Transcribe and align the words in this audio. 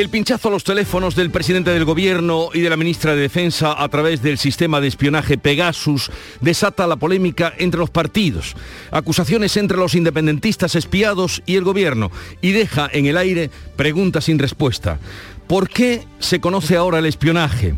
El 0.00 0.08
pinchazo 0.08 0.48
a 0.48 0.50
los 0.50 0.64
teléfonos 0.64 1.14
del 1.14 1.30
presidente 1.30 1.72
del 1.72 1.84
gobierno 1.84 2.48
y 2.54 2.60
de 2.60 2.70
la 2.70 2.78
ministra 2.78 3.14
de 3.14 3.20
Defensa 3.20 3.74
a 3.82 3.86
través 3.90 4.22
del 4.22 4.38
sistema 4.38 4.80
de 4.80 4.88
espionaje 4.88 5.36
Pegasus 5.36 6.10
desata 6.40 6.86
la 6.86 6.96
polémica 6.96 7.52
entre 7.58 7.80
los 7.80 7.90
partidos, 7.90 8.56
acusaciones 8.92 9.58
entre 9.58 9.76
los 9.76 9.94
independentistas 9.94 10.74
espiados 10.74 11.42
y 11.44 11.56
el 11.56 11.64
gobierno 11.64 12.10
y 12.40 12.52
deja 12.52 12.88
en 12.90 13.04
el 13.04 13.18
aire 13.18 13.50
preguntas 13.76 14.24
sin 14.24 14.38
respuesta. 14.38 14.98
¿Por 15.46 15.68
qué 15.68 16.02
se 16.18 16.40
conoce 16.40 16.78
ahora 16.78 16.98
el 16.98 17.04
espionaje? 17.04 17.74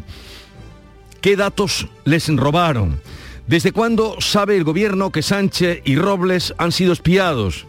¿Qué 1.21 1.35
datos 1.35 1.89
les 2.05 2.29
robaron? 2.29 3.01
¿Desde 3.49 3.73
cuándo 3.73 4.21
sabe 4.21 4.57
el 4.57 4.63
gobierno 4.63 5.11
que 5.11 5.23
Sánchez 5.23 5.83
y 5.85 5.97
Robles 5.97 6.55
han 6.57 6.71
sido 6.71 6.93
espiados? 6.93 7.67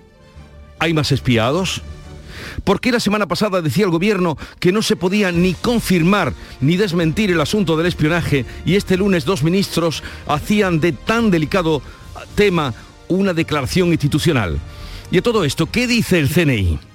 ¿Hay 0.78 0.94
más 0.94 1.12
espiados? 1.12 1.82
¿Por 2.64 2.80
qué 2.80 2.92
la 2.92 3.00
semana 3.00 3.28
pasada 3.28 3.62
decía 3.62 3.86
el 3.86 3.92
gobierno 3.92 4.38
que 4.60 4.72
no 4.72 4.82
se 4.82 4.96
podía 4.96 5.32
ni 5.32 5.54
confirmar 5.54 6.34
ni 6.62 6.78
desmentir 6.78 7.32
el 7.32 7.42
asunto 7.42 7.78
del 7.78 7.88
espionaje 7.88 8.46
y 8.66 8.76
este 8.76 8.98
lunes 8.98 9.26
dos 9.26 9.44
ministros 9.44 10.04
hacían 10.28 10.80
de 10.80 10.92
tan 10.92 11.32
delicado 11.32 11.82
tema 12.36 12.74
una 13.08 13.34
declaración 13.34 13.90
institucional? 13.90 14.60
Y 15.12 15.18
a 15.18 15.22
todo 15.22 15.44
esto, 15.44 15.68
¿qué 15.68 15.88
dice 15.88 16.20
el 16.20 16.30
CNI? 16.30 16.93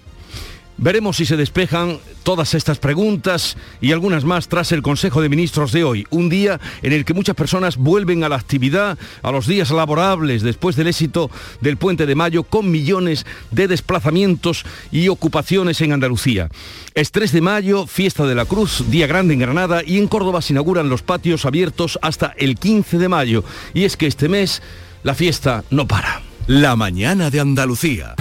Veremos 0.81 1.17
si 1.17 1.27
se 1.27 1.37
despejan 1.37 1.99
todas 2.23 2.55
estas 2.55 2.79
preguntas 2.79 3.57
y 3.81 3.91
algunas 3.91 4.25
más 4.25 4.47
tras 4.47 4.71
el 4.71 4.81
Consejo 4.81 5.21
de 5.21 5.29
Ministros 5.29 5.73
de 5.73 5.83
hoy, 5.83 6.07
un 6.11 6.29
día 6.29 6.61
en 6.83 6.93
el 6.93 7.05
que 7.05 7.15
muchas 7.15 7.35
personas 7.35 7.77
vuelven 7.77 8.23
a 8.23 8.29
la 8.29 8.37
actividad, 8.37 8.97
a 9.23 9.33
los 9.33 9.49
días 9.49 9.73
laborables 9.73 10.43
después 10.43 10.77
del 10.77 10.87
éxito 10.87 11.33
del 11.61 11.79
puente 11.79 12.07
de 12.07 12.15
mayo 12.15 12.45
con 12.45 12.71
millones 12.71 13.27
de 13.51 13.67
desplazamientos 13.67 14.65
y 14.93 15.09
ocupaciones 15.09 15.81
en 15.81 15.93
Andalucía. 15.93 16.49
Es 16.95 17.11
3 17.11 17.33
de 17.33 17.41
mayo, 17.41 17.89
fiesta 17.89 18.25
de 18.25 18.37
la 18.37 18.45
Cruz, 18.45 18.85
día 18.89 19.09
grande 19.09 19.35
en 19.35 19.41
Granada 19.41 19.83
y 19.85 19.99
en 19.99 20.07
Córdoba 20.07 20.43
se 20.43 20.53
inauguran 20.53 20.89
los 20.89 21.03
patios 21.03 21.45
abiertos 21.45 21.99
hasta 22.03 22.35
el 22.39 22.57
15 22.57 22.99
de 22.99 23.09
mayo. 23.09 23.43
Y 23.75 23.83
es 23.83 23.97
que 23.97 24.07
este 24.07 24.29
mes 24.29 24.63
la 25.03 25.17
fiesta 25.17 25.65
no 25.71 25.89
para. 25.89 26.23
La 26.47 26.77
mañana 26.77 27.31
de 27.31 27.41
Andalucía. 27.41 28.15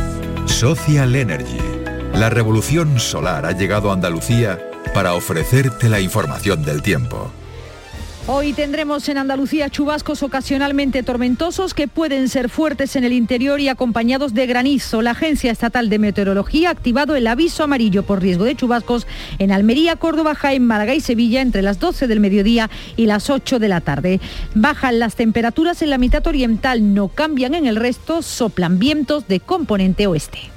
Social 0.47 1.15
Energy. 1.15 1.76
La 2.17 2.31
revolución 2.31 2.99
solar 2.99 3.45
ha 3.45 3.51
llegado 3.51 3.91
a 3.91 3.93
Andalucía 3.93 4.57
para 4.91 5.13
ofrecerte 5.13 5.87
la 5.87 5.99
información 5.99 6.63
del 6.63 6.81
tiempo. 6.81 7.31
Hoy 8.25 8.53
tendremos 8.53 9.07
en 9.07 9.19
Andalucía 9.19 9.69
chubascos 9.69 10.23
ocasionalmente 10.23 11.03
tormentosos 11.03 11.75
que 11.75 11.87
pueden 11.87 12.27
ser 12.27 12.49
fuertes 12.49 12.95
en 12.95 13.03
el 13.03 13.13
interior 13.13 13.59
y 13.59 13.69
acompañados 13.69 14.33
de 14.33 14.47
granizo. 14.47 15.03
La 15.03 15.11
Agencia 15.11 15.51
Estatal 15.51 15.89
de 15.89 15.99
Meteorología 15.99 16.69
ha 16.69 16.71
activado 16.71 17.15
el 17.15 17.27
aviso 17.27 17.63
amarillo 17.63 18.01
por 18.01 18.19
riesgo 18.19 18.45
de 18.45 18.55
chubascos 18.55 19.05
en 19.37 19.51
Almería, 19.51 19.95
Córdoba, 19.95 20.33
Jaén, 20.33 20.65
Málaga 20.65 20.95
y 20.95 21.01
Sevilla 21.01 21.41
entre 21.41 21.61
las 21.61 21.79
12 21.79 22.07
del 22.07 22.19
mediodía 22.19 22.71
y 22.95 23.05
las 23.05 23.29
8 23.29 23.59
de 23.59 23.67
la 23.67 23.81
tarde. 23.81 24.19
Bajan 24.55 24.97
las 24.97 25.15
temperaturas 25.15 25.83
en 25.83 25.91
la 25.91 25.99
mitad 25.99 26.25
oriental, 26.25 26.95
no 26.95 27.09
cambian 27.09 27.53
en 27.53 27.67
el 27.67 27.75
resto, 27.75 28.23
soplan 28.23 28.79
vientos 28.79 29.27
de 29.27 29.39
componente 29.39 30.07
oeste. 30.07 30.56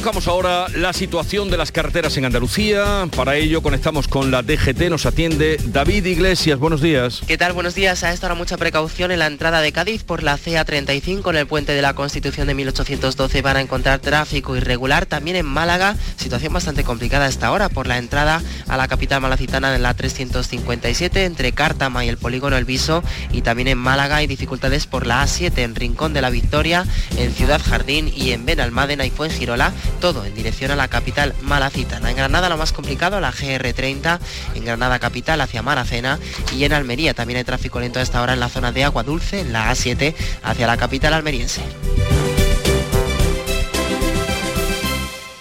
Conozcamos 0.00 0.28
ahora 0.28 0.66
la 0.76 0.94
situación 0.94 1.50
de 1.50 1.58
las 1.58 1.72
carreteras 1.72 2.16
en 2.16 2.24
Andalucía. 2.24 3.06
Para 3.14 3.36
ello 3.36 3.60
conectamos 3.60 4.08
con 4.08 4.30
la 4.30 4.42
DGT, 4.42 4.88
nos 4.88 5.04
atiende 5.04 5.58
David 5.66 6.06
Iglesias. 6.06 6.58
Buenos 6.58 6.80
días. 6.80 7.20
¿Qué 7.26 7.36
tal? 7.36 7.52
Buenos 7.52 7.74
días. 7.74 8.02
A 8.02 8.10
esta 8.10 8.26
hora 8.26 8.34
mucha 8.34 8.56
precaución 8.56 9.10
en 9.10 9.18
la 9.18 9.26
entrada 9.26 9.60
de 9.60 9.72
Cádiz 9.72 10.02
por 10.02 10.22
la 10.22 10.38
CA35 10.38 11.28
en 11.28 11.36
el 11.36 11.46
puente 11.46 11.72
de 11.72 11.82
la 11.82 11.92
Constitución 11.92 12.46
de 12.46 12.54
1812 12.54 13.42
van 13.42 13.58
a 13.58 13.60
encontrar 13.60 13.98
tráfico 13.98 14.56
irregular. 14.56 15.04
También 15.04 15.36
en 15.36 15.44
Málaga, 15.44 15.96
situación 16.16 16.54
bastante 16.54 16.82
complicada 16.82 17.26
a 17.26 17.28
esta 17.28 17.52
hora 17.52 17.68
por 17.68 17.86
la 17.86 17.98
entrada 17.98 18.40
a 18.68 18.76
la 18.78 18.88
capital 18.88 19.20
malacitana 19.20 19.76
en 19.76 19.82
la 19.82 19.92
357 19.92 21.26
entre 21.26 21.52
Cártama 21.52 22.06
y 22.06 22.08
el 22.08 22.16
polígono 22.16 22.56
El 22.56 22.64
Viso 22.64 23.02
y 23.32 23.42
también 23.42 23.68
en 23.68 23.76
Málaga 23.76 24.16
hay 24.16 24.26
dificultades 24.26 24.86
por 24.86 25.06
la 25.06 25.22
A7 25.22 25.58
en 25.58 25.74
Rincón 25.74 26.14
de 26.14 26.22
la 26.22 26.30
Victoria, 26.30 26.86
en 27.18 27.34
Ciudad 27.34 27.60
Jardín 27.62 28.10
y 28.16 28.30
en 28.30 28.46
Benalmádena 28.46 29.04
y 29.04 29.10
Fuengirola 29.10 29.74
todo 30.00 30.24
en 30.24 30.34
dirección 30.34 30.70
a 30.70 30.76
la 30.76 30.88
capital 30.88 31.34
malacitana. 31.42 32.10
En 32.10 32.16
Granada 32.16 32.48
lo 32.48 32.56
más 32.56 32.72
complicado, 32.72 33.20
la 33.20 33.32
GR30, 33.32 34.18
en 34.54 34.64
Granada 34.64 34.98
capital 34.98 35.40
hacia 35.40 35.62
Maracena 35.62 36.18
y 36.56 36.64
en 36.64 36.72
Almería 36.72 37.14
también 37.14 37.38
hay 37.38 37.44
tráfico 37.44 37.80
lento 37.80 37.98
a 37.98 38.02
esta 38.02 38.22
hora 38.22 38.32
en 38.32 38.40
la 38.40 38.48
zona 38.48 38.72
de 38.72 38.84
Agua 38.84 39.02
Dulce, 39.02 39.40
en 39.40 39.52
la 39.52 39.70
A7, 39.70 40.14
hacia 40.42 40.66
la 40.66 40.76
capital 40.76 41.14
almeriense. 41.14 41.62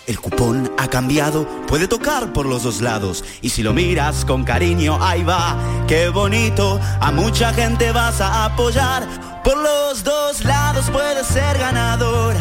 El 0.09 0.19
cupón 0.19 0.71
ha 0.79 0.87
cambiado, 0.87 1.47
puede 1.67 1.87
tocar 1.87 2.33
por 2.33 2.47
los 2.47 2.63
dos 2.63 2.81
lados. 2.81 3.23
Y 3.43 3.49
si 3.49 3.61
lo 3.61 3.73
miras 3.73 4.25
con 4.25 4.43
cariño, 4.43 4.97
ahí 4.99 5.23
va, 5.23 5.55
qué 5.87 6.09
bonito. 6.09 6.79
A 6.99 7.11
mucha 7.11 7.53
gente 7.53 7.91
vas 7.91 8.19
a 8.19 8.45
apoyar. 8.45 9.07
Por 9.43 9.57
los 9.57 10.03
dos 10.03 10.43
lados 10.43 10.89
puedes 10.89 11.27
ser 11.27 11.59
ganador. 11.59 12.33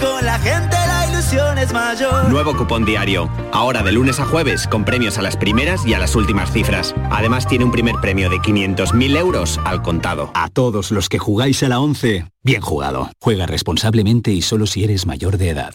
Con 0.00 0.24
la 0.24 0.38
gente, 0.38 0.76
la 0.86 1.10
ilusión 1.10 1.58
es 1.58 1.72
mayor. 1.72 2.28
Nuevo 2.30 2.56
cupón 2.56 2.84
diario. 2.84 3.28
Ahora 3.52 3.82
de 3.82 3.92
lunes 3.92 4.18
a 4.18 4.24
jueves, 4.24 4.66
con 4.66 4.84
premios 4.84 5.18
a 5.18 5.22
las 5.22 5.36
primeras 5.36 5.86
y 5.86 5.94
a 5.94 5.98
las 5.98 6.16
últimas 6.16 6.50
cifras. 6.50 6.94
Además 7.10 7.46
tiene 7.46 7.64
un 7.64 7.70
primer 7.70 7.96
premio 7.96 8.30
de 8.30 8.36
500.000 8.36 9.16
euros 9.16 9.60
al 9.64 9.82
contado. 9.82 10.30
A 10.34 10.48
todos 10.48 10.90
los 10.90 11.08
que 11.08 11.18
jugáis 11.18 11.62
a 11.62 11.68
la 11.68 11.80
11, 11.80 12.26
bien 12.42 12.60
jugado. 12.62 13.10
Juega 13.20 13.46
responsablemente 13.46 14.32
y 14.32 14.42
solo 14.42 14.66
si 14.66 14.84
eres 14.84 15.06
mayor 15.06 15.36
de 15.36 15.50
edad. 15.50 15.74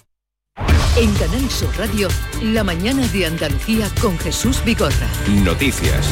En 0.97 1.13
Canal 1.13 1.49
Sur 1.49 1.69
Radio, 1.77 2.09
la 2.41 2.63
mañana 2.63 3.07
de 3.07 3.25
Andalucía 3.25 3.87
con 4.01 4.17
Jesús 4.17 4.61
Bigorra. 4.65 5.07
Noticias. 5.43 6.09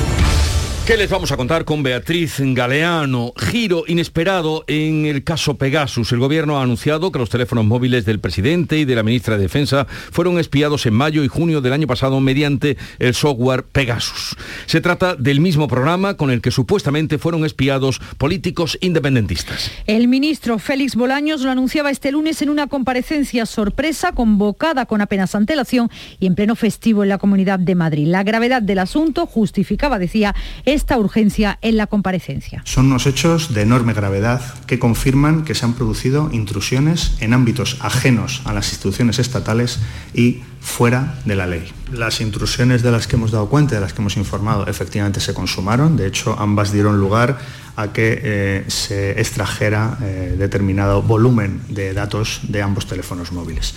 ¿Qué 0.88 0.96
les 0.96 1.10
vamos 1.10 1.34
a 1.34 1.36
contar 1.36 1.66
con 1.66 1.84
Beatriz 1.84 2.36
Galeano? 2.40 3.34
Giro 3.36 3.84
inesperado 3.88 4.64
en 4.68 5.06
el 5.06 5.26
caso 5.26 5.58
Pegasus. 5.58 6.14
El 6.14 6.20
gobierno 6.20 6.58
ha 6.58 6.64
anunciado 6.64 7.12
que 7.12 7.20
los 7.20 7.30
teléfonos 7.30 7.66
móviles 7.66 8.06
del 8.06 8.22
presidente 8.22 8.78
y 8.78 8.86
de 8.86 8.96
la 8.96 9.04
ministra 9.04 9.36
de 9.36 9.44
Defensa 9.44 9.86
fueron 9.86 10.40
espiados 10.40 10.86
en 10.86 10.94
mayo 10.94 11.26
y 11.26 11.28
junio 11.28 11.60
del 11.60 11.74
año 11.74 11.88
pasado 11.88 12.22
mediante 12.22 12.78
el 13.00 13.14
software 13.14 13.64
Pegasus. 13.64 14.38
Se 14.66 14.80
trata 14.80 15.16
del 15.16 15.42
mismo 15.42 15.68
programa 15.68 16.14
con 16.14 16.32
el 16.32 16.40
que 16.40 16.52
supuestamente 16.52 17.18
fueron 17.18 17.44
espiados 17.44 18.00
políticos 18.18 18.78
independentistas. 18.80 19.70
El 19.88 20.08
ministro 20.08 20.58
Félix 20.58 20.96
Bolaños 20.96 21.42
lo 21.42 21.52
anunciaba 21.52 21.92
este 21.92 22.14
lunes 22.14 22.42
en 22.42 22.50
una 22.50 22.68
comparecencia 22.68 23.46
sorpresa 23.46 24.14
convocada 24.14 24.86
con 24.86 25.02
apenas 25.02 25.36
antelación 25.36 25.92
y 26.22 26.28
en 26.28 26.36
pleno 26.36 26.56
festivo 26.56 27.04
en 27.04 27.10
la 27.10 27.18
Comunidad 27.18 27.60
de 27.60 27.76
Madrid. 27.76 28.08
La 28.08 28.24
gravedad 28.24 28.62
del 28.62 28.80
asunto 28.80 29.26
justificaba, 29.26 30.00
decía, 30.00 30.34
esta 30.78 30.98
urgencia 30.98 31.58
en 31.62 31.76
la 31.76 31.88
comparecencia. 31.88 32.62
Son 32.64 32.86
unos 32.86 33.08
hechos 33.08 33.54
de 33.54 33.64
enorme 33.64 33.94
gravedad 33.94 34.42
que 34.68 34.80
confirman 34.80 35.44
que 35.44 35.56
se 35.56 35.66
han 35.66 35.74
producido 35.74 36.30
intrusiones 36.32 37.18
en 37.20 37.34
ámbitos 37.34 37.78
ajenos 37.82 38.42
a 38.46 38.54
las 38.54 38.70
instituciones 38.70 39.20
estatales 39.20 39.80
y 40.14 40.42
fuera 40.62 41.16
de 41.26 41.36
la 41.36 41.48
ley. 41.48 41.64
Las 41.92 42.22
intrusiones 42.22 42.84
de 42.84 42.92
las 42.92 43.08
que 43.08 43.16
hemos 43.16 43.32
dado 43.32 43.50
cuenta, 43.50 43.76
de 43.76 43.82
las 43.82 43.94
que 43.94 44.02
hemos 44.02 44.18
informado, 44.18 44.68
efectivamente 44.68 45.20
se 45.20 45.34
consumaron. 45.34 45.98
De 45.98 46.06
hecho, 46.06 46.36
ambas 46.38 46.72
dieron 46.72 47.00
lugar 47.00 47.40
a 47.76 47.92
que 47.92 48.20
eh, 48.22 48.66
se 48.68 49.20
extrajera 49.20 49.98
eh, 50.02 50.36
determinado 50.38 51.02
volumen 51.02 51.62
de 51.70 51.94
datos 51.94 52.42
de 52.44 52.62
ambos 52.62 52.86
teléfonos 52.86 53.32
móviles. 53.32 53.74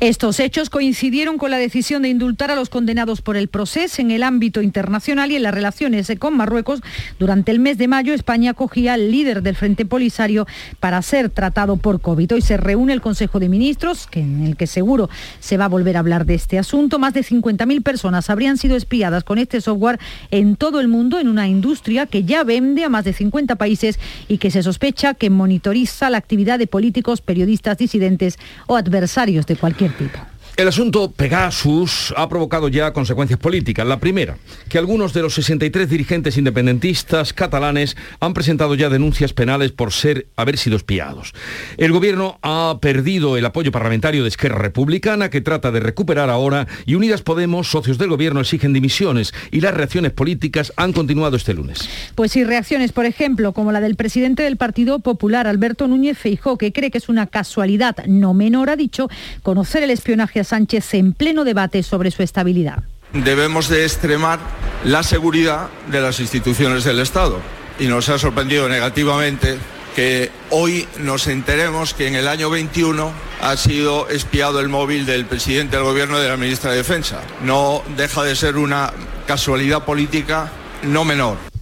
Estos 0.00 0.40
hechos 0.40 0.70
coincidieron 0.70 1.38
con 1.38 1.50
la 1.50 1.58
decisión 1.58 2.02
de 2.02 2.08
indultar 2.08 2.50
a 2.50 2.56
los 2.56 2.68
condenados 2.68 3.22
por 3.22 3.36
el 3.36 3.48
proceso 3.48 4.02
en 4.02 4.10
el 4.10 4.22
ámbito 4.22 4.62
internacional 4.62 5.30
y 5.30 5.36
en 5.36 5.42
las 5.42 5.54
relaciones 5.54 6.10
con 6.18 6.36
Marruecos. 6.36 6.80
Durante 7.18 7.52
el 7.52 7.58
mes 7.58 7.78
de 7.78 7.88
mayo, 7.88 8.14
España 8.14 8.52
acogía 8.52 8.94
al 8.94 9.10
líder 9.10 9.42
del 9.42 9.56
Frente 9.56 9.84
Polisario 9.86 10.46
para 10.80 11.00
ser 11.02 11.30
tratado 11.30 11.76
por 11.76 12.00
COVID. 12.00 12.34
Hoy 12.34 12.42
se 12.42 12.56
reúne 12.56 12.92
el 12.92 13.00
Consejo 13.00 13.40
de 13.40 13.48
Ministros, 13.48 14.08
en 14.12 14.44
el 14.44 14.56
que 14.56 14.66
seguro 14.66 15.08
se 15.40 15.56
va 15.56 15.66
a 15.66 15.68
volver 15.68 15.96
a 15.96 16.00
hablar 16.00 16.26
de 16.26 16.34
este 16.34 16.58
asunto. 16.58 16.98
Más 16.98 17.14
de 17.14 17.22
50.000 17.22 17.82
personas 17.82 18.30
habrían 18.30 18.58
sido 18.58 18.76
espiadas 18.76 19.24
con 19.24 19.38
este 19.38 19.60
software 19.60 19.98
en 20.30 20.56
todo 20.56 20.80
el 20.80 20.88
mundo 20.88 21.18
en 21.18 21.28
una 21.28 21.48
industria 21.48 22.06
que 22.06 22.24
ya 22.24 22.44
vende 22.44 22.84
a 22.84 22.88
más 22.88 23.04
de 23.04 23.12
50 23.12 23.56
países 23.56 23.98
y 24.28 24.38
que 24.38 24.50
se 24.50 24.62
sospecha 24.62 25.14
que 25.14 25.30
monitoriza 25.30 26.10
la 26.10 26.18
actividad 26.18 26.58
de 26.58 26.66
políticos, 26.66 27.20
periodistas, 27.20 27.78
disidentes 27.78 28.38
o 28.66 28.76
adversarios 28.76 29.46
de 29.46 29.53
cualquier 29.56 29.94
tipo. 29.94 30.33
El 30.56 30.68
asunto 30.68 31.10
Pegasus 31.10 32.14
ha 32.16 32.28
provocado 32.28 32.68
ya 32.68 32.92
consecuencias 32.92 33.40
políticas. 33.40 33.84
La 33.84 33.98
primera, 33.98 34.38
que 34.68 34.78
algunos 34.78 35.12
de 35.12 35.22
los 35.22 35.34
63 35.34 35.90
dirigentes 35.90 36.38
independentistas 36.38 37.32
catalanes 37.32 37.96
han 38.20 38.34
presentado 38.34 38.76
ya 38.76 38.88
denuncias 38.88 39.32
penales 39.32 39.72
por 39.72 39.92
ser 39.92 40.28
haber 40.36 40.56
sido 40.56 40.76
espiados. 40.76 41.32
El 41.76 41.90
gobierno 41.90 42.38
ha 42.42 42.78
perdido 42.80 43.36
el 43.36 43.44
apoyo 43.46 43.72
parlamentario 43.72 44.22
de 44.22 44.28
Esquerra 44.28 44.58
Republicana 44.58 45.28
que 45.28 45.40
trata 45.40 45.72
de 45.72 45.80
recuperar 45.80 46.30
ahora 46.30 46.68
y 46.86 46.94
Unidas 46.94 47.22
Podemos, 47.22 47.68
socios 47.68 47.98
del 47.98 48.10
gobierno, 48.10 48.38
exigen 48.38 48.72
dimisiones 48.72 49.34
y 49.50 49.60
las 49.60 49.74
reacciones 49.74 50.12
políticas 50.12 50.72
han 50.76 50.92
continuado 50.92 51.36
este 51.36 51.54
lunes. 51.54 51.88
Pues 52.14 52.30
sí, 52.30 52.44
reacciones, 52.44 52.92
por 52.92 53.06
ejemplo, 53.06 53.54
como 53.54 53.72
la 53.72 53.80
del 53.80 53.96
presidente 53.96 54.44
del 54.44 54.56
Partido 54.56 55.00
Popular, 55.00 55.48
Alberto 55.48 55.88
Núñez 55.88 56.16
Feijó, 56.16 56.58
que 56.58 56.72
cree 56.72 56.92
que 56.92 56.98
es 56.98 57.08
una 57.08 57.26
casualidad 57.26 57.96
no 58.06 58.34
menor, 58.34 58.70
ha 58.70 58.76
dicho, 58.76 59.08
conocer 59.42 59.82
el 59.82 59.90
espionaje 59.90 60.43
Sánchez 60.44 60.94
en 60.94 61.12
pleno 61.12 61.44
debate 61.44 61.82
sobre 61.82 62.10
su 62.10 62.22
estabilidad. 62.22 62.84
Debemos 63.12 63.68
de 63.68 63.84
extremar 63.84 64.38
la 64.84 65.02
seguridad 65.02 65.68
de 65.90 66.00
las 66.00 66.20
instituciones 66.20 66.84
del 66.84 67.00
Estado 67.00 67.38
y 67.78 67.86
nos 67.86 68.08
ha 68.08 68.18
sorprendido 68.18 68.68
negativamente 68.68 69.56
que 69.94 70.30
hoy 70.50 70.88
nos 70.98 71.28
enteremos 71.28 71.94
que 71.94 72.08
en 72.08 72.16
el 72.16 72.26
año 72.26 72.50
21 72.50 73.12
ha 73.40 73.56
sido 73.56 74.08
espiado 74.08 74.58
el 74.60 74.68
móvil 74.68 75.06
del 75.06 75.24
presidente 75.24 75.76
del 75.76 75.84
gobierno 75.84 76.18
y 76.18 76.22
de 76.22 76.28
la 76.28 76.36
ministra 76.36 76.72
de 76.72 76.78
Defensa. 76.78 77.20
No 77.42 77.82
deja 77.96 78.24
de 78.24 78.34
ser 78.34 78.56
una 78.56 78.92
casualidad 79.26 79.84
política 79.84 80.50
no 80.82 81.04
menor. 81.04 81.53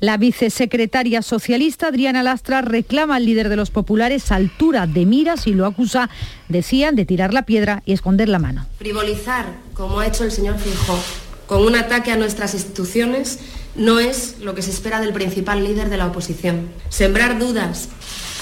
La 0.00 0.18
vicesecretaria 0.18 1.22
socialista 1.22 1.88
Adriana 1.88 2.22
Lastra 2.22 2.60
reclama 2.60 3.16
al 3.16 3.24
líder 3.24 3.48
de 3.48 3.56
los 3.56 3.70
populares 3.70 4.30
altura 4.30 4.86
de 4.86 5.06
miras 5.06 5.46
y 5.46 5.54
lo 5.54 5.66
acusa, 5.66 6.10
decían, 6.48 6.96
de 6.96 7.06
tirar 7.06 7.32
la 7.32 7.46
piedra 7.46 7.82
y 7.86 7.92
esconder 7.92 8.28
la 8.28 8.38
mano. 8.38 8.66
Frivolizar, 8.78 9.46
como 9.72 10.00
ha 10.00 10.06
hecho 10.06 10.24
el 10.24 10.32
señor 10.32 10.58
Fijó, 10.58 10.98
con 11.46 11.62
un 11.62 11.76
ataque 11.76 12.12
a 12.12 12.16
nuestras 12.16 12.54
instituciones 12.54 13.38
no 13.74 13.98
es 14.00 14.36
lo 14.40 14.54
que 14.54 14.62
se 14.62 14.70
espera 14.70 15.00
del 15.00 15.12
principal 15.12 15.64
líder 15.64 15.88
de 15.88 15.96
la 15.96 16.06
oposición. 16.06 16.68
Sembrar 16.88 17.38
dudas 17.38 17.88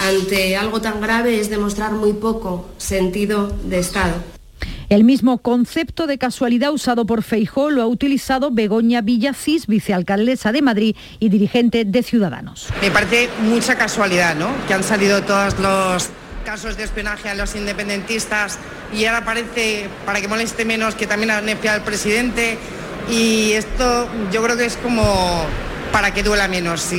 ante 0.00 0.56
algo 0.56 0.80
tan 0.80 1.00
grave 1.00 1.38
es 1.38 1.50
demostrar 1.50 1.92
muy 1.92 2.14
poco 2.14 2.68
sentido 2.78 3.48
de 3.64 3.78
Estado. 3.78 4.14
El 4.88 5.04
mismo 5.04 5.38
concepto 5.38 6.06
de 6.06 6.18
casualidad 6.18 6.72
usado 6.72 7.06
por 7.06 7.22
Feijó 7.22 7.70
lo 7.70 7.82
ha 7.82 7.86
utilizado 7.86 8.50
Begoña 8.50 9.00
Villacís, 9.00 9.66
vicealcaldesa 9.66 10.52
de 10.52 10.62
Madrid 10.62 10.96
y 11.20 11.28
dirigente 11.30 11.84
de 11.84 12.02
Ciudadanos. 12.02 12.68
Me 12.82 12.90
parece 12.90 13.28
mucha 13.42 13.76
casualidad, 13.76 14.34
¿no? 14.34 14.48
Que 14.68 14.74
han 14.74 14.82
salido 14.82 15.22
todos 15.22 15.58
los 15.58 16.10
casos 16.44 16.76
de 16.76 16.84
espionaje 16.84 17.30
a 17.30 17.34
los 17.34 17.54
independentistas 17.56 18.58
y 18.92 19.06
ahora 19.06 19.24
parece, 19.24 19.88
para 20.04 20.20
que 20.20 20.28
moleste 20.28 20.64
menos, 20.64 20.94
que 20.94 21.06
también 21.06 21.30
han 21.30 21.48
espiado 21.48 21.78
al 21.78 21.84
presidente 21.84 22.58
y 23.10 23.52
esto 23.52 24.08
yo 24.30 24.42
creo 24.42 24.56
que 24.56 24.66
es 24.66 24.76
como 24.76 25.46
para 25.92 26.12
que 26.12 26.22
duela 26.22 26.48
menos. 26.48 26.92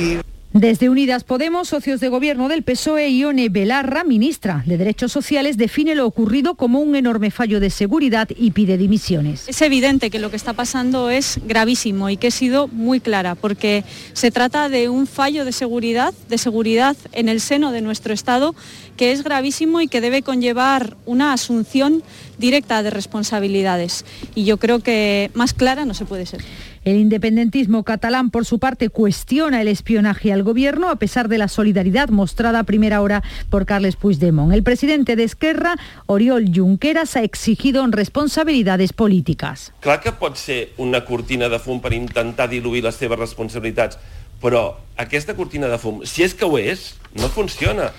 Desde 0.56 0.88
Unidas 0.88 1.22
Podemos, 1.22 1.68
socios 1.68 2.00
de 2.00 2.08
gobierno 2.08 2.48
del 2.48 2.62
PSOE, 2.62 3.10
Ione 3.10 3.50
Belarra, 3.50 4.04
ministra 4.04 4.62
de 4.64 4.78
Derechos 4.78 5.12
Sociales, 5.12 5.58
define 5.58 5.94
lo 5.94 6.06
ocurrido 6.06 6.54
como 6.54 6.80
un 6.80 6.96
enorme 6.96 7.30
fallo 7.30 7.60
de 7.60 7.68
seguridad 7.68 8.26
y 8.34 8.52
pide 8.52 8.78
dimisiones. 8.78 9.46
Es 9.48 9.60
evidente 9.60 10.08
que 10.08 10.18
lo 10.18 10.30
que 10.30 10.36
está 10.36 10.54
pasando 10.54 11.10
es 11.10 11.40
gravísimo 11.44 12.08
y 12.08 12.16
que 12.16 12.28
he 12.28 12.30
sido 12.30 12.68
muy 12.68 13.00
clara, 13.00 13.34
porque 13.34 13.84
se 14.14 14.30
trata 14.30 14.70
de 14.70 14.88
un 14.88 15.06
fallo 15.06 15.44
de 15.44 15.52
seguridad, 15.52 16.14
de 16.30 16.38
seguridad 16.38 16.96
en 17.12 17.28
el 17.28 17.42
seno 17.42 17.70
de 17.70 17.82
nuestro 17.82 18.14
Estado, 18.14 18.54
que 18.96 19.12
es 19.12 19.24
gravísimo 19.24 19.82
y 19.82 19.88
que 19.88 20.00
debe 20.00 20.22
conllevar 20.22 20.96
una 21.04 21.34
asunción 21.34 22.02
directa 22.38 22.82
de 22.82 22.88
responsabilidades. 22.88 24.06
Y 24.34 24.44
yo 24.44 24.56
creo 24.56 24.78
que 24.78 25.30
más 25.34 25.52
clara 25.52 25.84
no 25.84 25.92
se 25.92 26.06
puede 26.06 26.24
ser. 26.24 26.40
El 26.86 26.98
independentismo 26.98 27.82
catalán, 27.82 28.30
por 28.30 28.44
su 28.44 28.60
parte, 28.60 28.90
cuestiona 28.90 29.60
el 29.60 29.66
espionaje 29.66 30.32
al 30.32 30.44
gobierno 30.44 30.88
a 30.88 30.94
pesar 30.94 31.26
de 31.26 31.36
la 31.36 31.48
solidaridad 31.48 32.10
mostrada 32.10 32.60
a 32.60 32.62
primera 32.62 33.02
hora 33.02 33.24
por 33.50 33.66
Carles 33.66 33.96
Puigdemont. 33.96 34.54
El 34.54 34.62
presidente 34.62 35.16
de 35.16 35.24
Esquerra, 35.24 35.74
Oriol 36.06 36.44
Junqueras, 36.54 37.16
ha 37.16 37.24
exigido 37.24 37.84
responsabilidades 37.88 38.92
políticas. 38.92 39.72
Clar 39.80 39.98
que 40.00 40.12
pot 40.14 40.38
ser 40.38 40.74
una 40.78 41.02
cortina 41.04 41.48
de 41.50 41.58
fum 41.58 41.82
per 41.82 41.90
intentar 41.90 42.46
diluir 42.46 42.84
les 42.86 42.94
seves 42.94 43.18
responsabilitats, 43.18 43.98
però 44.38 44.76
aquesta 44.94 45.34
cortina 45.34 45.66
de 45.66 45.82
fum, 45.82 46.04
si 46.06 46.22
és 46.22 46.38
que 46.38 46.46
ho 46.46 46.54
és, 46.54 46.92
no 47.18 47.26
funciona. 47.26 47.90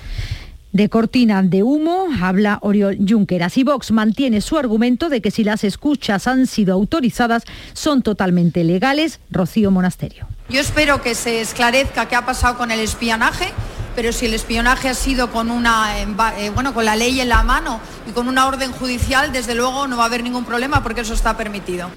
De 0.77 0.89
cortina 0.89 1.41
de 1.41 1.63
humo 1.63 2.05
habla 2.21 2.59
Oriol 2.61 2.99
Junqueras 2.99 3.57
y 3.57 3.63
Vox 3.63 3.89
mantiene 3.89 4.41
su 4.41 4.59
argumento 4.59 5.09
de 5.09 5.21
que 5.21 5.31
si 5.31 5.43
las 5.43 5.63
escuchas 5.63 6.27
han 6.27 6.45
sido 6.45 6.75
autorizadas 6.75 7.45
son 7.73 8.03
totalmente 8.03 8.63
legales. 8.63 9.19
Rocío 9.31 9.71
Monasterio. 9.71 10.27
Yo 10.49 10.59
espero 10.59 11.01
que 11.01 11.15
se 11.15 11.41
esclarezca 11.41 12.07
qué 12.07 12.15
ha 12.15 12.27
pasado 12.27 12.59
con 12.59 12.69
el 12.69 12.79
espionaje, 12.79 13.51
pero 13.95 14.13
si 14.13 14.27
el 14.27 14.35
espionaje 14.35 14.87
ha 14.87 14.93
sido 14.93 15.31
con 15.31 15.49
una 15.49 15.99
eh, 15.99 16.51
bueno, 16.53 16.75
con 16.75 16.85
la 16.85 16.95
ley 16.95 17.21
en 17.21 17.29
la 17.29 17.41
mano 17.41 17.79
y 18.07 18.11
con 18.11 18.27
una 18.27 18.45
orden 18.45 18.71
judicial, 18.71 19.31
desde 19.31 19.55
luego 19.55 19.87
no 19.87 19.97
va 19.97 20.03
a 20.03 20.05
haber 20.05 20.21
ningún 20.21 20.45
problema 20.45 20.83
porque 20.83 21.01
eso 21.01 21.15
está 21.15 21.35
permitido. 21.35 21.89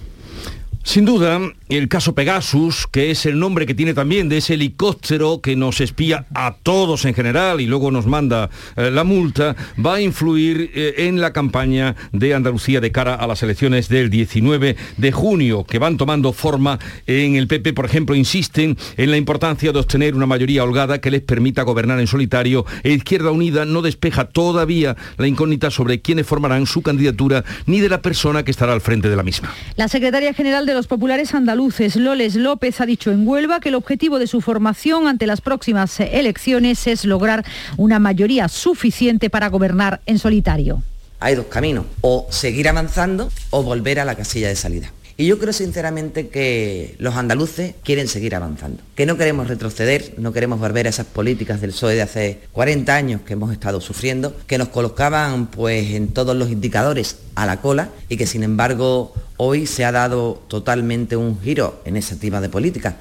Sin 0.82 1.04
duda, 1.04 1.38
el 1.68 1.88
caso 1.88 2.14
Pegasus, 2.14 2.86
que 2.90 3.10
es 3.10 3.26
el 3.26 3.38
nombre 3.38 3.66
que 3.66 3.74
tiene 3.74 3.94
también 3.94 4.28
de 4.28 4.38
ese 4.38 4.54
helicóptero 4.54 5.40
que 5.40 5.54
nos 5.54 5.80
espía 5.80 6.24
a 6.34 6.56
todos 6.62 7.04
en 7.04 7.14
general 7.14 7.60
y 7.60 7.66
luego 7.66 7.90
nos 7.90 8.06
manda 8.06 8.50
eh, 8.76 8.90
la 8.90 9.04
multa, 9.04 9.54
va 9.84 9.96
a 9.96 10.00
influir 10.00 10.70
eh, 10.74 10.94
en 11.06 11.20
la 11.20 11.32
campaña 11.32 11.94
de 12.12 12.34
Andalucía 12.34 12.80
de 12.80 12.90
cara 12.90 13.14
a 13.14 13.26
las 13.26 13.42
elecciones 13.42 13.88
del 13.88 14.08
19 14.08 14.74
de 14.96 15.12
junio, 15.12 15.64
que 15.64 15.78
van 15.78 15.98
tomando 15.98 16.32
forma 16.32 16.78
en 17.06 17.36
el 17.36 17.46
PP, 17.46 17.74
por 17.74 17.84
ejemplo, 17.84 18.16
insisten 18.16 18.76
en 18.96 19.10
la 19.10 19.18
importancia 19.18 19.72
de 19.72 19.78
obtener 19.78 20.14
una 20.14 20.26
mayoría 20.26 20.64
holgada 20.64 21.00
que 21.00 21.10
les 21.10 21.20
permita 21.20 21.62
gobernar 21.62 22.00
en 22.00 22.06
solitario. 22.06 22.64
E 22.82 22.90
Izquierda 22.90 23.30
Unida 23.30 23.64
no 23.64 23.82
despeja 23.82 24.24
todavía 24.24 24.96
la 25.18 25.28
incógnita 25.28 25.70
sobre 25.70 26.00
quiénes 26.00 26.26
formarán 26.26 26.66
su 26.66 26.82
candidatura 26.82 27.44
ni 27.66 27.80
de 27.80 27.90
la 27.90 28.00
persona 28.02 28.44
que 28.44 28.50
estará 28.50 28.72
al 28.72 28.80
frente 28.80 29.08
de 29.08 29.16
la 29.16 29.22
misma. 29.22 29.52
La 29.76 29.86
secretaria 29.86 30.32
general 30.32 30.66
los 30.74 30.86
populares 30.86 31.34
andaluces, 31.34 31.96
Loles 31.96 32.34
López, 32.34 32.80
ha 32.80 32.86
dicho 32.86 33.10
en 33.10 33.26
Huelva 33.26 33.60
que 33.60 33.70
el 33.70 33.74
objetivo 33.74 34.18
de 34.18 34.26
su 34.26 34.40
formación 34.40 35.06
ante 35.06 35.26
las 35.26 35.40
próximas 35.40 35.98
elecciones 36.00 36.86
es 36.86 37.04
lograr 37.04 37.44
una 37.76 37.98
mayoría 37.98 38.48
suficiente 38.48 39.30
para 39.30 39.48
gobernar 39.48 40.00
en 40.06 40.18
solitario. 40.18 40.82
Hay 41.20 41.34
dos 41.34 41.46
caminos, 41.46 41.84
o 42.00 42.26
seguir 42.30 42.68
avanzando 42.68 43.30
o 43.50 43.62
volver 43.62 44.00
a 44.00 44.04
la 44.04 44.14
casilla 44.14 44.48
de 44.48 44.56
salida. 44.56 44.92
Y 45.20 45.26
yo 45.26 45.38
creo 45.38 45.52
sinceramente 45.52 46.28
que 46.28 46.94
los 46.96 47.14
andaluces 47.14 47.74
quieren 47.84 48.08
seguir 48.08 48.34
avanzando, 48.34 48.82
que 48.94 49.04
no 49.04 49.18
queremos 49.18 49.48
retroceder, 49.48 50.14
no 50.16 50.32
queremos 50.32 50.58
volver 50.58 50.86
a 50.86 50.88
esas 50.88 51.04
políticas 51.04 51.60
del 51.60 51.72
PSOE 51.72 51.96
de 51.96 52.00
hace 52.00 52.40
40 52.52 52.94
años 52.94 53.20
que 53.20 53.34
hemos 53.34 53.52
estado 53.52 53.82
sufriendo, 53.82 54.34
que 54.46 54.56
nos 54.56 54.68
colocaban 54.68 55.48
pues 55.48 55.90
en 55.90 56.08
todos 56.08 56.34
los 56.34 56.48
indicadores 56.48 57.18
a 57.34 57.44
la 57.44 57.60
cola 57.60 57.90
y 58.08 58.16
que 58.16 58.26
sin 58.26 58.44
embargo 58.44 59.12
hoy 59.36 59.66
se 59.66 59.84
ha 59.84 59.92
dado 59.92 60.42
totalmente 60.48 61.16
un 61.16 61.38
giro 61.38 61.82
en 61.84 61.98
ese 61.98 62.16
tipo 62.16 62.40
de 62.40 62.48
políticas. 62.48 62.94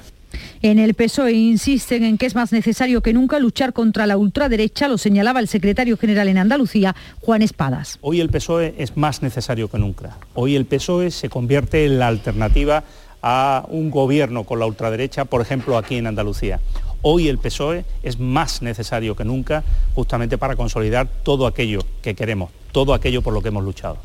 En 0.62 0.80
el 0.80 0.94
PSOE 0.94 1.34
insisten 1.34 2.04
en 2.04 2.18
que 2.18 2.26
es 2.26 2.36
más 2.36 2.52
necesario 2.52 3.02
que 3.02 3.14
nunca 3.14 3.40
luchar 3.40 3.74
contra 3.74 4.06
la 4.06 4.18
ultraderecha, 4.18 4.88
lo 4.88 4.98
señalaba 4.98 5.40
el 5.40 5.48
secretario 5.48 5.98
general 5.98 6.28
en 6.28 6.38
Andalucía, 6.38 6.96
Juan 7.22 7.42
Espadas. 7.42 7.98
Hoy 8.02 8.20
el 8.20 8.30
PSOE 8.30 8.76
es 8.78 8.98
más 8.98 9.22
necesario 9.22 9.70
que 9.70 9.78
nunca. 9.78 10.18
Hoy 10.34 10.56
el 10.56 10.66
PSOE 10.66 11.12
se 11.12 11.30
convierte 11.30 11.86
en 11.86 12.00
la 12.00 12.08
alternativa 12.08 12.84
a 13.22 13.66
un 13.70 13.90
gobierno 13.90 14.44
con 14.44 14.60
la 14.60 14.66
ultraderecha, 14.66 15.26
por 15.26 15.42
ejemplo, 15.42 15.78
aquí 15.78 15.96
en 15.96 16.08
Andalucía. 16.08 16.60
Hoy 17.02 17.30
el 17.30 17.38
PSOE 17.38 17.86
es 18.04 18.20
más 18.20 18.62
necesario 18.62 19.16
que 19.16 19.24
nunca 19.24 19.64
justamente 19.96 20.38
para 20.38 20.56
consolidar 20.56 21.08
todo 21.24 21.48
aquello 21.48 21.80
que 22.02 22.14
queremos, 22.16 22.52
todo 22.72 22.94
aquello 22.94 23.22
por 23.22 23.34
lo 23.34 23.42
que 23.42 23.48
hemos 23.48 23.64
luchado. 23.64 23.98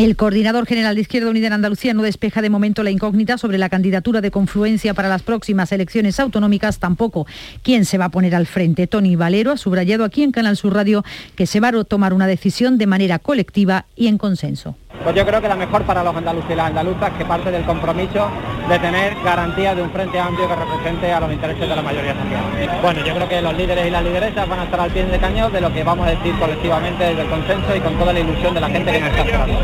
El 0.00 0.16
coordinador 0.16 0.64
general 0.64 0.94
de 0.94 1.02
Izquierda 1.02 1.28
Unida 1.28 1.48
en 1.48 1.52
Andalucía 1.52 1.92
no 1.92 2.02
despeja 2.02 2.40
de 2.40 2.48
momento 2.48 2.82
la 2.82 2.90
incógnita 2.90 3.36
sobre 3.36 3.58
la 3.58 3.68
candidatura 3.68 4.22
de 4.22 4.30
confluencia 4.30 4.94
para 4.94 5.10
las 5.10 5.20
próximas 5.22 5.72
elecciones 5.72 6.18
autonómicas, 6.18 6.78
tampoco 6.78 7.26
quién 7.62 7.84
se 7.84 7.98
va 7.98 8.06
a 8.06 8.10
poner 8.10 8.34
al 8.34 8.46
frente. 8.46 8.86
Tony 8.86 9.14
Valero 9.14 9.52
ha 9.52 9.58
subrayado 9.58 10.04
aquí 10.04 10.22
en 10.22 10.32
Canal 10.32 10.56
Sur 10.56 10.72
Radio 10.72 11.04
que 11.36 11.44
se 11.44 11.60
va 11.60 11.68
a 11.68 11.84
tomar 11.84 12.14
una 12.14 12.26
decisión 12.26 12.78
de 12.78 12.86
manera 12.86 13.18
colectiva 13.18 13.84
y 13.94 14.06
en 14.06 14.16
consenso. 14.16 14.74
Pues 15.02 15.16
yo 15.16 15.24
creo 15.24 15.40
que 15.40 15.48
la 15.48 15.56
mejor 15.56 15.82
para 15.84 16.04
los 16.04 16.14
andaluces 16.14 16.50
y 16.50 16.54
las 16.54 16.66
andaluzas 16.66 17.10
que 17.16 17.24
parte 17.24 17.50
del 17.50 17.64
compromiso 17.64 18.28
de 18.68 18.78
tener 18.78 19.16
garantía 19.24 19.74
de 19.74 19.82
un 19.82 19.90
frente 19.90 20.20
amplio 20.20 20.46
que 20.46 20.54
represente 20.54 21.10
a 21.10 21.20
los 21.20 21.32
intereses 21.32 21.68
de 21.68 21.74
la 21.74 21.82
mayoría 21.82 22.14
social. 22.14 22.80
Bueno, 22.82 23.04
yo 23.04 23.14
creo 23.14 23.28
que 23.28 23.40
los 23.40 23.56
líderes 23.56 23.86
y 23.86 23.90
las 23.90 24.04
lideresas 24.04 24.46
van 24.46 24.60
a 24.60 24.64
estar 24.64 24.80
al 24.80 24.90
pie 24.90 25.06
de 25.06 25.18
cañón 25.18 25.52
de 25.52 25.60
lo 25.62 25.72
que 25.72 25.82
vamos 25.82 26.06
a 26.06 26.10
decir 26.10 26.38
colectivamente 26.38 27.02
desde 27.04 27.22
el 27.22 27.28
consenso 27.28 27.74
y 27.74 27.80
con 27.80 27.94
toda 27.94 28.12
la 28.12 28.20
ilusión 28.20 28.52
de 28.52 28.60
la 28.60 28.68
gente 28.68 28.92
que 28.92 29.00
nos 29.00 29.08
está 29.08 29.22
esperando. 29.22 29.58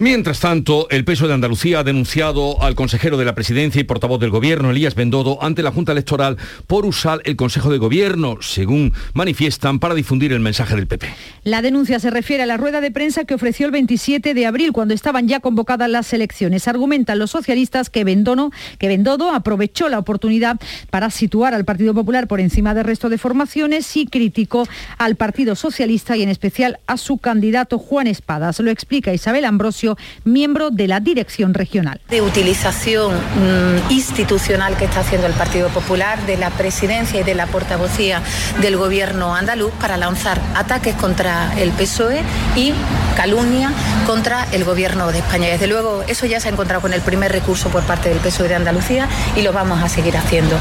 Mientras 0.00 0.38
tanto, 0.38 0.86
el 0.90 1.04
peso 1.04 1.26
de 1.26 1.34
Andalucía 1.34 1.80
ha 1.80 1.84
denunciado 1.84 2.62
al 2.62 2.76
consejero 2.76 3.16
de 3.16 3.24
la 3.24 3.34
presidencia 3.34 3.80
y 3.80 3.84
portavoz 3.84 4.20
del 4.20 4.30
gobierno, 4.30 4.70
Elías 4.70 4.94
Bendodo, 4.94 5.42
ante 5.42 5.64
la 5.64 5.72
Junta 5.72 5.90
Electoral 5.90 6.36
por 6.68 6.86
usar 6.86 7.20
el 7.24 7.34
Consejo 7.34 7.68
de 7.68 7.78
Gobierno, 7.78 8.36
según 8.40 8.92
manifiestan, 9.14 9.80
para 9.80 9.96
difundir 9.96 10.32
el 10.32 10.38
mensaje 10.38 10.76
del 10.76 10.86
PP. 10.86 11.08
La 11.42 11.62
denuncia 11.62 11.98
se 11.98 12.10
refiere 12.10 12.44
a 12.44 12.46
la 12.46 12.56
rueda 12.56 12.80
de 12.80 12.92
prensa 12.92 13.24
que 13.24 13.34
ofreció 13.34 13.66
el 13.66 13.72
27 13.72 14.34
de 14.34 14.46
abril, 14.46 14.70
cuando 14.70 14.94
estaban 14.94 15.26
ya 15.26 15.40
convocadas 15.40 15.90
las 15.90 16.12
elecciones. 16.12 16.68
Argumentan 16.68 17.18
los 17.18 17.32
socialistas 17.32 17.90
que, 17.90 18.04
Bendono, 18.04 18.52
que 18.78 18.86
Bendodo 18.86 19.32
aprovechó 19.32 19.88
la 19.88 19.98
oportunidad 19.98 20.60
para 20.90 21.10
situar 21.10 21.54
al 21.54 21.64
Partido 21.64 21.92
Popular 21.92 22.28
por 22.28 22.38
encima 22.38 22.72
del 22.72 22.84
resto 22.84 23.08
de 23.08 23.18
formaciones 23.18 23.96
y 23.96 24.06
criticó 24.06 24.68
al 24.96 25.16
Partido 25.16 25.56
Socialista 25.56 26.16
y 26.16 26.22
en 26.22 26.28
especial 26.28 26.78
a 26.86 26.98
su 26.98 27.18
candidato 27.18 27.80
Juan 27.80 28.06
Espadas. 28.06 28.60
Lo 28.60 28.70
explica 28.70 29.12
Isabel 29.12 29.44
Ambrosio 29.44 29.87
miembro 30.24 30.70
de 30.70 30.88
la 30.88 31.00
dirección 31.00 31.54
regional. 31.54 32.00
De 32.08 32.20
utilización 32.20 33.14
mmm, 33.14 33.90
institucional 33.90 34.76
que 34.76 34.84
está 34.84 35.00
haciendo 35.00 35.26
el 35.26 35.34
Partido 35.34 35.68
Popular, 35.68 36.24
de 36.26 36.36
la 36.36 36.50
presidencia 36.50 37.20
y 37.20 37.24
de 37.24 37.34
la 37.34 37.46
portavocía 37.46 38.22
del 38.60 38.76
gobierno 38.76 39.34
andaluz 39.34 39.72
para 39.80 39.96
lanzar 39.96 40.40
ataques 40.54 40.94
contra 40.96 41.58
el 41.58 41.70
PSOE 41.70 42.22
y 42.56 42.72
calumnia 43.16 43.72
contra 44.06 44.46
el 44.52 44.64
gobierno 44.64 45.10
de 45.12 45.18
España. 45.18 45.48
Desde 45.48 45.66
luego, 45.66 46.04
eso 46.08 46.26
ya 46.26 46.40
se 46.40 46.48
ha 46.48 46.52
encontrado 46.52 46.80
con 46.80 46.92
el 46.92 47.00
primer 47.00 47.32
recurso 47.32 47.68
por 47.68 47.82
parte 47.82 48.08
del 48.08 48.18
PSOE 48.18 48.48
de 48.48 48.54
Andalucía 48.54 49.08
y 49.36 49.42
lo 49.42 49.52
vamos 49.52 49.82
a 49.82 49.88
seguir 49.88 50.16
haciendo. 50.16 50.58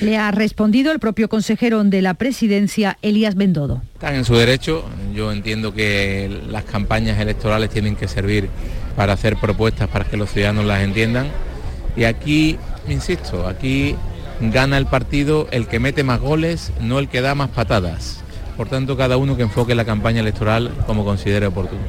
Le 0.00 0.16
ha 0.16 0.30
respondido 0.30 0.92
el 0.92 1.00
propio 1.00 1.28
consejero 1.28 1.82
de 1.82 2.02
la 2.02 2.14
presidencia, 2.14 2.98
Elías 3.02 3.34
Bendodo. 3.34 3.82
Están 3.94 4.14
en 4.14 4.24
su 4.24 4.36
derecho. 4.36 4.84
Yo 5.14 5.32
entiendo 5.32 5.74
que 5.74 6.40
las 6.48 6.64
campañas 6.64 7.18
electorales 7.18 7.70
tienen 7.70 7.96
que 7.96 8.06
servir 8.06 8.48
para 8.96 9.14
hacer 9.14 9.36
propuestas 9.36 9.88
para 9.88 10.04
que 10.04 10.16
los 10.16 10.30
ciudadanos 10.30 10.66
las 10.66 10.82
entiendan. 10.82 11.28
Y 11.96 12.04
aquí, 12.04 12.58
insisto, 12.88 13.48
aquí 13.48 13.96
gana 14.40 14.78
el 14.78 14.86
partido 14.86 15.48
el 15.50 15.66
que 15.66 15.80
mete 15.80 16.04
más 16.04 16.20
goles, 16.20 16.72
no 16.80 17.00
el 17.00 17.08
que 17.08 17.20
da 17.20 17.34
más 17.34 17.50
patadas. 17.50 18.20
Por 18.56 18.68
tanto, 18.68 18.96
cada 18.96 19.16
uno 19.16 19.36
que 19.36 19.42
enfoque 19.42 19.74
la 19.74 19.84
campaña 19.84 20.20
electoral 20.20 20.70
como 20.86 21.04
considere 21.04 21.46
oportuno. 21.46 21.82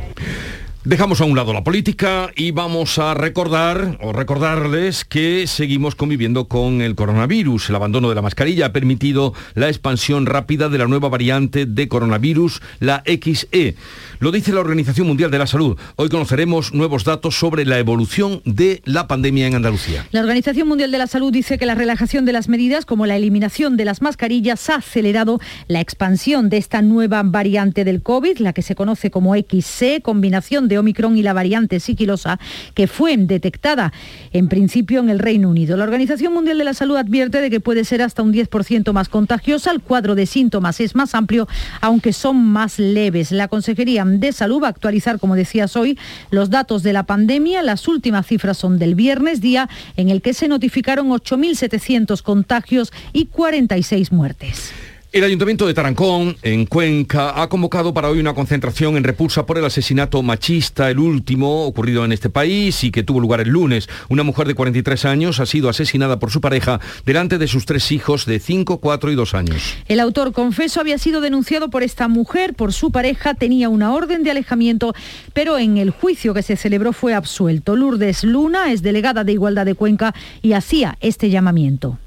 Dejamos 0.86 1.20
a 1.20 1.26
un 1.26 1.36
lado 1.36 1.52
la 1.52 1.66
política 1.66 2.32
y 2.38 2.52
vamos 2.52 3.00
a 3.00 3.14
recordar 3.14 3.98
o 4.02 4.14
recordarles 4.14 5.04
que 5.04 5.46
seguimos 5.46 5.94
conviviendo 5.94 6.48
con 6.48 6.82
el 6.82 6.96
coronavirus. 6.96 7.68
El 7.68 7.76
abandono 7.76 8.08
de 8.08 8.16
la 8.16 8.22
mascarilla 8.22 8.68
ha 8.68 8.72
permitido 8.72 9.34
la 9.56 9.68
expansión 9.68 10.26
rápida 10.26 10.70
de 10.70 10.78
la 10.78 10.88
nueva 10.88 11.10
variante 11.10 11.66
de 11.66 11.90
coronavirus, 11.90 12.62
la 12.80 13.04
XE. 13.06 13.76
Lo 14.20 14.32
dice 14.32 14.54
la 14.54 14.62
Organización 14.62 15.08
Mundial 15.08 15.32
de 15.32 15.38
la 15.38 15.48
Salud. 15.48 15.78
Hoy 15.98 16.08
conoceremos 16.08 16.74
nuevos 16.74 17.04
datos 17.04 17.38
sobre 17.38 17.66
la 17.66 17.78
evolución 17.78 18.42
de 18.46 18.82
la 18.86 19.06
pandemia 19.06 19.48
en 19.48 19.56
Andalucía. 19.56 20.08
La 20.12 20.22
Organización 20.22 20.70
Mundial 20.70 20.94
de 20.94 20.98
la 20.98 21.08
Salud 21.08 21.34
dice 21.34 21.58
que 21.58 21.66
la 21.66 21.76
relajación 21.76 22.24
de 22.24 22.32
las 22.32 22.48
medidas, 22.48 22.86
como 22.86 23.06
la 23.06 23.18
eliminación 23.18 23.76
de 23.76 23.84
las 23.84 24.02
mascarillas, 24.02 24.70
ha 24.70 24.76
acelerado 24.76 25.42
la 25.68 25.82
expansión 25.82 26.48
de 26.48 26.56
esta 26.56 26.82
nueva 26.82 27.22
variante 27.24 27.84
del 27.84 28.02
COVID, 28.02 28.38
la 28.38 28.54
que 28.54 28.62
se 28.62 28.76
conoce 28.76 29.12
como 29.12 29.36
XC, 29.36 30.02
combinación 30.02 30.69
de 30.70 30.80
Omicron 30.80 31.18
y 31.18 31.24
la 31.24 31.34
variante 31.34 31.82
siquilosa, 31.82 32.40
que 32.74 32.88
fue 32.88 33.18
detectada 33.18 33.92
en 34.32 34.48
principio 34.48 35.00
en 35.00 35.10
el 35.10 35.20
Reino 35.20 35.50
Unido. 35.50 35.76
La 35.76 35.84
Organización 35.84 36.34
Mundial 36.34 36.58
de 36.58 36.64
la 36.64 36.74
Salud 36.74 36.96
advierte 36.96 37.42
de 37.42 37.50
que 37.50 37.60
puede 37.60 37.84
ser 37.84 38.02
hasta 38.02 38.24
un 38.24 38.34
10% 38.34 38.94
más 38.94 39.10
contagiosa. 39.10 39.72
El 39.72 39.82
cuadro 39.82 40.16
de 40.16 40.26
síntomas 40.26 40.80
es 40.80 40.96
más 40.96 41.16
amplio, 41.16 41.48
aunque 41.82 42.14
son 42.14 42.38
más 42.46 42.80
leves. 42.80 43.32
La 43.32 43.48
Consejería 43.48 44.06
de 44.06 44.32
Salud 44.32 44.62
va 44.64 44.68
a 44.68 44.70
actualizar, 44.70 45.20
como 45.20 45.36
decías 45.36 45.76
hoy, 45.76 45.98
los 46.32 46.50
datos 46.50 46.84
de 46.84 46.94
la 46.94 47.04
pandemia. 47.04 47.64
Las 47.64 47.88
últimas 47.88 48.28
cifras 48.28 48.58
son 48.58 48.80
del 48.80 48.96
viernes, 48.96 49.42
día 49.42 49.70
en 49.98 50.10
el 50.10 50.22
que 50.22 50.34
se 50.34 50.48
notificaron 50.48 51.10
8.700 51.10 52.22
contagios 52.22 52.94
y 53.14 53.26
46 53.26 54.12
muertes. 54.12 54.72
El 55.12 55.24
Ayuntamiento 55.24 55.66
de 55.66 55.74
Tarancón, 55.74 56.38
en 56.44 56.68
Cuenca, 56.68 57.42
ha 57.42 57.50
convocado 57.50 57.96
para 57.96 58.10
hoy 58.10 58.20
una 58.20 58.36
concentración 58.36 58.96
en 58.96 59.04
repulsa 59.04 59.44
por 59.44 59.58
el 59.58 59.66
asesinato 59.66 60.22
machista, 60.22 60.92
el 60.92 61.00
último 61.00 61.66
ocurrido 61.66 62.06
en 62.06 62.12
este 62.12 62.30
país 62.30 62.84
y 62.84 62.92
que 62.92 63.01
tuvo 63.01 63.20
lugar 63.20 63.42
el 63.42 63.50
lunes. 63.50 63.89
Una 64.10 64.22
mujer 64.22 64.46
de 64.46 64.54
43 64.54 65.06
años 65.06 65.39
ha 65.39 65.48
sido 65.48 65.68
asesinada 65.68 66.20
por 66.20 66.30
su 66.30 66.42
pareja 66.42 66.80
delante 67.08 67.39
de 67.39 67.48
sus 67.48 67.66
tres 67.66 67.92
hijos 67.92 68.28
de 68.28 68.39
5, 68.39 68.78
4 68.78 69.12
y 69.12 69.16
2 69.16 69.34
años. 69.34 69.78
El 69.88 70.00
autor 70.00 70.32
confeso 70.32 70.80
había 70.80 71.00
sido 71.00 71.22
denunciado 71.22 71.72
por 71.72 71.82
esta 71.82 72.08
mujer, 72.08 72.54
por 72.54 72.72
su 72.72 72.92
pareja, 72.92 73.34
tenía 73.34 73.68
una 73.68 73.92
orden 73.94 74.22
de 74.22 74.30
alejamiento, 74.30 74.94
pero 75.34 75.58
en 75.58 75.80
el 75.80 75.89
juicio 75.89 76.36
que 76.36 76.44
se 76.44 76.56
celebró 76.56 76.94
fue 76.94 77.16
absuelto. 77.16 77.75
Lourdes 77.75 78.24
Luna 78.24 78.72
es 78.72 78.84
delegada 78.84 79.24
de 79.24 79.32
Igualdad 79.32 79.66
de 79.66 79.74
Cuenca 79.74 80.13
y 80.44 80.54
hacía 80.54 81.00
este 81.01 81.32
llamamiento. 81.32 81.98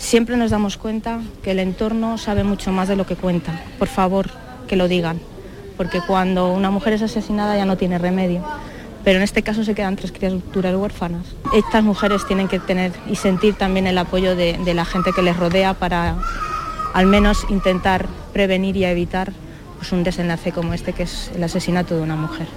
Siempre 0.00 0.38
nos 0.38 0.50
damos 0.50 0.78
cuenta 0.78 1.20
que 1.44 1.50
el 1.50 1.58
entorno 1.58 2.16
sabe 2.16 2.42
mucho 2.42 2.72
más 2.72 2.88
de 2.88 2.96
lo 2.96 3.06
que 3.06 3.16
cuenta. 3.16 3.60
Por 3.78 3.86
favor, 3.86 4.30
que 4.66 4.74
lo 4.74 4.88
digan, 4.88 5.20
porque 5.76 6.00
cuando 6.04 6.52
una 6.52 6.70
mujer 6.70 6.94
es 6.94 7.02
asesinada 7.02 7.56
ya 7.56 7.66
no 7.66 7.76
tiene 7.76 7.98
remedio. 7.98 8.42
Pero 9.04 9.18
en 9.18 9.22
este 9.22 9.42
caso 9.42 9.62
se 9.62 9.74
quedan 9.74 9.96
tres 9.96 10.10
criaturas 10.10 10.74
huérfanas. 10.74 11.26
Estas 11.54 11.84
mujeres 11.84 12.26
tienen 12.26 12.48
que 12.48 12.58
tener 12.58 12.92
y 13.08 13.16
sentir 13.16 13.54
también 13.54 13.86
el 13.86 13.98
apoyo 13.98 14.34
de, 14.34 14.58
la 14.74 14.86
gente 14.86 15.12
que 15.14 15.22
les 15.22 15.36
rodea 15.36 15.74
para 15.74 16.16
al 16.94 17.06
menos 17.06 17.46
intentar 17.50 18.08
prevenir 18.32 18.76
y 18.76 18.84
evitar 18.86 19.32
pues, 19.78 19.92
un 19.92 20.02
desenlace 20.02 20.50
como 20.50 20.72
este, 20.72 20.94
que 20.94 21.04
es 21.04 21.30
el 21.36 21.44
asesinato 21.44 21.94
de 21.94 22.00
una 22.00 22.16
mujer. 22.16 22.48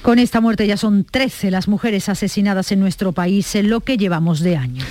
Con 0.00 0.20
esta 0.20 0.40
muerte 0.40 0.66
ya 0.66 0.76
son 0.76 1.04
13 1.04 1.50
las 1.50 1.66
mujeres 1.66 2.08
asesinadas 2.08 2.70
en 2.70 2.78
nuestro 2.78 3.12
país 3.12 3.54
en 3.56 3.68
lo 3.68 3.80
que 3.80 3.96
llevamos 3.96 4.40
de 4.40 4.56
año. 4.56 4.84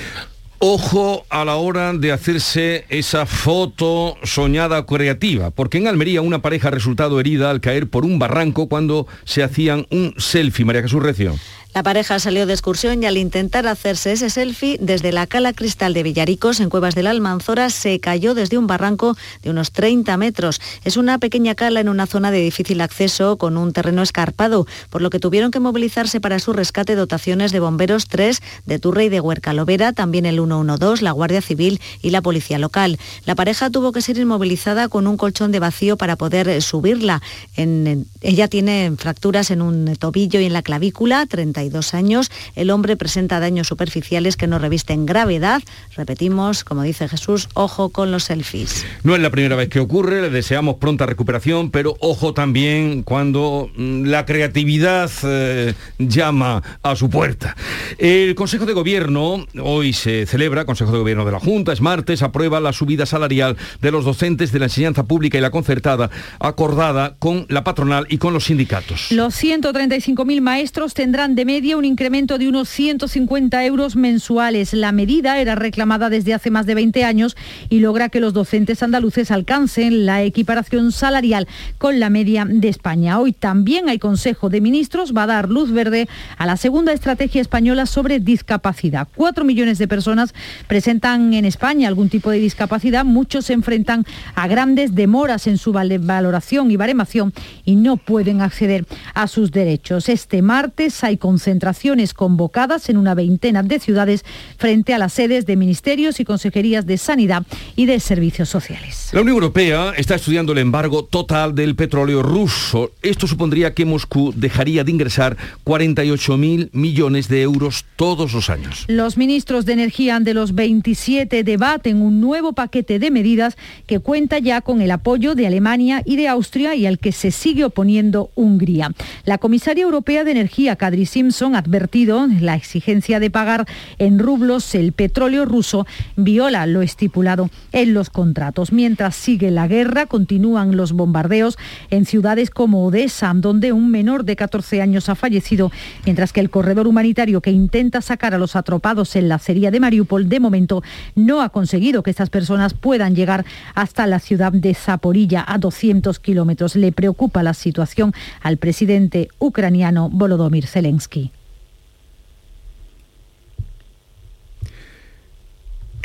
Ojo 0.66 1.26
a 1.30 1.44
la 1.44 1.58
hora 1.58 1.92
de 1.92 2.14
hacerse 2.14 2.86
esa 2.88 3.26
foto 3.26 4.16
soñada 4.24 4.86
creativa, 4.86 5.52
porque 5.52 5.78
en 5.78 5.90
Almería 5.90 6.22
una 6.22 6.42
pareja 6.42 6.70
ha 6.70 6.72
resultado 6.72 7.20
herida 7.20 7.50
al 7.50 7.60
caer 7.60 7.90
por 7.90 8.06
un 8.06 8.18
barranco 8.18 8.70
cuando 8.70 9.06
se 9.26 9.44
hacían 9.44 9.86
un 9.92 10.14
selfie. 10.18 10.64
María 10.64 10.84
Jesús 10.84 11.04
Recio. 11.04 11.36
La 11.74 11.82
pareja 11.82 12.20
salió 12.20 12.46
de 12.46 12.54
excursión 12.54 13.02
y 13.02 13.08
al 13.08 13.18
intentar 13.18 13.66
hacerse 13.66 14.12
ese 14.12 14.30
selfie 14.30 14.78
desde 14.80 15.12
la 15.12 15.26
cala 15.26 15.54
cristal 15.54 15.96
de 15.96 16.04
Villaricos, 16.04 16.60
en 16.60 16.70
Cuevas 16.70 16.94
de 16.94 17.02
la 17.02 17.10
Almanzora, 17.10 17.72
se 17.72 18.00
cayó 18.00 18.36
desde 18.36 18.60
un 18.60 18.68
barranco 18.68 19.18
de 19.42 19.50
unos 19.50 19.72
30 19.72 20.16
metros. 20.18 20.62
Es 20.84 20.98
una 20.98 21.18
pequeña 21.18 21.56
cala 21.56 21.80
en 21.80 21.90
una 21.90 22.06
zona 22.06 22.30
de 22.30 22.42
difícil 22.42 22.80
acceso 22.80 23.38
con 23.38 23.58
un 23.58 23.74
terreno 23.74 24.04
escarpado, 24.04 24.68
por 24.92 25.02
lo 25.02 25.10
que 25.10 25.18
tuvieron 25.18 25.50
que 25.50 25.60
movilizarse 25.60 26.22
para 26.22 26.38
su 26.38 26.54
rescate 26.54 26.94
dotaciones 26.94 27.52
de 27.52 27.60
bomberos 27.60 28.08
3 28.08 28.40
de 28.68 28.78
Turre 28.78 29.06
y 29.06 29.10
de 29.10 29.20
Huercalovera, 29.20 29.94
también 29.94 30.28
el 30.28 30.36
112, 30.36 31.04
la 31.04 31.12
Guardia 31.12 31.42
Civil 31.42 31.82
y 32.04 32.12
la 32.12 32.22
Policía 32.22 32.60
Local. 32.60 33.00
La 33.26 33.34
pareja 33.34 33.72
tuvo 33.72 33.92
que 33.92 34.04
ser 34.04 34.20
inmovilizada 34.20 34.90
con 34.90 35.08
un 35.08 35.18
colchón 35.18 35.52
de 35.52 35.58
vacío 35.58 35.98
para 35.98 36.18
poder 36.18 36.62
subirla. 36.62 37.24
En, 37.56 38.06
ella 38.22 38.48
tiene 38.48 38.94
fracturas 38.96 39.50
en 39.50 39.64
un 39.64 39.96
tobillo 39.96 40.40
y 40.40 40.46
en 40.46 40.54
la 40.54 40.62
clavícula, 40.62 41.26
30 41.26 41.63
años. 41.94 42.32
El 42.56 42.70
hombre 42.70 42.98
presenta 42.98 43.40
daños 43.40 43.68
superficiales 43.68 44.38
que 44.38 44.48
no 44.48 44.60
revisten 44.60 45.06
gravedad. 45.06 45.62
Repetimos, 45.96 46.64
como 46.64 46.84
dice 46.84 47.08
Jesús, 47.08 47.50
ojo 47.54 47.90
con 47.90 48.12
los 48.12 48.26
selfies. 48.26 48.86
No 49.04 49.16
es 49.16 49.22
la 49.22 49.30
primera 49.30 49.56
vez 49.56 49.70
que 49.70 49.80
ocurre, 49.80 50.22
le 50.22 50.30
deseamos 50.30 50.76
pronta 50.76 51.06
recuperación, 51.06 51.72
pero 51.72 51.96
ojo 52.00 52.34
también 52.34 53.04
cuando 53.04 53.70
mm, 53.76 54.06
la 54.06 54.26
creatividad 54.26 55.10
eh, 55.24 55.74
llama 55.98 56.62
a 56.82 56.96
su 56.96 57.10
puerta. 57.10 57.56
El 57.98 58.36
Consejo 58.36 58.66
de 58.66 58.74
Gobierno, 58.74 59.46
hoy 59.62 59.94
se 59.94 60.26
celebra, 60.26 60.66
Consejo 60.66 60.92
de 60.92 61.00
Gobierno 61.00 61.26
de 61.26 61.32
la 61.32 61.40
Junta, 61.40 61.74
es 61.74 61.82
martes, 61.82 62.22
aprueba 62.22 62.60
la 62.60 62.74
subida 62.74 63.06
salarial 63.06 63.58
de 63.82 63.92
los 63.92 64.06
docentes 64.06 64.52
de 64.52 64.60
la 64.60 64.66
enseñanza 64.66 65.04
pública 65.04 65.38
y 65.38 65.42
la 65.42 65.52
concertada, 65.52 66.10
acordada 66.40 67.16
con 67.20 67.46
la 67.50 67.64
patronal 67.64 68.06
y 68.10 68.18
con 68.18 68.34
los 68.34 68.46
sindicatos. 68.46 69.12
Los 69.12 69.36
135.000 69.42 70.42
maestros 70.42 70.94
tendrán 70.94 71.36
de 71.36 71.46
media 71.54 71.78
un 71.78 71.86
incremento 71.86 72.40
de 72.40 72.48
unos 72.48 72.68
150 72.68 73.64
euros 73.66 73.96
mensuales. 73.96 74.74
La 74.74 74.92
medida 74.92 75.38
era 75.38 75.54
reclamada 75.54 76.10
desde 76.10 76.34
hace 76.34 76.50
más 76.50 76.66
de 76.66 76.74
20 76.74 77.04
años 77.04 77.38
y 77.70 77.78
logra 77.78 78.10
que 78.10 78.20
los 78.20 78.34
docentes 78.34 78.82
andaluces 78.82 79.30
alcancen 79.30 80.08
la 80.08 80.24
equiparación 80.24 80.92
salarial 80.92 81.48
con 81.78 82.00
la 82.00 82.10
media 82.10 82.48
de 82.50 82.70
España. 82.70 83.20
Hoy 83.20 83.34
también 83.34 83.88
hay 83.88 84.00
Consejo 84.00 84.50
de 84.50 84.62
Ministros, 84.62 85.14
va 85.16 85.24
a 85.24 85.28
dar 85.28 85.48
luz 85.48 85.72
verde 85.72 86.10
a 86.40 86.48
la 86.48 86.58
segunda 86.58 86.92
estrategia 86.92 87.40
española 87.40 87.86
sobre 87.86 88.20
discapacidad. 88.20 89.08
Cuatro 89.16 89.46
millones 89.46 89.78
de 89.78 89.88
personas 89.88 90.34
presentan 90.66 91.36
en 91.36 91.46
España 91.46 91.88
algún 91.88 92.10
tipo 92.10 92.32
de 92.32 92.40
discapacidad, 92.40 93.06
muchos 93.06 93.46
se 93.46 93.54
enfrentan 93.54 94.08
a 94.34 94.48
grandes 94.48 94.96
demoras 94.96 95.46
en 95.46 95.60
su 95.60 95.72
valoración 95.72 96.72
y 96.72 96.78
baremación 96.78 97.32
y 97.64 97.76
no 97.76 97.98
pueden 97.98 98.42
acceder 98.42 98.88
a 99.14 99.28
sus 99.28 99.52
derechos. 99.52 100.10
Este 100.10 100.42
martes 100.42 101.04
hay 101.04 101.18
concentraciones 101.44 102.14
convocadas 102.14 102.88
en 102.88 102.96
una 102.96 103.16
veintena 103.16 103.64
de 103.64 103.78
ciudades 103.78 104.24
frente 104.58 104.94
a 104.94 104.98
las 104.98 105.12
sedes 105.12 105.46
de 105.46 105.58
ministerios 105.58 106.22
y 106.22 106.24
consejerías 106.24 106.86
de 106.86 106.98
sanidad 106.98 107.44
y 107.76 107.86
de 107.86 108.00
servicios 108.00 108.48
sociales. 108.48 109.10
La 109.12 109.20
Unión 109.20 109.36
Europea 109.36 109.92
está 109.98 110.16
estudiando 110.16 110.54
el 110.54 110.60
embargo 110.60 111.04
total 111.04 111.54
del 111.54 111.76
petróleo 111.76 112.24
ruso. 112.24 112.92
Esto 113.02 113.28
supondría 113.28 113.74
que 113.74 113.84
Moscú 113.84 114.32
dejaría 114.34 114.86
de 114.86 114.92
ingresar 114.92 115.36
48.000 115.66 116.70
millones 116.72 117.28
de 117.28 117.42
euros 117.42 117.84
todos 117.98 118.32
los 118.32 118.50
años. 118.50 118.86
Los 118.88 119.18
ministros 119.18 119.66
de 119.66 119.74
Energía 119.74 120.22
de 120.22 120.34
los 120.34 120.56
27 120.56 121.44
debaten 121.44 122.02
un 122.02 122.22
nuevo 122.22 122.54
paquete 122.54 123.00
de 123.00 123.12
medidas 123.12 123.58
que 123.86 124.00
cuenta 124.00 124.40
ya 124.40 124.62
con 124.62 124.82
el 124.82 124.92
apoyo 124.92 125.36
de 125.36 125.46
Alemania 125.46 126.04
y 126.06 126.16
de 126.16 126.30
Austria 126.30 126.74
y 126.74 126.86
al 126.86 127.00
que 127.00 127.12
se 127.12 127.32
sigue 127.32 127.66
oponiendo 127.66 128.30
Hungría. 128.36 128.94
La 129.26 129.40
comisaria 129.40 129.84
europea 129.84 130.24
de 130.24 130.32
Energía, 130.32 130.78
Kadri 130.78 131.06
Simpson, 131.34 131.56
ha 131.56 131.60
advertido 131.60 132.28
la 132.28 132.56
exigencia 132.56 133.20
de 133.20 133.32
pagar 133.32 133.66
en 133.98 134.20
rublos 134.20 134.76
el 134.76 134.92
petróleo 134.92 135.46
ruso 135.46 135.88
viola 136.16 136.68
lo 136.68 136.84
estipulado 136.84 137.50
en 137.72 137.96
los 137.96 138.12
contratos. 138.12 138.72
Mientras 138.72 139.16
sigue 139.16 139.50
la 139.50 139.68
guerra, 139.68 140.06
continúan 140.06 140.78
los 140.78 140.92
bombardeos 140.92 141.58
en 141.90 142.06
ciudades 142.06 142.52
como 142.52 142.86
Odessa, 142.86 143.32
donde 143.36 143.72
un 143.72 143.90
menor 143.90 144.26
de 144.26 144.36
14 144.36 144.82
años 144.82 145.10
ha 145.10 145.16
fallecido, 145.16 145.72
mientras 146.06 146.34
que 146.34 146.40
el 146.40 146.52
corredor 146.52 146.88
humanitario 146.88 147.42
que 147.42 147.52
intenta 147.52 148.02
sacar 148.02 148.36
a 148.36 148.38
los 148.38 148.56
atropados 148.56 149.16
en 149.16 149.28
la 149.28 149.36
acería 149.36 149.72
de 149.72 149.80
Mariupol 149.80 150.30
de 150.30 150.40
momento 150.40 150.84
no 151.16 151.42
ha 151.42 151.50
conseguido 151.50 152.04
que 152.04 152.12
estas 152.12 152.30
personas 152.30 152.76
puedan 152.76 153.16
llegar 153.16 153.44
hasta 153.74 154.06
la 154.06 154.20
ciudad 154.20 154.52
de 154.52 154.76
Zaporilla 154.76 155.44
a 155.48 155.58
200 155.58 156.20
kilómetros. 156.20 156.76
Le 156.76 156.92
preocupa 156.92 157.42
la 157.42 157.56
situación 157.56 158.14
al 158.42 158.58
presidente 158.58 159.30
ucraniano 159.40 160.10
Volodymyr 160.10 160.68
Zelensky. 160.68 161.23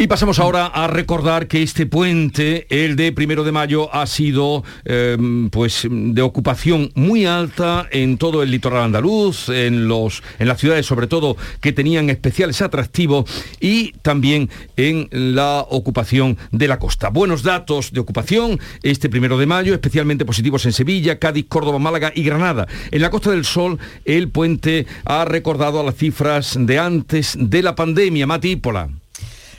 Y 0.00 0.06
pasamos 0.06 0.38
ahora 0.38 0.66
a 0.66 0.86
recordar 0.86 1.48
que 1.48 1.60
este 1.60 1.84
puente, 1.84 2.68
el 2.70 2.94
de 2.94 3.10
primero 3.10 3.42
de 3.42 3.50
mayo, 3.50 3.92
ha 3.92 4.06
sido 4.06 4.62
em, 4.84 5.50
pues 5.50 5.88
de 5.90 6.22
ocupación 6.22 6.92
muy 6.94 7.26
alta 7.26 7.88
en 7.90 8.16
todo 8.16 8.44
el 8.44 8.52
litoral 8.52 8.84
andaluz, 8.84 9.48
en, 9.48 9.88
los, 9.88 10.22
en 10.38 10.46
las 10.46 10.60
ciudades 10.60 10.86
sobre 10.86 11.08
todo 11.08 11.36
que 11.60 11.72
tenían 11.72 12.10
especiales 12.10 12.62
atractivos 12.62 13.24
y 13.58 13.90
también 14.02 14.50
en 14.76 15.08
la 15.10 15.66
ocupación 15.68 16.38
de 16.52 16.68
la 16.68 16.78
costa. 16.78 17.08
Buenos 17.08 17.42
datos 17.42 17.92
de 17.92 17.98
ocupación 17.98 18.60
este 18.84 19.08
primero 19.08 19.36
de 19.36 19.46
mayo, 19.46 19.74
especialmente 19.74 20.24
positivos 20.24 20.64
en 20.64 20.74
Sevilla, 20.74 21.18
Cádiz, 21.18 21.46
Córdoba, 21.48 21.80
Málaga 21.80 22.12
y 22.14 22.22
Granada. 22.22 22.68
En 22.92 23.02
la 23.02 23.10
Costa 23.10 23.32
del 23.32 23.44
Sol, 23.44 23.80
el 24.04 24.28
puente 24.28 24.86
ha 25.04 25.24
recordado 25.24 25.80
a 25.80 25.82
las 25.82 25.96
cifras 25.96 26.56
de 26.56 26.78
antes 26.78 27.36
de 27.36 27.64
la 27.64 27.74
pandemia. 27.74 28.28
Matípola. 28.28 28.90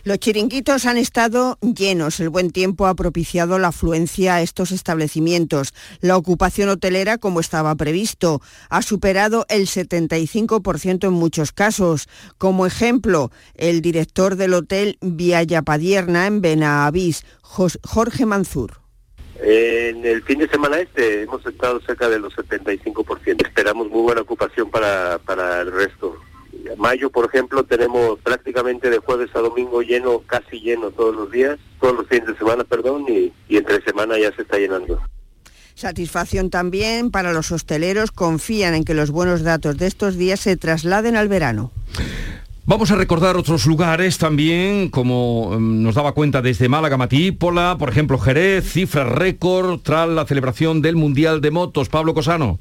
Los 0.09 0.17
chiringuitos 0.17 0.87
han 0.87 0.97
estado 0.97 1.59
llenos. 1.61 2.19
El 2.19 2.29
buen 2.29 2.49
tiempo 2.49 2.87
ha 2.87 2.95
propiciado 2.95 3.59
la 3.59 3.67
afluencia 3.67 4.33
a 4.33 4.41
estos 4.41 4.71
establecimientos. 4.71 5.71
La 6.01 6.17
ocupación 6.17 6.69
hotelera, 6.69 7.19
como 7.19 7.39
estaba 7.39 7.75
previsto, 7.75 8.41
ha 8.71 8.81
superado 8.81 9.45
el 9.49 9.67
75% 9.67 11.07
en 11.07 11.13
muchos 11.13 11.51
casos. 11.51 12.09
Como 12.39 12.65
ejemplo, 12.65 13.29
el 13.53 13.83
director 13.83 14.35
del 14.35 14.55
hotel 14.55 14.97
Via 14.99 15.45
Padierna 15.61 16.25
en 16.25 16.41
Benavís, 16.41 17.23
Jorge 17.43 18.25
Manzur. 18.25 18.81
En 19.39 20.03
el 20.03 20.23
fin 20.23 20.39
de 20.39 20.49
semana 20.49 20.79
este 20.79 21.21
hemos 21.21 21.45
estado 21.45 21.79
cerca 21.81 22.09
de 22.09 22.17
los 22.17 22.35
75%. 22.35 23.45
Esperamos 23.45 23.87
muy 23.89 24.01
buena 24.01 24.21
ocupación 24.21 24.71
para, 24.71 25.19
para 25.19 25.61
el 25.61 25.71
resto 25.71 26.17
mayo, 26.77 27.09
por 27.09 27.25
ejemplo, 27.25 27.63
tenemos 27.63 28.19
prácticamente 28.19 28.89
de 28.89 28.99
jueves 28.99 29.29
a 29.35 29.39
domingo 29.39 29.81
lleno, 29.81 30.21
casi 30.25 30.59
lleno 30.59 30.91
todos 30.91 31.15
los 31.15 31.31
días, 31.31 31.57
todos 31.79 31.95
los 31.95 32.07
fines 32.07 32.27
de 32.27 32.37
semana, 32.37 32.63
perdón, 32.63 33.05
y, 33.07 33.31
y 33.47 33.57
entre 33.57 33.81
semana 33.81 34.17
ya 34.17 34.31
se 34.35 34.41
está 34.43 34.57
llenando. 34.57 34.99
Satisfacción 35.75 36.49
también 36.49 37.09
para 37.09 37.31
los 37.31 37.51
hosteleros, 37.51 38.11
confían 38.11 38.75
en 38.75 38.83
que 38.83 38.93
los 38.93 39.11
buenos 39.11 39.43
datos 39.43 39.77
de 39.77 39.87
estos 39.87 40.17
días 40.17 40.41
se 40.41 40.57
trasladen 40.57 41.15
al 41.15 41.29
verano. 41.29 41.71
Vamos 42.69 42.91
a 42.91 42.95
recordar 42.95 43.35
otros 43.35 43.65
lugares 43.65 44.19
también, 44.19 44.89
como 44.89 45.55
em, 45.55 45.81
nos 45.81 45.95
daba 45.95 46.11
cuenta 46.11 46.43
desde 46.43 46.69
Málaga, 46.69 46.97
Matípola, 46.97 47.77
por 47.79 47.89
ejemplo 47.89 48.19
Jerez, 48.19 48.63
cifra 48.63 49.05
récord 49.05 49.79
tras 49.79 50.07
la 50.07 50.23
celebración 50.27 50.83
del 50.83 50.95
Mundial 50.95 51.41
de 51.41 51.49
Motos. 51.49 51.89
Pablo 51.89 52.13
Cosano. 52.13 52.59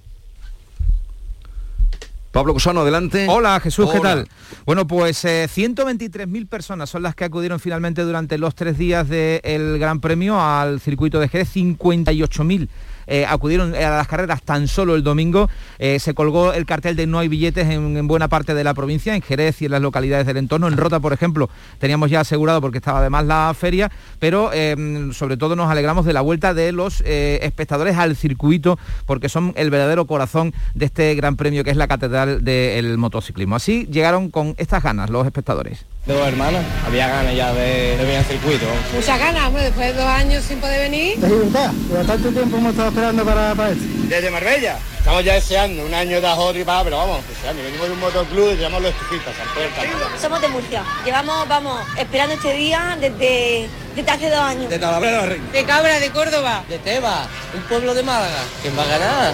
Pablo 2.31 2.53
Cosano, 2.53 2.81
adelante. 2.83 3.27
Hola 3.29 3.59
Jesús, 3.61 3.91
¿qué 3.93 4.01
tal? 4.01 4.29
Bueno, 4.67 4.87
pues 4.87 5.25
123.000 5.25 6.43
eh, 6.43 6.47
personas 6.47 6.91
son 6.91 7.03
las 7.03 7.15
que 7.15 7.25
acudieron 7.25 7.59
finalmente 7.59 8.03
durante 8.03 8.39
los 8.39 8.55
tres 8.55 8.77
días 8.77 9.09
del 9.09 9.79
Gran 9.79 10.01
Premio 10.01 10.41
al 10.41 10.81
circuito 10.81 11.21
de 11.21 11.29
Jerez, 11.29 11.55
58.000 11.55 12.69
eh, 13.09 13.27
acudieron 13.27 13.75
a 13.75 13.91
las 13.91 14.07
carreras 14.07 14.43
tan 14.43 14.69
solo 14.69 14.95
el 14.95 15.03
domingo. 15.03 15.49
Eh, 15.79 15.99
se 15.99 16.15
colgó 16.15 16.53
el 16.53 16.67
cartel 16.67 16.95
de 16.95 17.07
no 17.07 17.19
hay 17.19 17.29
billetes 17.29 17.69
en, 17.69 18.07
buena 18.07 18.29
parte 18.29 18.55
de 18.55 18.63
la 18.65 18.75
provincia, 18.75 19.15
en 19.15 19.23
Jerez 19.23 19.61
y 19.63 19.65
en 19.65 19.73
las 19.73 19.83
localidades 19.83 20.27
del 20.27 20.37
entorno. 20.37 20.69
En 20.69 20.77
Rota, 20.77 21.01
por 21.01 21.13
ejemplo, 21.13 21.49
teníamos 21.79 22.11
ya 22.11 22.21
asegurado 22.21 22.61
porque 22.61 22.79
estaba 22.79 23.01
además 23.01 23.25
la 23.27 23.55
feria, 23.59 23.91
pero 24.19 24.53
em, 24.53 25.13
sobre 25.13 25.37
todo 25.37 25.57
nos 25.57 25.71
alegramos 25.71 26.05
de 26.05 26.13
la 26.13 26.21
vuelta 26.21 26.55
de 26.55 26.73
los 26.73 27.03
eh, 27.07 27.41
espectadores 27.43 27.97
al 27.97 28.17
circuito 28.17 28.79
porque 29.07 29.29
son 29.29 29.53
el 29.57 29.71
verdadero 29.71 30.07
corazón 30.07 30.53
de 30.75 30.87
este 30.87 31.15
gran 31.15 31.37
premio 31.37 31.65
que 31.65 31.71
es 31.71 31.77
la 31.77 31.89
catedral 31.89 32.45
del 32.45 32.99
motociclismo. 32.99 33.57
Así 33.57 33.87
llegaron 33.91 34.31
con 34.31 34.55
estas 34.59 34.83
ganas 34.83 35.11
los 35.11 35.25
espectadores 35.27 35.87
de 36.09 36.15
dos 36.15 36.27
hermanas. 36.27 36.65
Había 36.87 37.07
ganas 37.07 37.35
ya 37.35 37.53
de, 37.53 37.97
venir 37.99 38.17
al 38.17 38.25
circuito. 38.25 38.65
Muchas 38.95 39.19
ganas, 39.19 39.53
después 39.53 39.87
de 39.89 39.93
dos 39.93 40.07
años 40.07 40.43
sin 40.43 40.59
poder 40.59 40.91
venir. 40.91 41.19
De 41.19 41.29
libertad, 41.29 41.71
tanto 42.07 42.31
tiempo 42.31 42.57
hemos 42.57 42.71
estado 42.71 42.89
esperando 42.89 43.25
para, 43.25 43.55
para 43.55 43.71
esto. 43.71 43.85
Desde 44.09 44.31
Marbella. 44.31 44.79
Estamos 44.97 45.25
ya 45.25 45.35
deseando 45.35 45.87
un 45.87 45.95
año 45.95 46.21
de 46.21 46.27
ahorro 46.27 46.59
y 46.59 46.65
para, 46.65 46.85
pero 46.85 46.97
vamos, 46.99 47.21
deseando. 47.29 47.63
Venimos 47.63 47.87
de 47.87 47.93
un 47.93 48.01
motoclub 48.01 48.53
y 48.53 48.57
llamamos 48.57 48.85
los 48.85 48.93
Estufitas, 48.93 49.35
San 49.37 50.21
Somos 50.21 50.41
de 50.41 50.49
Murcia. 50.49 50.83
Llevamos, 51.05 51.47
vamos, 51.47 51.81
esperando 51.99 52.35
este 52.35 52.55
día 52.55 52.97
desde, 52.99 53.69
desde 53.95 54.11
hace 54.11 54.31
dos 54.31 54.41
años. 54.41 54.71
De 54.71 54.79
Talavera 54.79 55.27
de 55.27 55.65
Cabra, 55.65 56.01
de 56.01 56.11
Córdoba. 56.11 56.65
De 56.69 56.79
Teba, 56.79 57.27
un 57.55 57.63
pueblo 57.63 57.95
de 57.95 58.03
Málaga. 58.03 58.45
¿Quién 58.63 58.77
va 58.79 58.83
a 58.83 58.87
ganar? 58.87 59.33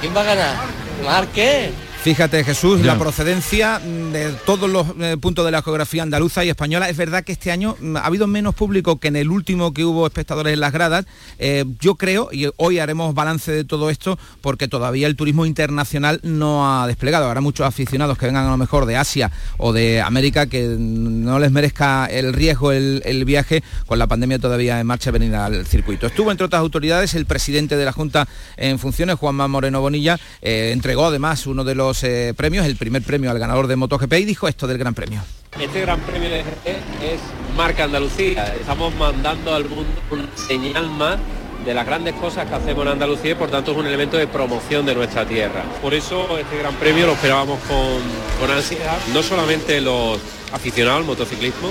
¿Quién 0.00 0.16
va 0.16 0.20
a 0.22 0.24
ganar? 0.24 0.56
¿Marqués? 1.04 1.70
Fíjate 2.02 2.44
Jesús, 2.44 2.80
la 2.82 2.96
procedencia 2.96 3.80
de 3.80 4.32
todos 4.46 4.70
los 4.70 4.86
eh, 5.00 5.16
puntos 5.20 5.44
de 5.44 5.50
la 5.50 5.62
geografía 5.62 6.04
andaluza 6.04 6.44
y 6.44 6.48
española. 6.48 6.88
Es 6.88 6.96
verdad 6.96 7.24
que 7.24 7.32
este 7.32 7.50
año 7.50 7.76
mm, 7.78 7.96
ha 7.96 8.00
habido 8.00 8.28
menos 8.28 8.54
público 8.54 8.98
que 8.98 9.08
en 9.08 9.16
el 9.16 9.30
último 9.30 9.74
que 9.74 9.84
hubo 9.84 10.06
espectadores 10.06 10.54
en 10.54 10.60
las 10.60 10.72
gradas. 10.72 11.06
Eh, 11.38 11.64
yo 11.80 11.96
creo, 11.96 12.28
y 12.32 12.48
hoy 12.56 12.78
haremos 12.78 13.14
balance 13.14 13.50
de 13.50 13.64
todo 13.64 13.90
esto, 13.90 14.16
porque 14.40 14.68
todavía 14.68 15.08
el 15.08 15.16
turismo 15.16 15.44
internacional 15.44 16.20
no 16.22 16.72
ha 16.72 16.86
desplegado. 16.86 17.26
Habrá 17.26 17.40
muchos 17.40 17.66
aficionados 17.66 18.16
que 18.16 18.26
vengan 18.26 18.46
a 18.46 18.50
lo 18.50 18.56
mejor 18.56 18.86
de 18.86 18.96
Asia 18.96 19.32
o 19.56 19.72
de 19.72 20.00
América 20.00 20.46
que 20.46 20.76
no 20.78 21.40
les 21.40 21.50
merezca 21.50 22.06
el 22.06 22.32
riesgo 22.32 22.70
el, 22.70 23.24
viaje 23.24 23.62
con 23.86 23.98
la 23.98 24.06
pandemia 24.06 24.38
todavía 24.38 24.80
en 24.80 24.86
marcha 24.86 25.10
venir 25.10 25.34
al 25.34 25.66
circuito. 25.66 26.06
Estuvo 26.06 26.30
entre 26.30 26.46
otras 26.46 26.60
autoridades 26.60 27.14
el 27.14 27.26
presidente 27.26 27.76
de 27.76 27.84
la 27.84 27.92
Junta 27.92 28.28
en 28.56 28.78
funciones, 28.78 29.16
Juanma 29.16 29.48
Moreno 29.48 29.80
Bonilla, 29.80 30.18
eh, 30.40 30.70
entregó 30.72 31.06
además 31.06 31.46
uno 31.46 31.64
de 31.64 31.74
los 31.74 31.87
eh, 32.02 32.34
premios, 32.36 32.66
el 32.66 32.76
primer 32.76 33.02
premio 33.02 33.30
al 33.30 33.38
ganador 33.38 33.66
de 33.66 33.76
MotoGP 33.76 34.12
y 34.14 34.24
dijo 34.24 34.48
esto 34.48 34.66
del 34.66 34.78
Gran 34.78 34.94
Premio. 34.94 35.22
Este 35.58 35.80
Gran 35.80 36.00
Premio 36.00 36.28
de 36.28 36.42
GT 36.42 36.68
es 36.68 37.20
marca 37.56 37.84
Andalucía. 37.84 38.54
Estamos 38.54 38.94
mandando 38.94 39.54
al 39.54 39.64
mundo 39.64 39.90
un 40.10 40.28
señal 40.36 40.90
más 40.90 41.18
de 41.64 41.74
las 41.74 41.86
grandes 41.86 42.14
cosas 42.14 42.46
que 42.48 42.54
hacemos 42.54 42.84
en 42.86 42.92
Andalucía 42.92 43.32
y 43.32 43.34
por 43.34 43.50
tanto 43.50 43.72
es 43.72 43.78
un 43.78 43.86
elemento 43.86 44.16
de 44.16 44.26
promoción 44.26 44.86
de 44.86 44.94
nuestra 44.94 45.26
tierra. 45.26 45.64
Por 45.82 45.94
eso 45.94 46.38
este 46.38 46.58
Gran 46.58 46.74
Premio 46.74 47.06
lo 47.06 47.12
esperábamos 47.12 47.58
con, 47.62 48.50
ansiedad, 48.50 48.98
no 49.12 49.22
solamente 49.22 49.80
los 49.80 50.18
aficionados 50.52 51.00
al 51.00 51.06
motociclismo, 51.06 51.70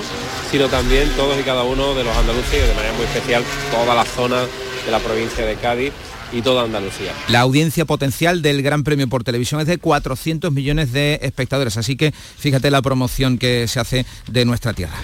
sino 0.50 0.68
también 0.68 1.08
todos 1.16 1.38
y 1.38 1.42
cada 1.42 1.62
uno 1.62 1.94
de 1.94 2.04
los 2.04 2.16
andaluces 2.16 2.68
de 2.68 2.74
manera 2.74 2.92
muy 2.94 3.04
especial 3.04 3.42
toda 3.70 3.94
la 3.94 4.04
zona 4.04 4.42
de 4.42 4.90
la 4.90 4.98
provincia 4.98 5.44
de 5.44 5.54
Cádiz 5.56 5.92
y 6.32 6.42
toda 6.42 6.64
Andalucía. 6.64 7.12
La 7.28 7.40
audiencia 7.40 7.84
potencial 7.84 8.42
del 8.42 8.62
Gran 8.62 8.84
Premio 8.84 9.08
por 9.08 9.24
televisión 9.24 9.60
es 9.60 9.66
de 9.66 9.78
400 9.78 10.52
millones 10.52 10.92
de 10.92 11.18
espectadores, 11.22 11.76
así 11.76 11.96
que 11.96 12.12
fíjate 12.12 12.70
la 12.70 12.82
promoción 12.82 13.38
que 13.38 13.66
se 13.68 13.80
hace 13.80 14.06
de 14.30 14.44
nuestra 14.44 14.72
tierra. 14.72 14.96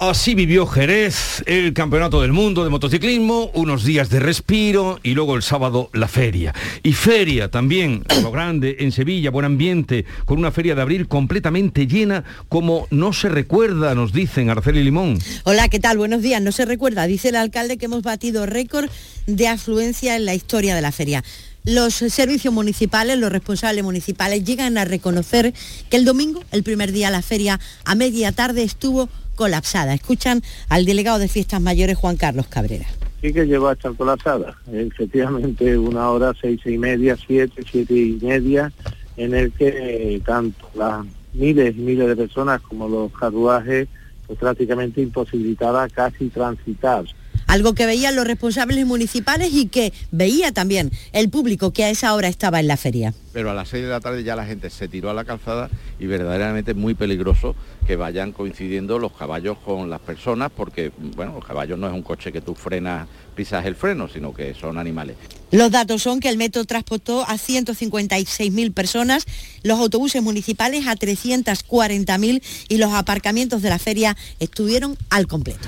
Así 0.00 0.34
vivió 0.34 0.66
Jerez, 0.66 1.44
el 1.44 1.74
Campeonato 1.74 2.22
del 2.22 2.32
Mundo 2.32 2.64
de 2.64 2.70
Motociclismo, 2.70 3.50
unos 3.52 3.84
días 3.84 4.08
de 4.08 4.18
respiro 4.18 4.98
y 5.02 5.10
luego 5.10 5.36
el 5.36 5.42
sábado 5.42 5.90
la 5.92 6.08
feria. 6.08 6.54
Y 6.82 6.94
feria 6.94 7.50
también, 7.50 8.02
lo 8.22 8.30
grande, 8.30 8.76
en 8.78 8.92
Sevilla, 8.92 9.28
buen 9.28 9.44
ambiente, 9.44 10.06
con 10.24 10.38
una 10.38 10.52
feria 10.52 10.74
de 10.74 10.80
abril 10.80 11.06
completamente 11.06 11.86
llena 11.86 12.24
como 12.48 12.88
no 12.90 13.12
se 13.12 13.28
recuerda, 13.28 13.94
nos 13.94 14.14
dicen 14.14 14.48
Arceli 14.48 14.82
Limón. 14.82 15.18
Hola, 15.44 15.68
¿qué 15.68 15.80
tal? 15.80 15.98
Buenos 15.98 16.22
días. 16.22 16.40
No 16.40 16.50
se 16.50 16.64
recuerda, 16.64 17.06
dice 17.06 17.28
el 17.28 17.36
alcalde 17.36 17.76
que 17.76 17.84
hemos 17.84 18.02
batido 18.02 18.46
récord 18.46 18.88
de 19.26 19.48
afluencia 19.48 20.16
en 20.16 20.24
la 20.24 20.34
historia 20.34 20.74
de 20.74 20.80
la 20.80 20.92
feria 20.92 21.22
los 21.62 21.92
servicios 21.92 22.54
municipales, 22.54 23.18
los 23.18 23.30
responsables 23.30 23.84
municipales 23.84 24.44
llegan 24.44 24.78
a 24.78 24.86
reconocer 24.86 25.52
que 25.90 25.98
el 25.98 26.06
domingo, 26.06 26.42
el 26.52 26.62
primer 26.62 26.90
día 26.90 27.08
de 27.08 27.12
la 27.12 27.20
feria, 27.20 27.60
a 27.84 27.94
media 27.94 28.32
tarde 28.32 28.62
estuvo 28.62 29.10
colapsada. 29.40 29.94
Escuchan 29.94 30.42
al 30.68 30.84
delegado 30.84 31.18
de 31.18 31.26
Fiestas 31.26 31.62
Mayores, 31.62 31.96
Juan 31.96 32.18
Carlos 32.18 32.46
Cabrera. 32.46 32.84
Sí 33.22 33.32
que 33.32 33.46
llegó 33.46 33.68
a 33.68 33.72
estar 33.72 33.94
colapsada. 33.94 34.54
Efectivamente, 34.70 35.78
una 35.78 36.10
hora, 36.10 36.34
seis 36.38 36.60
y 36.66 36.76
media, 36.76 37.16
siete, 37.26 37.62
siete 37.70 37.94
y 37.94 38.18
media, 38.20 38.70
en 39.16 39.32
el 39.32 39.50
que 39.52 40.20
tanto 40.26 40.68
las 40.74 41.06
miles 41.32 41.74
y 41.74 41.80
miles 41.80 42.08
de 42.08 42.16
personas 42.16 42.60
como 42.60 42.86
los 42.86 43.10
carruajes 43.12 43.88
pues 44.26 44.38
prácticamente 44.38 45.00
imposibilitaba 45.00 45.88
casi 45.88 46.28
transitar 46.28 47.04
algo 47.50 47.74
que 47.74 47.84
veían 47.84 48.14
los 48.14 48.28
responsables 48.28 48.86
municipales 48.86 49.52
y 49.52 49.66
que 49.66 49.92
veía 50.12 50.52
también 50.52 50.92
el 51.12 51.30
público 51.30 51.72
que 51.72 51.82
a 51.82 51.90
esa 51.90 52.14
hora 52.14 52.28
estaba 52.28 52.60
en 52.60 52.68
la 52.68 52.76
feria. 52.76 53.12
Pero 53.32 53.50
a 53.50 53.54
las 53.54 53.68
6 53.70 53.82
de 53.82 53.90
la 53.90 53.98
tarde 53.98 54.22
ya 54.22 54.36
la 54.36 54.46
gente 54.46 54.70
se 54.70 54.86
tiró 54.86 55.10
a 55.10 55.14
la 55.14 55.24
calzada 55.24 55.68
y 55.98 56.06
verdaderamente 56.06 56.70
es 56.70 56.76
muy 56.76 56.94
peligroso 56.94 57.56
que 57.88 57.96
vayan 57.96 58.30
coincidiendo 58.30 59.00
los 59.00 59.12
caballos 59.12 59.58
con 59.64 59.90
las 59.90 60.00
personas 60.00 60.52
porque, 60.56 60.92
bueno, 61.16 61.32
los 61.34 61.44
caballos 61.44 61.76
no 61.76 61.88
es 61.88 61.92
un 61.92 62.02
coche 62.02 62.30
que 62.30 62.40
tú 62.40 62.54
frenas, 62.54 63.08
pisas 63.34 63.66
el 63.66 63.74
freno, 63.74 64.06
sino 64.06 64.32
que 64.32 64.54
son 64.54 64.78
animales. 64.78 65.16
Los 65.50 65.72
datos 65.72 66.02
son 66.02 66.20
que 66.20 66.28
el 66.28 66.36
metro 66.36 66.64
transportó 66.66 67.22
a 67.22 67.34
156.000 67.34 68.72
personas, 68.72 69.26
los 69.64 69.80
autobuses 69.80 70.22
municipales 70.22 70.86
a 70.86 70.94
340.000 70.94 72.42
y 72.68 72.76
los 72.76 72.92
aparcamientos 72.92 73.60
de 73.60 73.70
la 73.70 73.80
feria 73.80 74.16
estuvieron 74.38 74.96
al 75.08 75.26
completo 75.26 75.66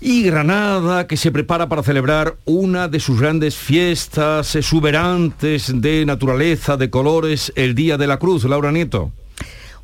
y 0.00 0.22
Granada, 0.22 1.06
que 1.06 1.16
se 1.16 1.32
prepara 1.32 1.68
para 1.68 1.82
celebrar 1.82 2.36
una 2.44 2.88
de 2.88 3.00
sus 3.00 3.20
grandes 3.20 3.56
fiestas 3.56 4.54
exuberantes 4.54 5.72
de 5.80 6.04
naturaleza, 6.06 6.76
de 6.76 6.90
colores, 6.90 7.52
el 7.56 7.74
Día 7.74 7.96
de 7.96 8.06
la 8.06 8.18
Cruz. 8.18 8.44
Laura 8.44 8.72
Nieto. 8.72 9.12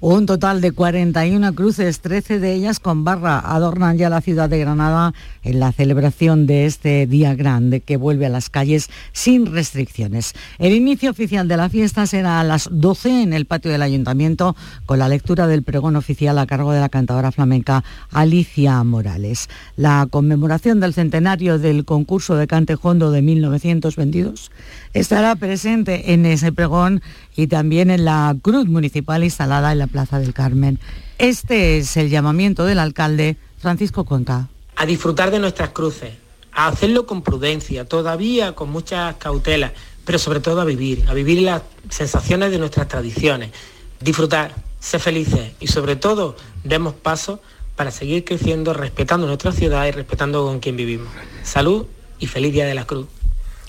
Un 0.01 0.27
total 0.27 0.61
de 0.61 0.73
41 0.73 1.55
cruces, 1.55 2.01
13 2.01 2.41
de 2.41 2.55
ellas 2.55 2.81
con 2.81 3.05
barra, 3.05 3.39
adornan 3.39 3.97
ya 3.97 4.11
la 4.11 4.21
ciudad 4.21 4.49
de 4.49 4.59
Granada 4.59 5.15
en 5.43 5.61
la 5.61 5.73
celebración 5.73 6.47
de 6.47 6.67
este 6.67 7.07
día 7.07 7.35
grande 7.35 7.81
que 7.81 7.97
vuelve 7.97 8.27
a 8.27 8.31
las 8.31 8.51
calles 8.51 8.91
sin 9.13 9.47
restricciones. 9.47 10.35
El 10.59 10.73
inicio 10.73 11.11
oficial 11.11 11.49
de 11.49 11.57
la 11.57 11.69
fiesta 11.69 12.07
será 12.07 12.41
a 12.41 12.45
las 12.45 12.69
12 12.71 13.23
en 13.23 13.33
el 13.33 13.47
patio 13.47 13.71
del 13.71 13.83
ayuntamiento 13.83 14.57
con 14.87 14.99
la 14.99 15.09
lectura 15.09 15.47
del 15.47 15.63
pregón 15.63 15.97
oficial 15.97 16.39
a 16.39 16.47
cargo 16.47 16.73
de 16.73 16.81
la 16.81 16.89
cantadora 16.89 17.33
flamenca 17.33 17.85
Alicia 18.11 18.83
Morales. 18.85 19.49
La 19.77 20.07
conmemoración 20.11 20.81
del 20.81 20.95
centenario 20.95 21.59
del 21.59 21.85
concurso 21.85 22.37
de 22.37 22.47
Cantejondo 22.47 23.11
de 23.11 23.23
1922 23.23 24.51
estará 24.93 25.35
presente 25.37 26.13
en 26.13 26.27
ese 26.27 26.53
pregón 26.53 27.03
y 27.37 27.47
también 27.47 27.91
en 27.91 28.05
la 28.05 28.37
cruz 28.43 28.67
municipal 28.67 29.25
instalada 29.25 29.73
en 29.73 29.79
la 29.79 29.87
Plaza 29.87 30.19
del 30.19 30.35
Carmen. 30.35 30.79
Este 31.19 31.79
es 31.79 31.97
el 31.97 32.11
llamamiento 32.11 32.65
del 32.65 32.79
alcalde 32.79 33.37
Francisco 33.59 34.05
Cuenca. 34.05 34.49
A 34.83 34.85
disfrutar 34.85 35.31
de 35.31 35.39
nuestras 35.39 35.69
cruces, 35.69 36.11
a 36.51 36.67
hacerlo 36.67 37.07
con 37.07 37.23
prudencia, 37.23 37.85
todavía 37.85 38.57
con 38.57 38.69
muchas 38.69 39.15
cautelas, 39.15 39.71
pero 40.05 40.19
sobre 40.19 40.41
todo 40.41 40.61
a 40.61 40.65
vivir, 40.65 41.05
a 41.07 41.15
vivir 41.15 41.43
las 41.43 41.63
sensaciones 41.89 42.51
de 42.51 42.59
nuestras 42.59 42.89
tradiciones, 42.89 43.53
disfrutar, 44.01 44.57
ser 44.81 44.99
felices 44.99 45.53
y 45.61 45.69
sobre 45.69 45.95
todo 45.95 46.35
demos 46.65 46.95
paso 46.95 47.41
para 47.77 47.93
seguir 47.93 48.25
creciendo 48.25 48.73
respetando 48.73 49.29
nuestra 49.29 49.53
ciudad 49.53 49.87
y 49.87 49.93
respetando 49.93 50.45
con 50.45 50.59
quien 50.59 50.77
vivimos. 50.77 51.13
Salud 51.45 51.87
y 52.19 52.27
feliz 52.27 52.53
Día 52.53 52.67
de 52.67 52.75
la 52.75 52.85
Cruz 52.85 53.07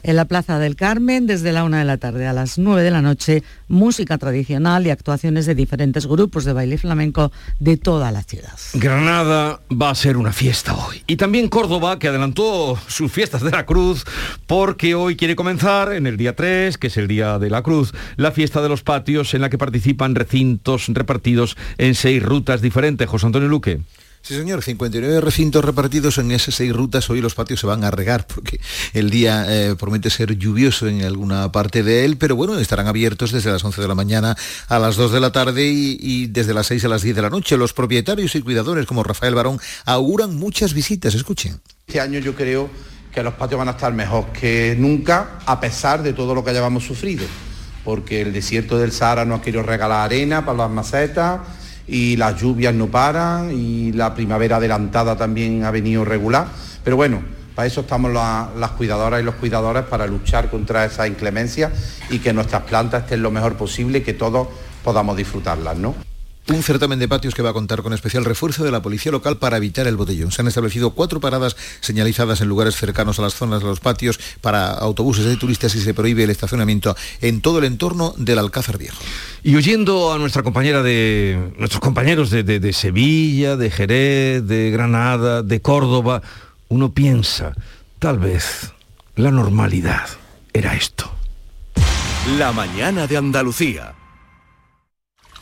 en 0.03 0.15
la 0.15 0.25
Plaza 0.25 0.59
del 0.59 0.75
Carmen 0.75 1.25
desde 1.25 1.51
la 1.51 1.63
una 1.63 1.79
de 1.79 1.85
la 1.85 1.97
tarde 1.97 2.27
a 2.27 2.33
las 2.33 2.57
9 2.57 2.83
de 2.83 2.91
la 2.91 3.01
noche, 3.01 3.43
música 3.67 4.17
tradicional 4.17 4.85
y 4.85 4.89
actuaciones 4.89 5.45
de 5.45 5.55
diferentes 5.55 6.05
grupos 6.05 6.45
de 6.45 6.53
baile 6.53 6.77
flamenco 6.77 7.31
de 7.59 7.77
toda 7.77 8.11
la 8.11 8.21
ciudad. 8.23 8.57
Granada 8.73 9.61
va 9.71 9.89
a 9.89 9.95
ser 9.95 10.17
una 10.17 10.33
fiesta 10.33 10.75
hoy. 10.75 11.01
Y 11.07 11.15
también 11.15 11.47
Córdoba, 11.47 11.99
que 11.99 12.09
adelantó 12.09 12.77
sus 12.87 13.11
fiestas 13.11 13.41
de 13.41 13.51
la 13.51 13.65
Cruz, 13.65 14.05
porque 14.47 14.95
hoy 14.95 15.15
quiere 15.15 15.35
comenzar, 15.35 15.93
en 15.93 16.07
el 16.07 16.17
día 16.17 16.35
3, 16.35 16.77
que 16.77 16.87
es 16.87 16.97
el 16.97 17.07
Día 17.07 17.39
de 17.39 17.49
la 17.49 17.61
Cruz, 17.61 17.93
la 18.17 18.31
fiesta 18.31 18.61
de 18.61 18.69
los 18.69 18.83
patios 18.83 19.33
en 19.33 19.41
la 19.41 19.49
que 19.49 19.57
participan 19.57 20.15
recintos 20.15 20.87
repartidos 20.89 21.57
en 21.77 21.95
seis 21.95 22.21
rutas 22.21 22.61
diferentes. 22.61 23.09
José 23.09 23.25
Antonio 23.25 23.47
Luque. 23.47 23.81
Sí, 24.25 24.37
señor, 24.37 24.63
59 24.63 25.19
recintos 25.19 25.65
repartidos 25.65 26.17
en 26.17 26.31
esas 26.31 26.55
seis 26.55 26.71
rutas. 26.71 27.09
Hoy 27.09 27.19
los 27.19 27.35
patios 27.35 27.59
se 27.59 27.67
van 27.67 27.83
a 27.83 27.91
regar 27.91 28.25
porque 28.25 28.61
el 28.93 29.09
día 29.09 29.45
eh, 29.49 29.75
promete 29.77 30.09
ser 30.09 30.37
lluvioso 30.37 30.87
en 30.87 31.03
alguna 31.03 31.51
parte 31.51 31.83
de 31.83 32.05
él, 32.05 32.15
pero 32.15 32.37
bueno, 32.37 32.57
estarán 32.57 32.87
abiertos 32.87 33.33
desde 33.33 33.51
las 33.51 33.61
11 33.65 33.81
de 33.81 33.87
la 33.89 33.95
mañana 33.95 34.37
a 34.69 34.79
las 34.79 34.95
2 34.95 35.11
de 35.11 35.19
la 35.19 35.33
tarde 35.33 35.65
y, 35.65 35.97
y 35.99 36.27
desde 36.27 36.53
las 36.53 36.67
6 36.67 36.85
a 36.85 36.87
las 36.87 37.01
10 37.01 37.17
de 37.17 37.21
la 37.21 37.29
noche. 37.29 37.57
Los 37.57 37.73
propietarios 37.73 38.33
y 38.35 38.41
cuidadores 38.41 38.85
como 38.85 39.03
Rafael 39.03 39.35
Barón 39.35 39.59
auguran 39.83 40.37
muchas 40.37 40.73
visitas. 40.73 41.15
Escuchen. 41.15 41.59
Este 41.85 41.99
año 41.99 42.19
yo 42.19 42.33
creo 42.33 42.69
que 43.13 43.23
los 43.23 43.33
patios 43.33 43.59
van 43.59 43.67
a 43.67 43.71
estar 43.71 43.91
mejor 43.91 44.31
que 44.31 44.73
nunca, 44.79 45.39
a 45.45 45.59
pesar 45.59 46.01
de 46.01 46.13
todo 46.13 46.33
lo 46.33 46.45
que 46.45 46.51
hayamos 46.51 46.85
sufrido, 46.85 47.25
porque 47.83 48.21
el 48.21 48.31
desierto 48.31 48.79
del 48.79 48.93
Sahara 48.93 49.25
nos 49.25 49.41
ha 49.41 49.43
querido 49.43 49.63
regalar 49.63 50.05
arena 50.05 50.45
para 50.45 50.59
las 50.59 50.71
macetas 50.71 51.41
y 51.87 52.15
las 52.15 52.39
lluvias 52.39 52.73
no 52.73 52.87
paran 52.87 53.51
y 53.51 53.91
la 53.91 54.13
primavera 54.13 54.57
adelantada 54.57 55.15
también 55.15 55.63
ha 55.65 55.71
venido 55.71 56.05
regular. 56.05 56.47
Pero 56.83 56.95
bueno, 56.95 57.21
para 57.55 57.67
eso 57.67 57.81
estamos 57.81 58.11
las 58.11 58.71
cuidadoras 58.71 59.21
y 59.21 59.23
los 59.23 59.35
cuidadores, 59.35 59.83
para 59.83 60.07
luchar 60.07 60.49
contra 60.49 60.85
esa 60.85 61.07
inclemencia 61.07 61.71
y 62.09 62.19
que 62.19 62.33
nuestras 62.33 62.63
plantas 62.63 63.03
estén 63.03 63.21
lo 63.21 63.31
mejor 63.31 63.55
posible 63.55 63.99
y 63.99 64.01
que 64.01 64.13
todos 64.13 64.47
podamos 64.83 65.15
disfrutarlas, 65.17 65.77
¿no? 65.77 66.12
Un 66.49 66.61
certamen 66.61 66.99
de 66.99 67.07
patios 67.07 67.33
que 67.33 67.41
va 67.41 67.51
a 67.51 67.53
contar 67.53 67.83
con 67.83 67.93
especial 67.93 68.25
refuerzo 68.25 68.65
de 68.65 68.71
la 68.71 68.81
policía 68.81 69.13
local 69.13 69.37
para 69.37 69.55
evitar 69.55 69.87
el 69.87 69.95
botellón. 69.95 70.31
Se 70.31 70.41
han 70.41 70.49
establecido 70.49 70.91
cuatro 70.91 71.21
paradas 71.21 71.55
señalizadas 71.79 72.41
en 72.41 72.49
lugares 72.49 72.75
cercanos 72.75 73.17
a 73.17 73.21
las 73.21 73.33
zonas 73.33 73.61
de 73.61 73.67
los 73.67 73.79
patios 73.79 74.19
para 74.41 74.71
autobuses 74.71 75.23
de 75.23 75.37
turistas 75.37 75.73
y 75.75 75.81
se 75.81 75.93
prohíbe 75.93 76.25
el 76.25 76.29
estacionamiento 76.31 76.97
en 77.21 77.39
todo 77.39 77.59
el 77.59 77.65
entorno 77.65 78.13
del 78.17 78.39
Alcázar 78.39 78.77
Viejo. 78.77 78.97
Y 79.41 79.55
oyendo 79.55 80.11
a 80.11 80.17
nuestra 80.17 80.43
compañera 80.43 80.83
de 80.83 81.53
nuestros 81.57 81.79
compañeros 81.79 82.29
de, 82.29 82.43
de 82.43 82.73
Sevilla, 82.73 83.55
de 83.55 83.71
Jerez, 83.71 84.45
de 84.45 84.69
Granada, 84.69 85.43
de 85.43 85.61
Córdoba, 85.61 86.21
uno 86.67 86.93
piensa, 86.93 87.53
tal 87.99 88.19
vez 88.19 88.73
la 89.15 89.31
normalidad 89.31 90.07
era 90.51 90.75
esto. 90.75 91.09
La 92.37 92.51
mañana 92.51 93.07
de 93.07 93.17
Andalucía. 93.17 93.95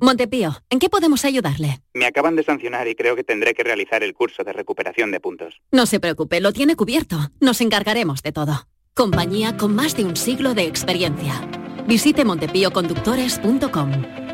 Montepío, 0.00 0.56
¿en 0.70 0.78
qué 0.78 0.88
podemos 0.88 1.26
ayudarle? 1.26 1.80
Me 1.92 2.06
acaban 2.06 2.34
de 2.34 2.42
sancionar 2.42 2.88
y 2.88 2.94
creo 2.94 3.16
que 3.16 3.24
tendré 3.24 3.52
que 3.52 3.62
realizar 3.62 4.02
el 4.02 4.14
curso 4.14 4.42
de 4.42 4.52
recuperación 4.54 5.10
de 5.10 5.20
puntos. 5.20 5.60
No 5.70 5.84
se 5.84 6.00
preocupe, 6.00 6.40
lo 6.40 6.52
tiene 6.52 6.74
cubierto. 6.74 7.18
Nos 7.38 7.60
encargaremos 7.60 8.22
de 8.22 8.32
todo. 8.32 8.66
Compañía 8.94 9.58
con 9.58 9.74
más 9.74 9.96
de 9.96 10.04
un 10.04 10.16
siglo 10.16 10.54
de 10.54 10.64
experiencia. 10.64 11.46
Visite 11.86 12.24
montepíoconductores.com. 12.24 13.90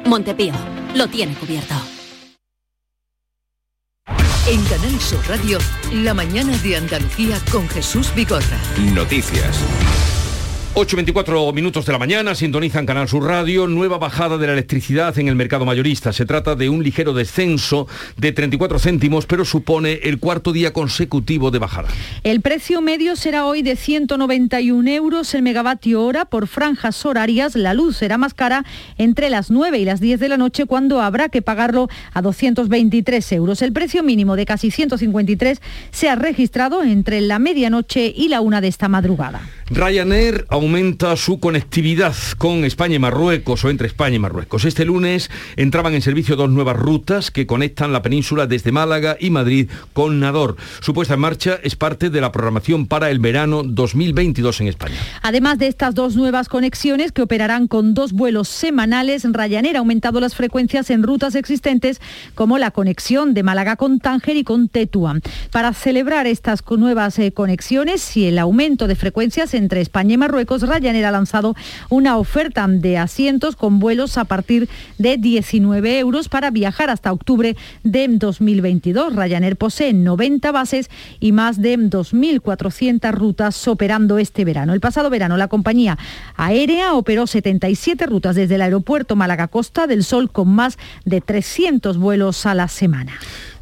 Montepío, 0.07 0.55
lo 0.95 1.09
tiene 1.09 1.35
cubierto. 1.35 1.75
En 4.49 4.63
Canal 4.67 5.01
Sur 5.01 5.27
Radio, 5.29 5.59
la 5.93 6.15
mañana 6.15 6.57
de 6.59 6.77
Andalucía 6.77 7.41
con 7.51 7.69
Jesús 7.69 8.15
Bigorra. 8.15 8.61
Noticias. 8.95 10.16
8.24 10.77 11.55
minutos 11.55 11.87
de 11.87 11.93
la 11.93 11.99
mañana, 11.99 12.35
sintonizan 12.35 12.85
Canal 12.85 13.09
Sur 13.09 13.25
Radio, 13.25 13.67
nueva 13.67 13.97
bajada 13.97 14.37
de 14.37 14.47
la 14.47 14.53
electricidad 14.53 15.19
en 15.19 15.27
el 15.27 15.35
mercado 15.35 15.65
mayorista. 15.65 16.13
Se 16.13 16.27
trata 16.27 16.55
de 16.55 16.69
un 16.69 16.83
ligero 16.83 17.15
descenso 17.15 17.89
de 18.19 18.33
34 18.33 18.79
céntimos, 18.79 19.25
pero 19.25 19.47
supone 19.47 20.01
el 20.03 20.19
cuarto 20.19 20.53
día 20.53 20.75
consecutivo 20.75 21.51
de 21.51 21.61
bajada. 21.61 21.89
El 22.25 22.43
precio 22.43 22.83
medio 22.83 23.17
será 23.17 23.47
hoy 23.47 23.63
de 23.63 23.75
191 23.75 24.91
euros 24.91 25.33
el 25.33 25.41
megavatio 25.41 26.05
hora 26.05 26.27
por 26.27 26.47
franjas 26.47 27.07
horarias. 27.07 27.57
La 27.57 27.73
luz 27.73 27.97
será 27.97 28.19
más 28.19 28.35
cara 28.35 28.67
entre 28.99 29.31
las 29.31 29.51
9 29.51 29.79
y 29.79 29.87
las 29.87 30.01
10 30.01 30.21
de 30.21 30.29
la 30.29 30.37
noche 30.37 30.67
cuando 30.67 31.01
habrá 31.01 31.31
que 31.31 31.41
pagarlo 31.41 31.89
a 32.13 32.21
223 32.21 33.33
euros. 33.33 33.63
El 33.63 33.73
precio 33.73 34.03
mínimo 34.03 34.37
de 34.37 34.45
casi 34.45 34.71
153 34.71 35.59
se 35.91 36.11
ha 36.11 36.17
registrado 36.17 36.83
entre 36.83 37.23
la 37.23 37.39
medianoche 37.39 38.13
y 38.15 38.29
la 38.29 38.43
una 38.43 38.61
de 38.61 38.69
esta 38.69 38.89
madrugada. 38.89 39.41
Ryanair 39.69 40.47
aumenta 40.49 41.17
su 41.17 41.41
conectividad 41.41 42.15
con 42.39 42.65
España 42.65 42.95
y 42.95 42.99
Marruecos 43.01 43.65
o 43.65 43.71
entre 43.71 43.89
España 43.89 44.15
y 44.15 44.21
Marruecos. 44.21 44.65
Este 44.65 44.85
lunes 44.85 45.29
entraban 45.57 45.93
en 45.95 46.03
servicio 46.03 46.37
dos 46.37 46.51
nuevas 46.51 46.77
rutas 46.77 47.33
que 47.33 47.49
conectan 47.49 47.93
la 47.93 48.01
península 48.01 48.47
desde 48.47 48.71
Málaga 48.71 49.17
y 49.19 49.31
Madrid 49.31 49.69
con 49.93 50.21
Nador. 50.21 50.57
Su 50.81 50.95
puesta 50.95 51.15
en 51.15 51.21
marcha 51.21 51.59
es 51.65 51.75
parte 51.75 52.11
de 52.11 52.21
la 52.21 52.31
programación 52.31 52.87
para 52.87 53.11
el 53.11 53.19
verano 53.19 53.65
2022 53.65 54.61
en 54.61 54.69
España. 54.69 54.95
Además 55.23 55.59
de 55.59 55.67
estas 55.67 55.97
dos 55.97 56.15
nuevas 56.15 56.49
conexiones 56.49 57.11
que 57.11 57.23
operarán 57.23 57.67
con 57.67 57.93
dos 57.93 58.13
vuelos 58.13 58.49
semanales, 58.49 59.25
Ryanair 59.25 59.75
ha 59.75 59.81
aumentado 59.81 60.21
las 60.21 60.37
frecuencias 60.37 60.91
en 60.91 61.03
rutas 61.03 61.35
existentes 61.35 62.01
como 62.37 62.59
la 62.59 62.71
conexión 62.71 63.35
de 63.35 63.43
Málaga 63.43 63.75
con 63.75 63.99
Tánger 63.99 64.37
y 64.37 64.45
con 64.45 64.69
Tetuán. 64.69 65.23
Para 65.51 65.73
celebrar 65.73 66.29
estas 66.29 66.63
nuevas 66.71 67.19
eh, 67.19 67.33
conexiones 67.33 68.17
y 68.17 68.27
el 68.27 68.39
aumento 68.39 68.87
de 68.87 68.95
frecuencias 68.95 69.56
entre 69.57 69.81
España 69.81 70.15
y 70.15 70.17
Marruecos, 70.17 70.63
Ryanair 70.63 71.07
ha 71.07 71.11
lanzado 71.11 71.55
una 71.89 72.17
oferta 72.19 72.67
de 72.69 72.99
asientos 72.99 73.57
con 73.57 73.79
vuelos 73.79 74.19
a 74.19 74.25
partir 74.25 74.69
de 74.99 75.17
19 75.17 75.99
euros 75.99 76.29
para 76.29 76.51
viajar 76.51 76.91
hasta 76.91 77.13
octubre 77.13 77.57
de 77.83 78.09
2022. 78.09 79.15
Ryanair 79.15 79.57
posee 79.57 79.93
90 79.93 80.53
bases 80.53 80.91
y 81.21 81.33
más 81.33 81.61
de 81.61 81.79
2.400 81.79 83.13
rutas 83.13 83.67
operando 83.69 84.19
este 84.19 84.45
verano. 84.45 84.75
El 84.75 84.81
pasado 84.81 85.11
verano 85.11 85.37
la 85.37 85.49
compañía 85.49 85.99
aérea 86.37 86.95
operó 86.95 87.27
77 87.27 88.07
rutas 88.07 88.37
desde 88.37 88.57
el 88.57 88.63
aeropuerto 88.63 89.17
Málaga 89.17 89.49
Costa 89.49 89.87
del 89.87 90.05
Sol 90.05 90.31
con 90.31 90.49
más 90.49 90.79
de 91.05 91.21
300 91.21 91.99
vuelos 91.99 92.47
a 92.47 92.55
la 92.55 92.69
semana. 92.69 93.13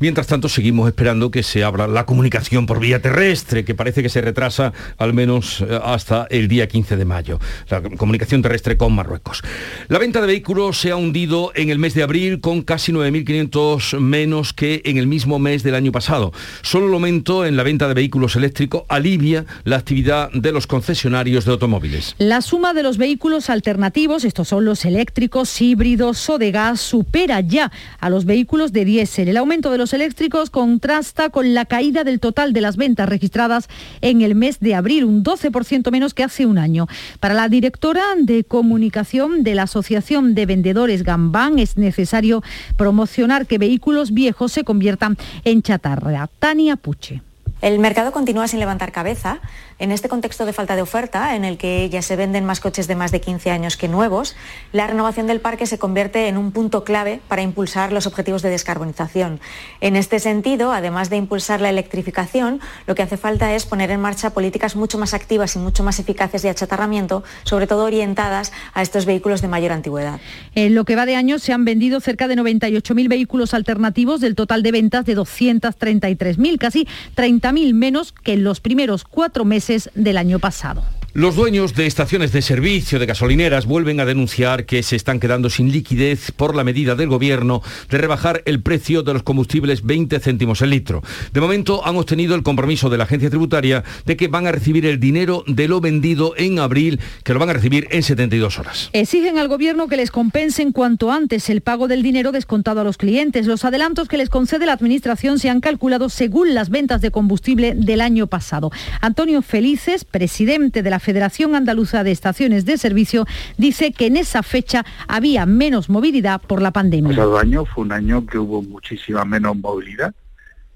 Mientras 0.00 0.26
tanto, 0.26 0.48
seguimos 0.48 0.88
esperando 0.88 1.30
que 1.30 1.42
se 1.42 1.62
abra 1.62 1.87
la 1.87 2.04
comunicación 2.04 2.66
por 2.66 2.80
vía 2.80 3.00
terrestre, 3.00 3.64
que 3.64 3.74
parece 3.74 4.02
que 4.02 4.09
se 4.09 4.20
retrasa 4.20 4.72
al 4.98 5.14
menos 5.14 5.61
eh, 5.61 5.78
hasta 5.83 6.26
el 6.30 6.48
día 6.48 6.66
15 6.66 6.96
de 6.96 7.04
mayo, 7.04 7.38
la 7.68 7.80
comunicación 7.83 8.42
terrestre 8.42 8.76
con 8.76 8.92
Marruecos. 8.92 9.42
La 9.88 9.98
venta 9.98 10.20
de 10.20 10.26
vehículos 10.26 10.80
se 10.80 10.90
ha 10.90 10.96
hundido 10.96 11.52
en 11.54 11.70
el 11.70 11.78
mes 11.78 11.94
de 11.94 12.02
abril 12.02 12.40
con 12.40 12.62
casi 12.62 12.92
9.500 12.92 14.00
menos 14.00 14.52
que 14.52 14.83
en 14.85 14.98
el 14.98 15.07
mismo 15.07 15.38
mes 15.38 15.62
del 15.62 15.74
año 15.74 15.92
pasado. 15.92 16.33
Solo 16.62 16.88
el 16.88 16.94
aumento 16.94 17.44
en 17.44 17.57
la 17.57 17.62
venta 17.62 17.87
de 17.87 17.94
vehículos 17.94 18.37
eléctricos 18.37 18.83
alivia 18.88 19.44
la 19.64 19.76
actividad 19.76 20.30
de 20.33 20.52
los 20.52 20.66
concesionarios 20.66 21.44
de 21.44 21.52
automóviles. 21.52 22.14
La 22.18 22.40
suma 22.40 22.74
de 22.74 22.83
los 22.83 22.98
vehículos 22.98 23.48
alternativos, 23.48 24.24
estos 24.24 24.48
son 24.48 24.64
los 24.64 24.85
eléctricos, 24.85 25.61
híbridos 25.61 26.28
o 26.30 26.38
de 26.38 26.50
gas, 26.50 26.80
supera 26.80 27.40
ya 27.40 27.70
a 28.00 28.11
los 28.11 28.24
vehículos 28.24 28.72
de 28.72 28.85
diésel. 28.85 29.28
El 29.28 29.37
aumento 29.37 29.70
de 29.70 29.78
los 29.78 29.84
eléctricos 29.92 30.51
contrasta 30.51 31.31
con 31.31 31.55
la 31.55 31.64
caída 31.64 32.05
del 32.05 32.20
total 32.20 32.53
de 32.53 32.61
las 32.61 32.77
ventas 32.77 33.09
registradas 33.09 33.68
en 34.01 34.23
el 34.23 34.35
mes 34.35 34.61
de 34.61 34.75
abril, 34.75 35.05
un 35.05 35.23
12% 35.23 35.90
menos 35.90 36.14
que 36.14 36.25
hace 36.25 36.47
un 36.47 36.59
año. 36.59 36.87
Para 37.20 37.35
la 37.35 37.49
directora 37.49 38.03
de 38.16 38.44
comunicación 38.44 39.42
de 39.42 39.55
la 39.55 39.64
Asociación 39.64 40.35
de 40.35 40.47
Vendedores 40.47 41.03
Gambán 41.03 41.59
es 41.59 41.77
necesario 41.77 42.42
promocionar 42.77 43.47
que 43.47 43.59
vehículos 43.59 44.12
viejos 44.12 44.53
se 44.53 44.64
conviertan 44.64 45.18
en 45.44 45.62
chatarra. 45.62 46.29
Tania 46.38 46.77
Puche. 46.77 47.34
El 47.64 47.79
mercado 47.79 48.12
continúa 48.12 48.46
sin 48.46 48.61
levantar 48.61 48.92
cabeza. 48.92 49.40
En 49.79 49.90
este 49.90 50.11
contexto 50.11 50.44
de 50.44 50.53
falta 50.53 50.77
de 50.77 50.83
oferta, 50.83 51.35
en 51.35 51.46
el 51.46 51.57
que 51.57 51.88
ya 51.88 52.03
se 52.03 52.14
venden 52.14 52.44
más 52.44 52.61
coches 52.61 52.87
de 52.88 52.94
más 52.94 53.11
de 53.11 53.22
15 53.22 53.50
años 53.50 53.79
que 53.79 53.88
nuevos, 53.88 54.37
la 54.72 54.87
renovación 54.87 55.27
del 55.27 55.40
parque 55.40 55.64
se 55.64 55.79
convierte 55.79 56.29
en 56.29 56.37
un 56.37 56.53
punto 56.53 56.85
clave 56.85 57.20
para 57.27 57.40
impulsar 57.40 57.90
los 57.90 58.07
objetivos 58.07 58.42
de 58.42 58.50
descarbonización. 58.50 59.40
En 59.81 59.96
este 59.96 60.18
sentido, 60.18 60.72
además 60.72 61.09
de 61.09 61.16
impulsar 61.16 61.62
la 61.62 61.70
electrificación, 61.70 62.61
lo 62.87 62.94
que 62.94 63.00
hace 63.00 63.16
falta 63.16 63.55
es 63.55 63.64
poner 63.64 63.90
en 63.90 64.00
marcha 64.03 64.35
políticas 64.35 64.77
mucho 64.77 64.98
más 64.98 65.14
activas 65.14 65.57
y 65.57 65.59
mucho 65.59 65.83
más 65.85 65.98
eficaces 65.98 66.42
de 66.42 66.50
achatarramiento, 66.50 67.24
sobre 67.44 67.66
todo 67.66 67.87
orientadas 67.87 68.53
a 68.74 68.83
estos 68.83 69.07
vehículos 69.07 69.40
de 69.40 69.48
mayor 69.48 69.72
antigüedad. 69.72 70.20
En 70.55 70.74
lo 70.74 70.85
que 70.85 70.96
va 70.96 71.07
de 71.07 71.16
año 71.16 71.38
se 71.38 71.55
han 71.55 71.64
vendido 71.64 72.00
cerca 72.00 72.29
de 72.29 72.37
98.000 72.37 73.09
vehículos 73.09 73.55
alternativos 73.55 74.20
del 74.20 74.35
total 74.35 74.62
de 74.62 74.70
ventas 74.70 75.07
de 75.07 75.16
233.000, 75.16 76.59
casi 76.59 76.87
30.000 77.16 77.54
menos 77.75 78.12
que 78.12 78.35
en 78.35 78.45
los 78.45 78.61
primeros 78.61 79.05
cuatro 79.05 79.45
meses 79.45 79.90
del 79.95 80.17
año 80.17 80.38
pasado. 80.38 80.83
Los 81.16 81.37
dueños 81.37 81.77
de 81.77 81.87
estaciones 81.87 82.33
de 82.33 82.42
servicio 82.42 82.98
de 82.98 83.07
gasolineras 83.07 83.66
vuelven 83.66 84.00
a 84.00 84.05
denunciar 84.05 84.66
que 84.66 84.83
se 84.83 84.96
están 84.96 85.20
quedando 85.20 85.48
sin 85.48 85.70
liquidez 85.70 86.33
por 86.33 86.57
la 86.57 86.64
medida 86.64 86.96
del 86.96 87.09
gobierno 87.09 87.62
de 87.88 87.98
rebajar 87.98 88.42
el 88.46 88.61
precio 88.61 89.05
de 89.05 89.12
los 89.12 89.22
combustibles 89.22 89.85
20 89.85 90.18
céntimos 90.18 90.61
el 90.61 90.70
litro. 90.70 91.05
De 91.33 91.40
momento 91.40 91.87
han 91.87 91.94
obtenido 91.94 92.35
el 92.35 92.42
compromiso 92.42 92.90
de 92.90 92.98
la 92.98 93.05
agencia 93.05 93.31
tributaria 93.31 93.85
de 94.05 94.16
que 94.16 94.27
van 94.27 94.48
a 94.48 94.50
recibir 94.50 94.87
el 94.87 94.98
dinero 94.98 95.44
de 95.46 95.68
lo 95.68 95.81
vendido 95.81 96.35
en 96.37 96.59
abril, 96.59 96.98
que 97.22 97.33
lo 97.33 97.38
van 97.38 97.50
a 97.50 97.53
recibir 97.53 97.87
en 97.92 98.03
72 98.03 98.59
horas. 98.59 98.90
Exigen 98.92 99.38
al 99.38 99.46
gobierno 99.46 99.87
que 99.87 99.96
les 99.96 100.11
compensen 100.11 100.72
cuanto 100.72 101.12
antes 101.12 101.48
el 101.48 101.61
pago 101.61 101.87
del 101.87 102.03
dinero 102.03 102.33
descontado 102.33 102.81
a 102.81 102.85
los 102.85 102.96
clientes. 102.96 103.46
Los 103.46 103.64
adelantos 103.64 104.09
que 104.09 104.16
les 104.16 104.31
concede 104.31 104.66
la 104.66 104.72
administración 104.72 105.38
se 105.38 105.48
han 105.48 105.61
calculado 105.61 106.09
según 106.09 106.55
las 106.55 106.70
ventas 106.70 107.00
de 107.03 107.12
combustible 107.12 107.72
del 107.77 108.00
año 108.00 108.27
pasado. 108.27 108.72
Antonio 109.00 109.42
Felices, 109.42 110.05
presidente 110.05 110.83
de 110.83 110.90
la 110.90 111.04
Federación 111.05 111.55
Andaluza 111.55 112.03
de 112.03 112.11
Estaciones 112.11 112.64
de 112.64 112.79
Servicio 112.79 113.27
dice 113.59 113.93
que 113.93 114.07
en 114.07 114.17
esa 114.17 114.43
fecha 114.43 114.85
había 115.07 115.47
menos 115.47 115.88
movilidad 115.88 116.40
por 116.40 116.62
la 116.62 116.73
pandemia. 116.73 117.11
El 117.11 117.17
pasado 117.17 117.38
año 117.38 117.64
fue 117.64 117.85
un 117.85 117.93
año 117.93 118.27
que 118.27 118.38
hubo 118.38 118.62
muchísima 118.62 119.25
menos 119.25 119.57
movilidad 119.57 120.14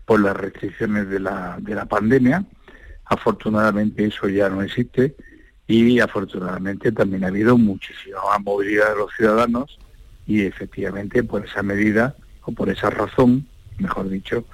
por 0.05 0.21
las 0.21 0.37
restricciones 0.37 1.09
de 1.09 1.21
la, 1.21 1.59
de 1.61 1.75
la 1.75 1.87
pandemia. 1.87 2.45
Afortunadamente 3.07 4.05
eso 4.05 4.29
ya 4.29 4.49
no 4.49 4.63
existe 4.63 5.17
y 5.67 5.99
afortunadamente 6.01 6.93
también 6.93 7.25
ha 7.25 7.29
habido 7.29 7.57
muchísima 7.59 8.19
más 8.31 8.41
movilidad 8.43 8.91
de 8.91 8.97
los 8.97 9.11
ciudadanos 9.17 9.79
y 10.27 10.43
efectivamente 10.43 11.25
por 11.25 11.45
esa 11.45 11.63
medida 11.63 12.15
o 12.43 12.53
por 12.53 12.69
esa 12.69 12.91
razón, 12.91 13.47
mejor 13.79 14.09
dicho, 14.09 14.45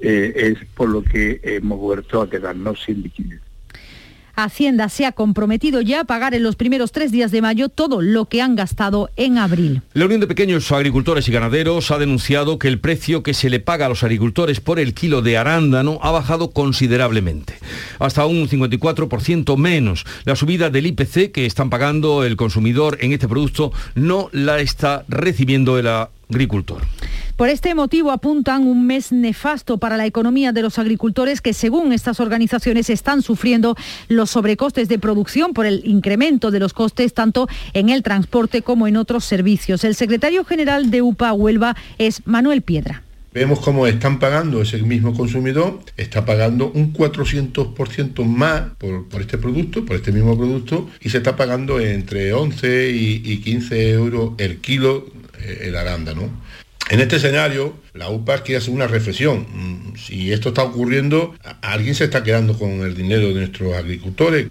eh, 0.00 0.32
es 0.34 0.68
por 0.74 0.88
lo 0.88 1.02
que 1.02 1.40
hemos 1.42 1.78
vuelto 1.78 2.22
a 2.22 2.30
quedarnos 2.30 2.82
sin 2.82 3.02
liquidez. 3.02 3.40
Hacienda 4.44 4.88
se 4.88 5.04
ha 5.04 5.12
comprometido 5.12 5.80
ya 5.80 6.00
a 6.00 6.04
pagar 6.04 6.34
en 6.34 6.44
los 6.44 6.54
primeros 6.54 6.92
tres 6.92 7.10
días 7.10 7.32
de 7.32 7.42
mayo 7.42 7.68
todo 7.68 8.00
lo 8.00 8.26
que 8.26 8.40
han 8.40 8.54
gastado 8.54 9.10
en 9.16 9.36
abril. 9.36 9.82
La 9.94 10.04
Unión 10.04 10.20
de 10.20 10.28
Pequeños 10.28 10.70
Agricultores 10.70 11.28
y 11.28 11.32
Ganaderos 11.32 11.90
ha 11.90 11.98
denunciado 11.98 12.58
que 12.58 12.68
el 12.68 12.78
precio 12.78 13.22
que 13.22 13.34
se 13.34 13.50
le 13.50 13.58
paga 13.58 13.86
a 13.86 13.88
los 13.88 14.04
agricultores 14.04 14.60
por 14.60 14.78
el 14.78 14.94
kilo 14.94 15.22
de 15.22 15.38
arándano 15.38 15.98
ha 16.02 16.12
bajado 16.12 16.50
considerablemente, 16.50 17.58
hasta 17.98 18.26
un 18.26 18.48
54% 18.48 19.56
menos. 19.56 20.04
La 20.24 20.36
subida 20.36 20.70
del 20.70 20.86
IPC 20.86 21.32
que 21.32 21.44
están 21.44 21.68
pagando 21.68 22.22
el 22.22 22.36
consumidor 22.36 22.98
en 23.00 23.12
este 23.12 23.26
producto 23.28 23.72
no 23.94 24.28
la 24.32 24.60
está 24.60 25.04
recibiendo 25.08 25.78
el 25.78 25.88
agricultor. 26.30 26.82
Por 27.36 27.48
este 27.48 27.74
motivo 27.74 28.10
apuntan 28.10 28.66
un 28.66 28.86
mes 28.86 29.12
nefasto 29.12 29.78
para 29.78 29.96
la 29.96 30.06
economía 30.06 30.52
de 30.52 30.62
los 30.62 30.78
agricultores 30.78 31.40
que 31.40 31.54
según 31.54 31.92
estas 31.92 32.18
organizaciones 32.18 32.90
están 32.90 33.22
sufriendo 33.22 33.76
los 34.08 34.30
sobrecostes 34.30 34.88
de 34.88 34.98
producción 34.98 35.52
por 35.52 35.64
el 35.64 35.82
incremento 35.84 36.50
de 36.50 36.58
los 36.58 36.72
costes 36.72 37.14
tanto 37.14 37.48
en 37.74 37.90
el 37.90 38.02
transporte 38.02 38.62
como 38.62 38.88
en 38.88 38.96
otros 38.96 39.24
servicios. 39.24 39.84
El 39.84 39.94
secretario 39.94 40.44
general 40.44 40.90
de 40.90 41.02
UPA 41.02 41.32
Huelva 41.32 41.76
es 41.98 42.26
Manuel 42.26 42.62
Piedra. 42.62 43.02
Vemos 43.32 43.60
cómo 43.60 43.86
están 43.86 44.18
pagando 44.18 44.62
ese 44.62 44.78
mismo 44.78 45.14
consumidor, 45.14 45.80
está 45.96 46.24
pagando 46.24 46.72
un 46.74 46.92
400% 46.92 48.24
más 48.24 48.62
por, 48.78 49.06
por, 49.08 49.20
este 49.20 49.38
producto, 49.38 49.84
por 49.84 49.96
este 49.96 50.10
mismo 50.10 50.36
producto, 50.36 50.88
y 51.00 51.10
se 51.10 51.18
está 51.18 51.36
pagando 51.36 51.78
entre 51.78 52.32
11 52.32 52.90
y, 52.90 53.22
y 53.24 53.38
15 53.38 53.90
euros 53.92 54.32
el 54.38 54.58
kilo 54.58 55.06
el 55.44 55.76
arándano. 55.76 56.30
En 56.90 57.00
este 57.00 57.16
escenario, 57.16 57.76
la 57.92 58.08
UPA 58.08 58.42
quiere 58.42 58.58
hacer 58.58 58.72
una 58.72 58.86
reflexión. 58.86 59.46
Mm, 59.52 59.96
si 59.96 60.32
esto 60.32 60.50
está 60.50 60.62
ocurriendo, 60.62 61.34
alguien 61.60 61.94
se 61.94 62.04
está 62.04 62.22
quedando 62.22 62.58
con 62.58 62.70
el 62.80 62.94
dinero 62.94 63.28
de 63.28 63.34
nuestros 63.34 63.74
agricultores. 63.74 64.48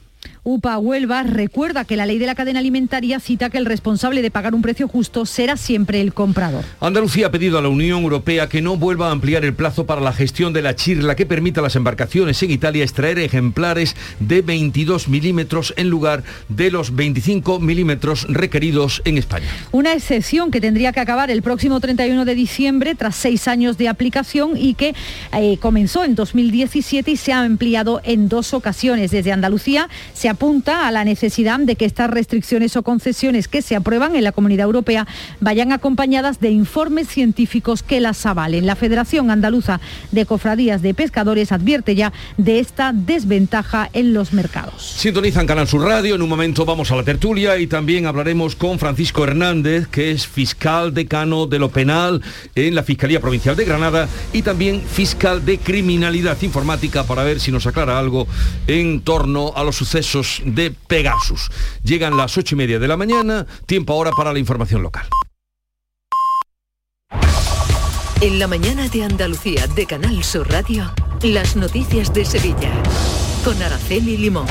UPA 0.49 0.77
Huelva 0.77 1.23
recuerda 1.23 1.83
que 1.83 1.97
la 1.97 2.05
ley 2.05 2.19
de 2.19 2.25
la 2.25 2.33
cadena 2.33 2.59
alimentaria 2.59 3.19
cita 3.19 3.49
que 3.49 3.57
el 3.57 3.65
responsable 3.65 4.21
de 4.21 4.31
pagar 4.31 4.55
un 4.55 4.61
precio 4.61 4.87
justo 4.87 5.25
será 5.25 5.57
siempre 5.57 5.99
el 5.99 6.13
comprador. 6.13 6.63
Andalucía 6.79 7.27
ha 7.27 7.31
pedido 7.31 7.57
a 7.57 7.61
la 7.61 7.67
Unión 7.67 8.03
Europea 8.03 8.47
que 8.47 8.61
no 8.61 8.77
vuelva 8.77 9.09
a 9.09 9.11
ampliar 9.11 9.43
el 9.43 9.53
plazo 9.53 9.85
para 9.85 9.99
la 9.99 10.13
gestión 10.13 10.53
de 10.53 10.61
la 10.61 10.73
chirla 10.73 11.17
que 11.17 11.25
permita 11.25 11.59
a 11.59 11.63
las 11.63 11.75
embarcaciones 11.75 12.41
en 12.43 12.51
Italia 12.51 12.85
extraer 12.85 13.19
ejemplares 13.19 13.97
de 14.21 14.41
22 14.41 15.09
milímetros 15.09 15.73
en 15.75 15.89
lugar 15.89 16.23
de 16.47 16.71
los 16.71 16.95
25 16.95 17.59
milímetros 17.59 18.25
requeridos 18.29 19.01
en 19.03 19.17
España. 19.17 19.47
Una 19.73 19.91
excepción 19.91 20.49
que 20.49 20.61
tendría 20.61 20.93
que 20.93 21.01
acabar 21.01 21.29
el 21.29 21.41
próximo 21.41 21.81
31 21.81 22.23
de 22.23 22.35
diciembre 22.35 22.95
tras 22.95 23.17
seis 23.17 23.49
años 23.49 23.77
de 23.77 23.89
aplicación 23.89 24.51
y 24.55 24.75
que 24.75 24.95
eh, 25.33 25.57
comenzó 25.59 26.05
en 26.05 26.15
2017 26.15 27.11
y 27.11 27.17
se 27.17 27.33
ha 27.33 27.41
ampliado 27.41 27.99
en 28.05 28.29
dos 28.29 28.53
ocasiones. 28.53 29.11
Desde 29.11 29.33
Andalucía 29.33 29.89
se 30.13 30.36
apunta 30.37 30.87
a 30.87 30.91
la 30.91 31.03
necesidad 31.03 31.59
de 31.59 31.75
que 31.75 31.85
estas 31.85 32.11
restricciones 32.11 32.77
o 32.77 32.83
concesiones 32.83 33.47
que 33.47 33.63
se 33.63 33.75
aprueban 33.75 34.15
en 34.15 34.23
la 34.23 34.31
Comunidad 34.31 34.65
Europea 34.65 35.07
vayan 35.39 35.71
acompañadas 35.71 36.39
de 36.39 36.51
informes 36.51 37.07
científicos 37.07 37.81
que 37.81 37.99
las 38.01 38.23
avalen. 38.23 38.67
La 38.67 38.75
Federación 38.75 39.31
Andaluza 39.31 39.81
de 40.11 40.27
Cofradías 40.27 40.83
de 40.83 40.93
Pescadores 40.93 41.51
advierte 41.51 41.95
ya 41.95 42.13
de 42.37 42.59
esta 42.59 42.93
desventaja 42.93 43.89
en 43.93 44.13
los 44.13 44.31
mercados. 44.31 44.83
Sintonizan 44.97 45.47
Canal 45.47 45.67
Sur 45.67 45.81
Radio, 45.81 46.13
en 46.13 46.21
un 46.21 46.29
momento 46.29 46.65
vamos 46.65 46.91
a 46.91 46.95
la 46.95 47.03
tertulia 47.03 47.57
y 47.57 47.65
también 47.65 48.05
hablaremos 48.05 48.55
con 48.55 48.77
Francisco 48.77 49.23
Hernández, 49.23 49.87
que 49.87 50.11
es 50.11 50.27
fiscal 50.27 50.93
decano 50.93 51.47
de 51.47 51.57
lo 51.57 51.69
penal 51.69 52.21
en 52.53 52.75
la 52.75 52.83
Fiscalía 52.83 53.19
Provincial 53.19 53.55
de 53.55 53.65
Granada 53.65 54.07
y 54.33 54.43
también 54.43 54.83
fiscal 54.83 55.43
de 55.43 55.57
criminalidad 55.57 56.39
informática 56.43 57.05
para 57.05 57.23
ver 57.23 57.39
si 57.39 57.51
nos 57.51 57.65
aclara 57.65 57.97
algo 57.97 58.27
en 58.67 59.01
torno 59.01 59.53
a 59.55 59.63
los 59.63 59.75
sucesos 59.75 60.26
de 60.45 60.71
Pegasus. 60.71 61.49
Llegan 61.83 62.17
las 62.17 62.37
ocho 62.37 62.55
y 62.55 62.57
media 62.57 62.79
de 62.79 62.87
la 62.87 62.97
mañana, 62.97 63.45
tiempo 63.65 63.93
ahora 63.93 64.11
para 64.11 64.33
la 64.33 64.39
información 64.39 64.81
local. 64.83 65.07
En 68.19 68.39
la 68.39 68.47
mañana 68.47 68.89
de 68.89 69.03
Andalucía 69.03 69.67
de 69.67 69.85
Canal 69.85 70.23
Sur 70.23 70.49
Radio, 70.49 70.91
las 71.21 71.55
noticias 71.55 72.13
de 72.13 72.25
Sevilla. 72.25 72.71
Con 73.43 73.61
Araceli 73.61 74.17
Limón. 74.17 74.47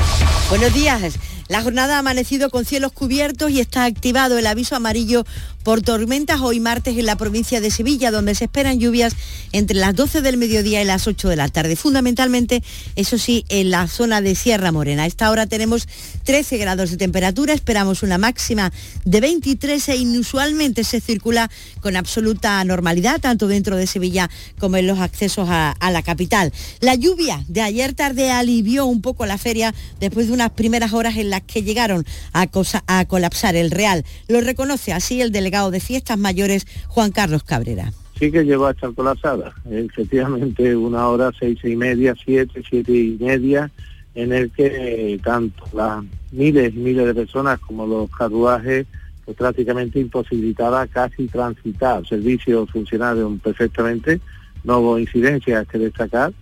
Buenos 0.48 0.72
días. 0.72 1.18
La 1.48 1.62
jornada 1.62 1.96
ha 1.96 1.98
amanecido 2.00 2.50
con 2.50 2.64
cielos 2.64 2.92
cubiertos 2.92 3.50
y 3.50 3.60
está 3.60 3.84
activado 3.84 4.36
el 4.36 4.46
aviso 4.46 4.74
amarillo 4.74 5.24
por 5.66 5.82
tormentas 5.82 6.40
hoy 6.42 6.60
martes 6.60 6.96
en 6.96 7.06
la 7.06 7.16
provincia 7.16 7.60
de 7.60 7.72
Sevilla, 7.72 8.12
donde 8.12 8.36
se 8.36 8.44
esperan 8.44 8.78
lluvias 8.78 9.16
entre 9.50 9.76
las 9.76 9.96
12 9.96 10.22
del 10.22 10.36
mediodía 10.36 10.80
y 10.80 10.84
las 10.84 11.08
8 11.08 11.28
de 11.28 11.34
la 11.34 11.48
tarde. 11.48 11.74
Fundamentalmente, 11.74 12.62
eso 12.94 13.18
sí, 13.18 13.44
en 13.48 13.70
la 13.70 13.88
zona 13.88 14.20
de 14.20 14.36
Sierra 14.36 14.70
Morena. 14.70 15.02
A 15.02 15.06
esta 15.06 15.28
hora 15.28 15.48
tenemos 15.48 15.88
13 16.22 16.58
grados 16.58 16.90
de 16.90 16.96
temperatura, 16.96 17.52
esperamos 17.52 18.04
una 18.04 18.16
máxima 18.16 18.72
de 19.04 19.20
23 19.20 19.88
e 19.88 19.96
inusualmente 19.96 20.84
se 20.84 21.00
circula 21.00 21.50
con 21.80 21.96
absoluta 21.96 22.62
normalidad, 22.62 23.20
tanto 23.20 23.48
dentro 23.48 23.76
de 23.76 23.88
Sevilla 23.88 24.30
como 24.60 24.76
en 24.76 24.86
los 24.86 25.00
accesos 25.00 25.48
a, 25.48 25.72
a 25.72 25.90
la 25.90 26.02
capital. 26.02 26.52
La 26.78 26.94
lluvia 26.94 27.44
de 27.48 27.62
ayer 27.62 27.92
tarde 27.92 28.30
alivió 28.30 28.86
un 28.86 29.02
poco 29.02 29.26
la 29.26 29.36
feria 29.36 29.74
después 29.98 30.28
de 30.28 30.32
unas 30.32 30.50
primeras 30.50 30.92
horas 30.92 31.16
en 31.16 31.28
que 31.40 31.62
llegaron 31.62 32.04
a, 32.32 32.46
cosa, 32.46 32.84
a 32.86 33.04
colapsar 33.06 33.56
el 33.56 33.70
Real. 33.70 34.04
Lo 34.28 34.40
reconoce 34.40 34.92
así 34.92 35.20
el 35.20 35.32
delegado 35.32 35.70
de 35.70 35.80
Fiestas 35.80 36.18
Mayores, 36.18 36.66
Juan 36.88 37.12
Carlos 37.12 37.42
Cabrera. 37.42 37.92
Sí 38.18 38.32
que 38.32 38.44
llegó 38.44 38.66
a 38.66 38.70
estar 38.70 38.92
colapsada, 38.94 39.54
efectivamente 39.70 40.74
una 40.74 41.06
hora, 41.08 41.30
seis 41.38 41.58
y 41.64 41.76
media, 41.76 42.14
siete, 42.24 42.62
siete 42.68 42.92
y 42.92 43.18
media, 43.20 43.70
en 44.14 44.32
el 44.32 44.50
que 44.50 45.20
tanto 45.22 45.64
las 45.74 46.02
miles 46.32 46.74
y 46.74 46.78
miles 46.78 47.06
de 47.06 47.14
personas 47.14 47.60
como 47.60 47.86
los 47.86 48.10
carruajes 48.10 48.86
pues 49.26 49.36
prácticamente 49.36 50.00
imposibilitaba 50.00 50.86
casi 50.86 51.26
transitar. 51.26 52.06
Servicios 52.06 52.70
funcionaron 52.70 53.38
perfectamente, 53.40 54.20
no 54.64 54.78
hubo 54.78 54.98
incidencias 54.98 55.66
que 55.66 55.78
destacar 55.78 56.32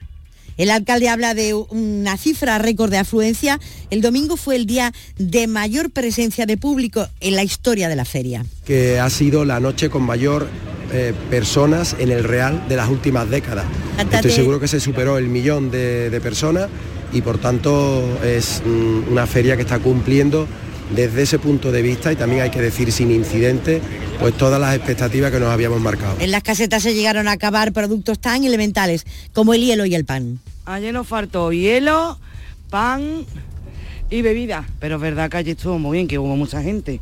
el 0.57 0.71
alcalde 0.71 1.09
habla 1.09 1.35
de 1.35 1.55
una 1.55 2.17
cifra 2.17 2.59
récord 2.59 2.91
de 2.91 2.99
afluencia. 2.99 3.61
El 3.91 4.01
domingo 4.01 4.37
fue 4.37 4.57
el 4.57 4.67
día 4.67 4.93
de 5.19 5.47
mayor 5.47 5.91
presencia 5.91 6.47
de 6.47 6.57
público 6.57 7.09
en 7.21 7.37
la 7.37 7.43
historia 7.43 7.89
de 7.89 7.97
la 7.97 8.05
feria. 8.05 8.45
Que 8.65 8.99
ha 9.01 9.11
sido 9.11 9.45
la 9.45 9.61
noche 9.61 9.91
con 9.91 10.03
mayor 10.03 10.49
eh, 10.93 11.13
personas 11.31 11.97
en 11.99 12.11
el 12.11 12.25
Real 12.25 12.69
de 12.69 12.77
las 12.77 12.89
últimas 12.89 13.29
décadas. 13.29 13.65
Estoy 14.13 14.31
seguro 14.31 14.61
que 14.61 14.69
se 14.69 14.81
superó 14.81 15.19
el 15.19 15.29
millón 15.29 15.71
de, 15.71 16.11
de 16.11 16.21
personas 16.21 16.69
y 17.13 17.23
por 17.23 17.39
tanto 17.39 18.03
es 18.25 18.63
mm, 18.65 19.13
una 19.13 19.27
feria 19.27 19.57
que 19.57 19.63
está 19.63 19.79
cumpliendo 19.79 20.47
desde 20.91 21.23
ese 21.23 21.39
punto 21.39 21.73
de 21.73 21.83
vista 21.83 22.13
y 22.13 22.17
también 22.17 22.43
hay 22.43 22.51
que 22.51 22.61
decir 22.61 22.93
sin 22.93 23.11
incidentes 23.11 23.83
pues 24.19 24.37
todas 24.37 24.61
las 24.61 24.75
expectativas 24.77 25.31
que 25.31 25.41
nos 25.41 25.51
habíamos 25.51 25.81
marcado. 25.81 26.17
En 26.21 26.31
las 26.31 26.43
casetas 26.43 26.83
se 26.83 26.95
llegaron 26.95 27.29
a 27.29 27.33
acabar 27.33 27.73
productos 27.73 28.19
tan 28.19 28.45
elementales 28.45 29.05
como 29.33 29.55
el 29.55 29.65
hielo 29.65 29.87
y 29.87 29.95
el 29.95 30.05
pan. 30.05 30.41
Ayer 30.67 30.93
nos 30.93 31.07
faltó 31.07 31.53
hielo, 31.53 32.19
pan 32.71 33.27
y 34.11 34.23
bebida, 34.23 34.67
pero 34.81 34.97
es 34.97 35.03
verdad 35.03 35.31
que 35.31 35.39
ayer 35.39 35.57
estuvo 35.57 35.79
muy 35.79 35.99
bien, 35.99 36.09
que 36.09 36.19
hubo 36.19 36.37
mucha 36.37 36.63
gente. 36.63 37.01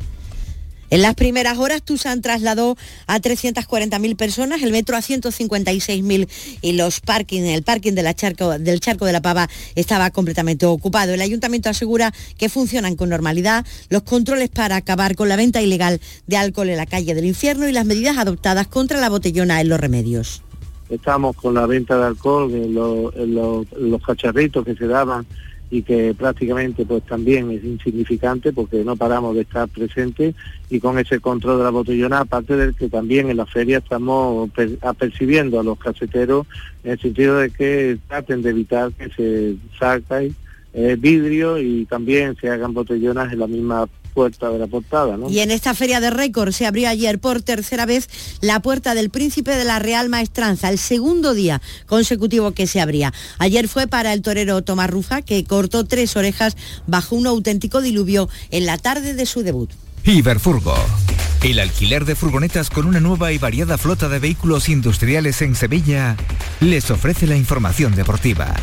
En 0.93 1.01
las 1.01 1.15
primeras 1.15 1.57
horas 1.57 1.83
Tusan 1.83 2.21
trasladó 2.21 2.77
a 3.07 3.19
340.000 3.19 4.15
personas, 4.15 4.61
el 4.61 4.73
metro 4.73 4.95
a 4.95 5.01
156.000 5.01 6.29
y 6.61 6.73
los 6.73 7.01
parking, 7.01 7.45
el 7.45 7.63
parking 7.63 7.95
de 7.95 8.03
la 8.03 8.13
charco, 8.13 8.59
del 8.59 8.79
Charco 8.79 9.07
de 9.07 9.15
la 9.15 9.23
Pava 9.23 9.49
estaba 9.75 10.11
completamente 10.11 10.67
ocupado. 10.67 11.15
El 11.15 11.23
ayuntamiento 11.23 11.71
asegura 11.71 12.13
que 12.37 12.51
funcionan 12.51 12.95
con 12.95 13.09
normalidad 13.09 13.65
los 13.89 14.03
controles 14.03 14.51
para 14.51 14.77
acabar 14.77 15.17
con 15.17 15.31
la 15.31 15.37
venta 15.37 15.63
ilegal 15.63 15.99
de 16.27 16.37
alcohol 16.37 16.69
en 16.69 16.77
la 16.77 16.85
calle 16.85 17.15
del 17.15 17.25
infierno 17.25 17.67
y 17.67 17.73
las 17.73 17.87
medidas 17.87 18.19
adoptadas 18.19 18.67
contra 18.67 19.01
la 19.01 19.09
botellona 19.09 19.63
en 19.63 19.71
los 19.71 19.81
remedios. 19.81 20.43
Estamos 20.91 21.37
con 21.37 21.55
la 21.55 21.65
venta 21.65 21.97
de 21.97 22.05
alcohol 22.05 22.53
los 23.15 24.03
cacharritos 24.03 24.63
que 24.63 24.75
se 24.75 24.87
daban 24.87 25.25
y 25.73 25.83
que 25.83 26.13
prácticamente 26.13 26.85
pues 26.85 27.03
también 27.05 27.51
es 27.51 27.65
insignificante 27.65 28.53
porque 28.53 28.85
no 28.85 28.95
paramos 28.95 29.35
de 29.35 29.41
estar 29.41 29.67
presentes 29.71 30.35
y 30.69 30.79
con 30.79 30.99
ese 30.99 31.19
control 31.19 31.57
de 31.57 31.65
la 31.65 31.71
botellona, 31.71 32.19
aparte 32.19 32.59
del 32.59 32.75
que 32.75 32.91
también 32.91 33.31
en 33.31 33.39
la 33.39 33.47
feria 33.47 33.79
estamos 33.79 34.51
apercibiendo 34.83 35.59
a 35.59 35.65
los 35.65 35.79
caseteros 35.79 36.47
en 36.85 36.91
el 36.91 37.01
sentido 37.01 37.39
de 37.39 37.49
que 37.49 37.99
traten 38.07 38.43
de 38.43 38.51
evitar 38.51 38.93
que 38.93 39.09
se 39.09 39.57
saque 39.79 40.33
eh, 40.75 40.97
vidrio 41.01 41.59
y 41.59 41.87
también 41.87 42.37
se 42.37 42.51
hagan 42.51 42.75
botellonas 42.75 43.33
en 43.33 43.39
la 43.39 43.47
misma 43.47 43.89
puerta 44.13 44.51
de 44.51 44.59
la 44.59 44.67
portada. 44.67 45.17
¿no? 45.17 45.29
Y 45.29 45.41
en 45.41 45.51
esta 45.51 45.75
feria 45.75 46.01
de 46.01 46.11
récord 46.11 46.53
se 46.53 46.67
abrió 46.67 46.89
ayer 46.89 47.19
por 47.19 47.43
tercera 47.43 47.87
vez 47.87 48.09
la 48.41 48.61
puerta 48.61 48.95
del 48.95 49.11
Príncipe 49.11 49.53
de 49.53 49.65
la 49.65 49.79
Real 49.79 50.09
Maestranza, 50.09 50.69
el 50.69 50.79
segundo 50.79 51.35
día 51.35 51.61
consecutivo 51.87 52.53
que 52.53 52.67
se 52.67 52.81
abría. 52.81 53.13
Ayer 53.39 53.69
fue 53.69 53.87
para 53.87 54.13
el 54.13 54.23
torero 54.23 54.63
Tomás 54.63 54.91
Rufa, 54.91 55.23
que 55.23 55.45
cortó 55.45 55.85
tres 55.85 56.17
orejas 56.17 56.57
bajo 56.87 57.17
un 57.17 57.27
auténtico 57.27 57.81
diluvio 57.81 58.29
en 58.51 58.67
la 58.67 58.79
tarde 58.79 59.15
de 59.15 59.27
su 59.27 59.43
debut. 59.43 59.71
Iberfurgo. 60.05 60.75
El 61.43 61.59
alquiler 61.59 62.05
de 62.05 62.15
furgonetas 62.15 62.71
con 62.71 62.87
una 62.87 63.01
nueva 63.01 63.33
y 63.33 63.39
variada 63.39 63.79
flota 63.79 64.09
de 64.09 64.19
vehículos 64.19 64.69
industriales 64.69 65.43
en 65.43 65.55
Sevilla 65.55 66.17
les 66.61 66.91
ofrece 66.91 67.27
la 67.27 67.37
información 67.37 67.95
deportiva. 67.95 68.55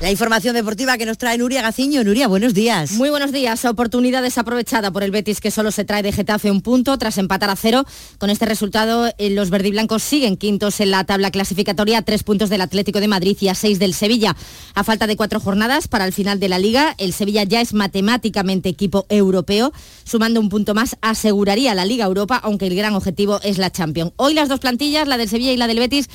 La 0.00 0.12
información 0.12 0.54
deportiva 0.54 0.96
que 0.96 1.06
nos 1.06 1.18
trae 1.18 1.36
Nuria 1.38 1.60
Gaciño. 1.60 2.04
Nuria, 2.04 2.28
buenos 2.28 2.54
días. 2.54 2.92
Muy 2.92 3.10
buenos 3.10 3.32
días. 3.32 3.64
Oportunidad 3.64 4.22
desaprovechada 4.22 4.92
por 4.92 5.02
el 5.02 5.10
Betis 5.10 5.40
que 5.40 5.50
solo 5.50 5.72
se 5.72 5.84
trae 5.84 6.04
de 6.04 6.12
Getafe 6.12 6.52
un 6.52 6.62
punto 6.62 6.96
tras 6.98 7.18
empatar 7.18 7.50
a 7.50 7.56
cero. 7.56 7.84
Con 8.18 8.30
este 8.30 8.46
resultado, 8.46 9.12
eh, 9.18 9.30
los 9.30 9.50
verdiblancos 9.50 10.04
siguen 10.04 10.36
quintos 10.36 10.78
en 10.78 10.92
la 10.92 11.02
tabla 11.02 11.32
clasificatoria, 11.32 12.02
tres 12.02 12.22
puntos 12.22 12.48
del 12.48 12.60
Atlético 12.60 13.00
de 13.00 13.08
Madrid 13.08 13.36
y 13.40 13.48
a 13.48 13.56
seis 13.56 13.80
del 13.80 13.92
Sevilla. 13.92 14.36
A 14.74 14.84
falta 14.84 15.08
de 15.08 15.16
cuatro 15.16 15.40
jornadas 15.40 15.88
para 15.88 16.04
el 16.04 16.12
final 16.12 16.38
de 16.38 16.48
la 16.48 16.60
liga, 16.60 16.94
el 16.98 17.12
Sevilla 17.12 17.42
ya 17.42 17.60
es 17.60 17.74
matemáticamente 17.74 18.68
equipo 18.68 19.04
europeo. 19.08 19.72
Sumando 20.04 20.38
un 20.38 20.48
punto 20.48 20.74
más, 20.74 20.96
aseguraría 21.00 21.74
la 21.74 21.84
Liga 21.84 22.04
Europa, 22.04 22.36
aunque 22.36 22.68
el 22.68 22.76
gran 22.76 22.94
objetivo 22.94 23.40
es 23.42 23.58
la 23.58 23.72
Champions. 23.72 24.12
Hoy 24.14 24.34
las 24.34 24.48
dos 24.48 24.60
plantillas, 24.60 25.08
la 25.08 25.18
del 25.18 25.28
Sevilla 25.28 25.50
y 25.50 25.56
la 25.56 25.66
del 25.66 25.80
Betis, 25.80 26.08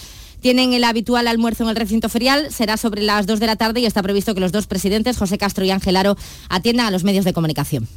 tienen 0.44 0.74
el 0.74 0.84
habitual 0.84 1.28
almuerzo 1.28 1.64
en 1.64 1.70
el 1.70 1.76
recinto 1.78 2.10
ferial, 2.10 2.52
será 2.52 2.76
sobre 2.76 3.02
las 3.02 3.26
2 3.26 3.40
de 3.40 3.48
la 3.48 3.56
tarde 3.56 3.80
y 3.80 3.86
está 3.86 4.04
previsto 4.04 4.36
que 4.36 4.42
los 4.42 4.52
dos 4.52 4.68
presidentes, 4.68 5.18
José 5.18 5.38
Castro 5.38 5.64
y 5.64 5.72
Ángel 5.72 5.96
Aro, 5.96 6.18
atiendan 6.50 6.86
a 6.86 6.92
los 6.92 7.06
medios 7.06 7.24
de 7.24 7.32
comunicación. 7.32 7.88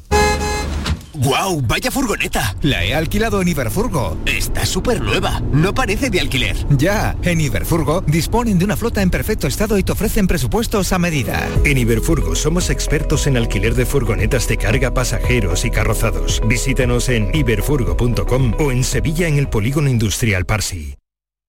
¡Guau! 1.12 1.62
¡Vaya 1.62 1.90
furgoneta! 1.90 2.54
La 2.62 2.84
he 2.84 2.94
alquilado 2.94 3.42
en 3.42 3.48
Iberfurgo. 3.48 4.16
Está 4.26 4.64
súper 4.64 5.00
nueva. 5.00 5.40
No 5.50 5.74
parece 5.74 6.08
de 6.08 6.20
alquiler. 6.20 6.56
Ya, 6.76 7.16
en 7.22 7.40
Iberfurgo 7.40 8.02
disponen 8.02 8.58
de 8.58 8.64
una 8.64 8.76
flota 8.76 9.02
en 9.02 9.10
perfecto 9.10 9.48
estado 9.48 9.76
y 9.78 9.82
te 9.82 9.92
ofrecen 9.92 10.28
presupuestos 10.28 10.92
a 10.92 10.98
medida. 10.98 11.48
En 11.64 11.78
Iberfurgo 11.78 12.36
somos 12.36 12.70
expertos 12.70 13.26
en 13.26 13.36
alquiler 13.36 13.74
de 13.74 13.86
furgonetas 13.86 14.46
de 14.46 14.58
carga, 14.58 14.94
pasajeros 14.94 15.64
y 15.64 15.70
carrozados. 15.70 16.40
Visítanos 16.46 17.08
en 17.08 17.34
iberfurgo.com 17.34 18.52
o 18.60 18.70
en 18.70 18.84
Sevilla 18.84 19.26
en 19.26 19.38
el 19.38 19.48
Polígono 19.48 19.90
Industrial 19.90 20.44
Parsi. 20.44 20.96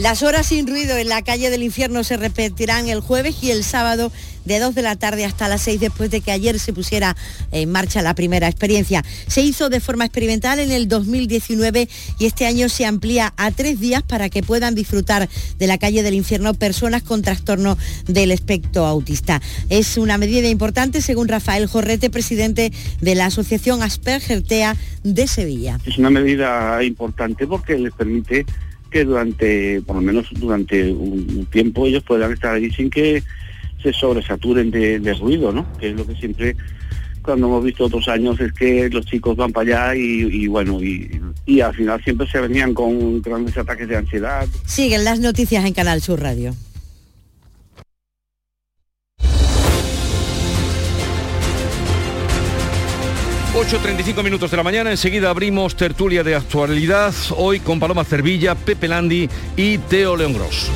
Las 0.00 0.22
horas 0.22 0.46
sin 0.46 0.66
ruido 0.66 0.96
en 0.96 1.10
la 1.10 1.20
calle 1.20 1.50
del 1.50 1.62
infierno 1.62 2.04
se 2.04 2.16
repetirán 2.16 2.88
el 2.88 3.00
jueves 3.00 3.42
y 3.42 3.50
el 3.50 3.62
sábado 3.62 4.10
de 4.46 4.58
2 4.58 4.74
de 4.74 4.80
la 4.80 4.96
tarde 4.96 5.26
hasta 5.26 5.46
las 5.46 5.60
6 5.60 5.78
después 5.78 6.10
de 6.10 6.22
que 6.22 6.30
ayer 6.30 6.58
se 6.58 6.72
pusiera 6.72 7.14
en 7.52 7.70
marcha 7.70 8.00
la 8.00 8.14
primera 8.14 8.48
experiencia. 8.48 9.04
Se 9.26 9.42
hizo 9.42 9.68
de 9.68 9.78
forma 9.78 10.06
experimental 10.06 10.58
en 10.58 10.70
el 10.70 10.88
2019 10.88 11.86
y 12.18 12.24
este 12.24 12.46
año 12.46 12.70
se 12.70 12.86
amplía 12.86 13.34
a 13.36 13.50
tres 13.50 13.78
días 13.78 14.02
para 14.02 14.30
que 14.30 14.42
puedan 14.42 14.74
disfrutar 14.74 15.28
de 15.58 15.66
la 15.66 15.76
calle 15.76 16.02
del 16.02 16.14
infierno 16.14 16.54
personas 16.54 17.02
con 17.02 17.20
trastorno 17.20 17.76
del 18.06 18.30
espectro 18.30 18.86
autista. 18.86 19.42
Es 19.68 19.98
una 19.98 20.16
medida 20.16 20.48
importante 20.48 21.02
según 21.02 21.28
Rafael 21.28 21.66
Jorrete, 21.66 22.08
presidente 22.08 22.72
de 23.02 23.14
la 23.14 23.26
Asociación 23.26 23.82
Asperger 23.82 24.42
TEA 24.42 24.76
de 25.04 25.26
Sevilla. 25.26 25.78
Es 25.84 25.98
una 25.98 26.08
medida 26.08 26.82
importante 26.82 27.46
porque 27.46 27.76
les 27.76 27.92
permite 27.92 28.46
que 28.90 29.04
durante, 29.04 29.80
por 29.82 29.96
lo 29.96 30.02
menos 30.02 30.26
durante 30.32 30.92
un 30.92 31.46
tiempo, 31.50 31.86
ellos 31.86 32.02
puedan 32.02 32.32
estar 32.32 32.54
allí 32.54 32.70
sin 32.70 32.90
que 32.90 33.22
se 33.82 33.92
sobresaturen 33.92 34.70
de, 34.70 35.14
ruido, 35.14 35.52
¿no? 35.52 35.66
Que 35.78 35.90
es 35.90 35.96
lo 35.96 36.06
que 36.06 36.14
siempre 36.16 36.56
cuando 37.22 37.48
hemos 37.48 37.64
visto 37.64 37.84
otros 37.84 38.08
años 38.08 38.40
es 38.40 38.52
que 38.52 38.88
los 38.88 39.04
chicos 39.04 39.36
van 39.36 39.52
para 39.52 39.90
allá 39.90 39.96
y, 39.96 40.46
bueno, 40.46 40.82
y, 40.82 41.60
al 41.60 41.74
final 41.74 42.02
siempre 42.02 42.26
se 42.26 42.40
venían 42.40 42.72
con 42.72 43.20
grandes 43.20 43.56
ataques 43.58 43.88
de 43.88 43.96
ansiedad. 43.96 44.48
Siguen 44.64 45.04
las 45.04 45.20
noticias 45.20 45.64
en 45.64 45.74
Canal 45.74 46.00
Sur 46.00 46.20
Radio. 46.20 46.54
...8.35 53.54 54.22
minutos 54.22 54.50
de 54.50 54.56
la 54.56 54.62
mañana... 54.62 54.90
...enseguida 54.90 55.28
abrimos 55.28 55.74
tertulia 55.74 56.22
de 56.22 56.36
actualidad... 56.36 57.12
...hoy 57.36 57.58
con 57.58 57.80
Paloma 57.80 58.04
Cervilla, 58.04 58.54
Pepe 58.54 58.86
Landi 58.86 59.28
y 59.56 59.78
Teo 59.78 60.16
León 60.16 60.34
Gross. 60.34 60.70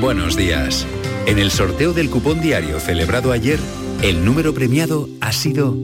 Buenos 0.00 0.36
días. 0.36 0.86
En 1.26 1.40
el 1.40 1.50
sorteo 1.50 1.92
del 1.92 2.10
cupón 2.10 2.40
diario 2.40 2.78
celebrado 2.78 3.32
ayer, 3.32 3.58
el 4.02 4.24
número 4.24 4.54
premiado 4.54 5.08
ha 5.20 5.32
sido 5.32 5.76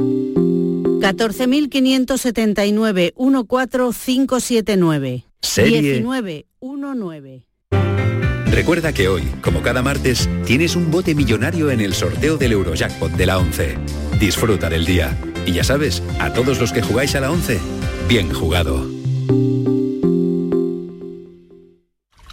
14.579 1.02 3.12
14579. 3.16 5.24
Serie 5.40 6.00
1919. 6.00 7.46
Recuerda 8.52 8.92
que 8.92 9.08
hoy, 9.08 9.22
como 9.42 9.62
cada 9.62 9.82
martes, 9.82 10.28
tienes 10.44 10.76
un 10.76 10.90
bote 10.90 11.14
millonario 11.14 11.70
en 11.70 11.80
el 11.80 11.94
sorteo 11.94 12.36
del 12.36 12.52
Eurojackpot 12.52 13.12
de 13.12 13.26
la 13.26 13.38
11. 13.38 13.78
Disfruta 14.20 14.70
del 14.70 14.84
día. 14.84 15.18
Y 15.44 15.52
ya 15.52 15.64
sabes, 15.64 16.02
a 16.20 16.32
todos 16.32 16.60
los 16.60 16.72
que 16.72 16.82
jugáis 16.82 17.16
a 17.16 17.20
la 17.20 17.32
11, 17.32 17.58
bien 18.08 18.32
jugado. 18.32 18.86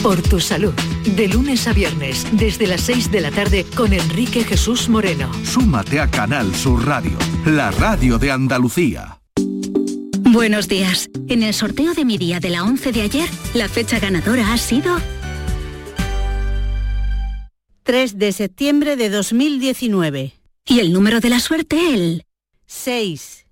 Por 0.01 0.21
tu 0.21 0.39
salud, 0.39 0.73
de 1.03 1.27
lunes 1.27 1.67
a 1.67 1.73
viernes, 1.73 2.25
desde 2.31 2.67
las 2.67 2.79
6 2.81 3.11
de 3.11 3.19
la 3.19 3.31
tarde 3.31 3.65
con 3.75 3.91
Enrique 3.91 4.45
Jesús 4.45 4.87
Moreno. 4.87 5.29
Súmate 5.43 5.99
a 5.99 6.09
Canal 6.09 6.55
Sur 6.55 6.85
Radio, 6.85 7.17
la 7.45 7.69
radio 7.71 8.17
de 8.17 8.31
Andalucía. 8.31 9.18
Buenos 10.31 10.67
días. 10.67 11.09
En 11.27 11.41
el 11.41 11.55
sorteo 11.55 11.95
de 11.95 12.05
mi 12.05 12.19
día 12.19 12.39
de 12.39 12.51
la 12.51 12.63
11 12.63 12.91
de 12.91 13.01
ayer, 13.01 13.27
la 13.55 13.67
fecha 13.67 13.99
ganadora 13.99 14.53
ha 14.53 14.57
sido 14.59 14.95
3 17.81 18.19
de 18.19 18.31
septiembre 18.31 18.95
de 18.95 19.09
2019. 19.09 20.33
Y 20.65 20.79
el 20.81 20.93
número 20.93 21.19
de 21.19 21.29
la 21.29 21.39
suerte, 21.39 21.95
el 21.95 22.25
6. 22.67 23.47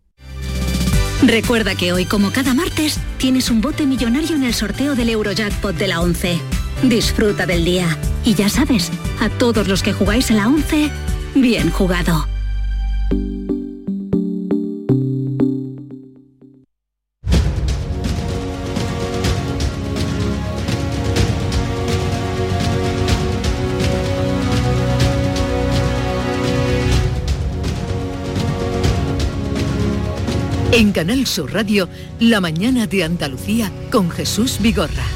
Recuerda 1.23 1.73
que 1.73 1.93
hoy, 1.93 2.05
como 2.05 2.31
cada 2.31 2.53
martes, 2.53 2.99
tienes 3.17 3.49
un 3.49 3.59
bote 3.59 3.87
millonario 3.87 4.35
en 4.35 4.43
el 4.43 4.53
sorteo 4.53 4.93
del 4.93 5.09
Eurojackpot 5.09 5.75
de 5.75 5.87
la 5.87 5.99
11. 5.99 6.37
Disfruta 6.83 7.47
del 7.47 7.65
día. 7.65 7.97
Y 8.23 8.35
ya 8.35 8.49
sabes, 8.49 8.91
a 9.19 9.29
todos 9.29 9.67
los 9.67 9.81
que 9.81 9.93
jugáis 9.93 10.29
a 10.29 10.35
la 10.35 10.47
11, 10.47 10.91
bien 11.33 11.71
jugado. 11.71 12.27
En 30.77 30.91
Canal 30.91 31.25
Sur 31.25 31.55
Radio, 31.55 31.89
La 32.19 32.39
mañana 32.39 32.85
de 32.85 33.03
Andalucía 33.03 33.71
con 33.91 34.11
Jesús 34.11 34.59
Vigorra. 34.61 35.07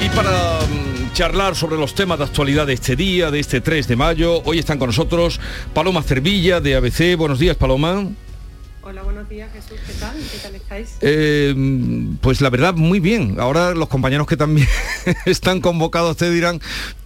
Y 0.00 0.08
para 0.10 0.60
mm, 0.60 1.12
charlar 1.12 1.56
sobre 1.56 1.76
los 1.76 1.96
temas 1.96 2.18
de 2.18 2.24
actualidad 2.26 2.68
de 2.68 2.74
este 2.74 2.94
día, 2.94 3.32
de 3.32 3.40
este 3.40 3.60
3 3.60 3.88
de 3.88 3.96
mayo, 3.96 4.42
hoy 4.44 4.60
están 4.60 4.78
con 4.78 4.90
nosotros 4.90 5.40
Paloma 5.74 6.04
Cervilla 6.04 6.60
de 6.60 6.76
ABC. 6.76 7.16
Buenos 7.16 7.40
días, 7.40 7.56
Paloma. 7.56 8.06
Hola, 8.82 9.02
buenos 9.02 9.28
días 9.28 9.50
Jesús, 9.52 9.80
¿qué 9.84 9.94
tal? 9.94 10.16
¿Qué 10.30 10.38
tal 10.38 10.54
estáis? 10.54 10.96
Eh, 11.00 11.52
pues 12.20 12.40
la 12.40 12.50
verdad, 12.50 12.74
muy 12.74 13.00
bien. 13.00 13.40
Ahora 13.40 13.74
los 13.74 13.88
compañeros 13.88 14.28
que 14.28 14.36
también 14.36 14.68
están 15.26 15.60
convocados 15.60 16.16
te 16.16 16.30
dirán, 16.30 16.60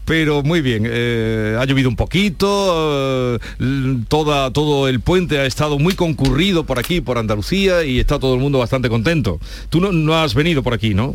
pero 0.09 0.43
muy 0.43 0.63
bien. 0.63 0.85
Eh, 0.87 1.55
ha 1.61 1.65
llovido 1.67 1.91
un 1.91 1.95
poquito, 1.95 3.37
eh, 3.61 3.99
toda, 4.09 4.51
todo 4.51 4.89
el 4.89 5.01
puente 5.01 5.39
ha 5.39 5.45
estado 5.45 5.79
muy 5.79 5.93
concurrido 5.93 6.65
por 6.65 6.79
aquí, 6.79 7.03
por 7.03 7.19
Andalucía, 7.19 7.85
y 7.85 8.01
está 8.01 8.19
todo 8.19 8.35
el 8.35 8.41
mundo 8.41 8.59
bastante 8.59 8.89
contento. 8.89 9.39
Tú 9.69 9.83
no, 9.83 9.93
no 9.93 10.17
has 10.17 10.33
venido 10.33 10.63
por 10.63 10.73
aquí, 10.73 10.95
¿no? 10.95 11.15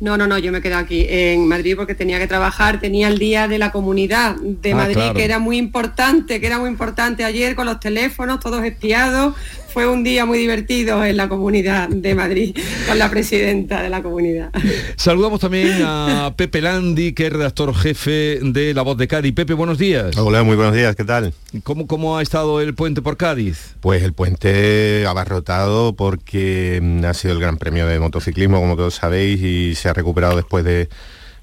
No, 0.00 0.16
no, 0.16 0.26
no, 0.28 0.38
yo 0.38 0.52
me 0.52 0.60
quedo 0.62 0.76
aquí 0.76 1.06
en 1.08 1.48
Madrid 1.48 1.74
porque 1.76 1.94
tenía 1.94 2.18
que 2.20 2.28
trabajar, 2.28 2.78
tenía 2.80 3.08
el 3.08 3.18
día 3.18 3.48
de 3.48 3.58
la 3.58 3.72
comunidad 3.72 4.36
de 4.36 4.72
Ah, 4.72 4.76
Madrid, 4.76 4.94
claro. 4.94 5.14
que 5.14 5.24
era 5.24 5.38
muy 5.40 5.56
importante, 5.58 6.40
que 6.40 6.46
era 6.46 6.58
muy 6.58 6.68
importante 6.70 7.24
ayer 7.24 7.56
con 7.56 7.66
los 7.66 7.80
teléfonos, 7.80 8.38
todos 8.38 8.64
espiados. 8.64 9.34
Fue 9.72 9.86
un 9.86 10.02
día 10.02 10.24
muy 10.24 10.38
divertido 10.38 11.04
en 11.04 11.16
la 11.18 11.28
comunidad 11.28 11.88
de 11.90 12.14
Madrid, 12.14 12.56
con 12.88 12.98
la 12.98 13.10
presidenta 13.10 13.82
de 13.82 13.90
la 13.90 14.02
comunidad. 14.02 14.50
Saludamos 14.96 15.40
también 15.40 15.82
a 15.84 16.32
Pepe 16.36 16.62
Landi, 16.62 17.12
que 17.12 17.26
es 17.26 17.32
redactor 17.32 17.74
jefe 17.74 18.38
de 18.42 18.72
La 18.74 18.82
Voz 18.82 18.96
de 18.96 19.06
Cádiz. 19.08 19.34
Pepe, 19.34 19.52
buenos 19.54 19.78
días. 19.78 20.16
Hola, 20.16 20.42
muy 20.42 20.56
buenos 20.56 20.74
días, 20.74 20.96
¿qué 20.96 21.04
tal? 21.04 21.34
¿Cómo, 21.64 21.86
¿Cómo 21.86 22.16
ha 22.16 22.22
estado 22.22 22.60
el 22.60 22.74
puente 22.74 23.02
por 23.02 23.16
Cádiz? 23.18 23.74
Pues 23.80 24.02
el 24.02 24.14
puente 24.14 25.04
abarrotado 25.06 25.94
porque 25.94 26.80
mm, 26.82 27.04
ha 27.04 27.14
sido 27.14 27.34
el 27.34 27.40
Gran 27.40 27.58
Premio 27.58 27.86
de 27.86 27.98
motociclismo, 27.98 28.60
como 28.60 28.74
todos 28.76 28.94
sabéis, 28.94 29.40
y 29.42 29.74
se 29.74 29.87
ha 29.88 29.92
recuperado 29.94 30.36
después 30.36 30.64
de, 30.64 30.88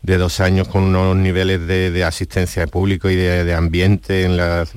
de 0.01 0.17
dos 0.17 0.39
años 0.39 0.67
con 0.67 0.83
unos 0.83 1.15
niveles 1.15 1.65
de, 1.67 2.03
asistencia 2.03 2.61
de 2.63 2.67
público 2.67 3.09
y 3.09 3.15
de, 3.15 3.43
ambiente 3.53 4.23
en, 4.23 4.37
las- 4.37 4.71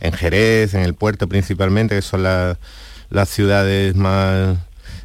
en 0.00 0.12
Jerez, 0.12 0.74
en 0.74 0.82
el 0.82 0.94
puerto 0.94 1.28
principalmente, 1.28 1.94
que 1.96 2.02
son 2.02 2.22
las 2.22 3.28
ciudades 3.28 3.94
más 3.96 4.56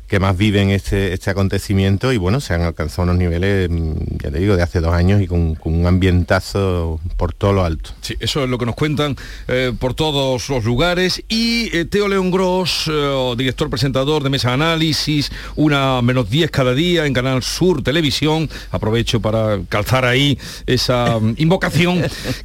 que 0.08 0.20
más 0.20 0.38
viven 0.38 0.70
este, 0.70 1.14
este 1.14 1.30
acontecimiento 1.30 2.14
y 2.14 2.18
bueno, 2.18 2.40
se 2.40 2.54
han 2.54 2.62
alcanzado 2.62 3.04
unos 3.04 3.18
niveles, 3.18 3.70
mm, 3.70 3.94
ya 4.24 4.32
te 4.32 4.40
digo, 4.40 4.56
de 4.56 4.64
hace 4.64 4.80
dos 4.80 4.94
años 4.94 5.22
y 5.22 5.28
con, 5.28 5.56
con 5.56 5.74
un 5.74 5.86
ambientazo 5.86 7.00
por 7.18 7.34
todo 7.34 7.54
lo 7.54 7.66
alto. 7.66 7.92
Sí, 8.02 8.16
eso 8.20 8.44
es 8.44 8.50
lo 8.50 8.58
que 8.58 8.66
nos 8.66 8.76
cuentan 8.76 9.16
eh, 9.48 9.74
por 9.78 9.94
todos 9.94 10.50
los 10.50 10.64
lugares. 10.64 11.24
Y 11.28 11.76
eh, 11.76 11.86
Teo 11.86 12.08
León 12.08 12.32
Gross, 12.32 12.90
eh, 12.92 13.34
director 13.38 13.70
presentador 13.70 14.24
de 14.24 14.30
Mesa 14.30 14.54
Análisis, 14.54 15.32
una 15.56 16.02
menos 16.02 16.30
10 16.30 16.52
cada 16.52 16.74
día 16.74 17.06
en 17.06 17.14
Canal 17.14 17.44
Sur 17.44 17.84
Televisión. 17.84 18.50
Aprovecho 18.72 19.20
para 19.20 19.60
calzar 19.70 20.06
ahí 20.06 20.38
esa 20.66 21.20
mm, 21.20 21.36
invocación 21.38 22.04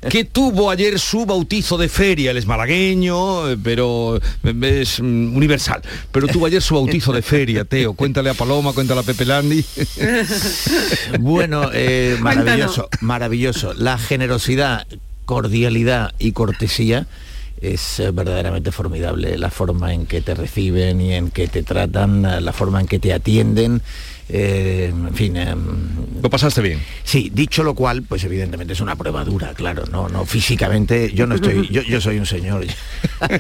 que 0.09 0.25
tuvo 0.33 0.71
ayer 0.71 0.99
su 0.99 1.27
bautizo 1.27 1.77
de 1.77 1.89
feria. 1.89 2.31
Él 2.31 2.37
es 2.37 2.47
malagueño, 2.47 3.43
pero 3.63 4.21
es 4.63 5.01
mm, 5.01 5.37
universal. 5.37 5.83
Pero 6.11 6.27
tuvo 6.29 6.47
ayer 6.47 6.63
su 6.63 6.75
bautizo 6.75 7.13
de 7.13 7.23
feria, 7.23 7.52
Teo. 7.69 7.95
Cuéntale 7.97 8.31
a 8.31 8.35
Paloma, 8.35 8.73
cuéntale 8.73 9.01
a 9.01 9.03
Pepe 9.03 9.25
Landi. 9.25 9.65
Bueno, 11.21 11.71
eh, 11.73 12.17
maravilloso, 12.21 12.89
maravilloso. 13.01 13.75
La 13.75 13.99
generosidad, 13.99 14.87
cordialidad 15.25 16.13
y 16.19 16.33
cortesía 16.33 17.07
es 17.61 18.01
eh, 18.01 18.11
verdaderamente 18.11 18.73
formidable. 18.73 19.39
La 19.39 19.51
forma 19.51 19.93
en 19.93 20.07
que 20.07 20.21
te 20.21 20.35
reciben 20.35 21.01
y 21.01 21.13
en 21.13 21.31
que 21.31 21.49
te 21.49 21.63
tratan, 21.63 22.45
la 22.45 22.53
forma 22.53 22.81
en 22.81 22.87
que 22.87 22.99
te 22.99 23.13
atienden. 23.13 23.83
Eh, 24.29 24.93
en 24.93 25.15
fin. 25.15 25.37
¿Lo 26.23 26.31
pasaste 26.31 26.61
bien? 26.63 26.79
Sí, 27.05 27.31
dicho 27.35 27.63
lo 27.65 27.75
cual, 27.75 28.03
pues 28.03 28.23
evidentemente 28.25 28.73
es 28.75 28.81
una 28.81 28.95
prueba 28.97 29.25
dura, 29.25 29.53
claro, 29.55 29.85
no, 29.91 30.09
no, 30.09 30.25
físicamente 30.25 31.13
yo 31.13 31.27
no 31.27 31.35
estoy, 31.35 31.67
yo, 31.69 31.83
yo 31.83 32.01
soy 32.01 32.19
un 32.19 32.27
señor. 32.27 32.65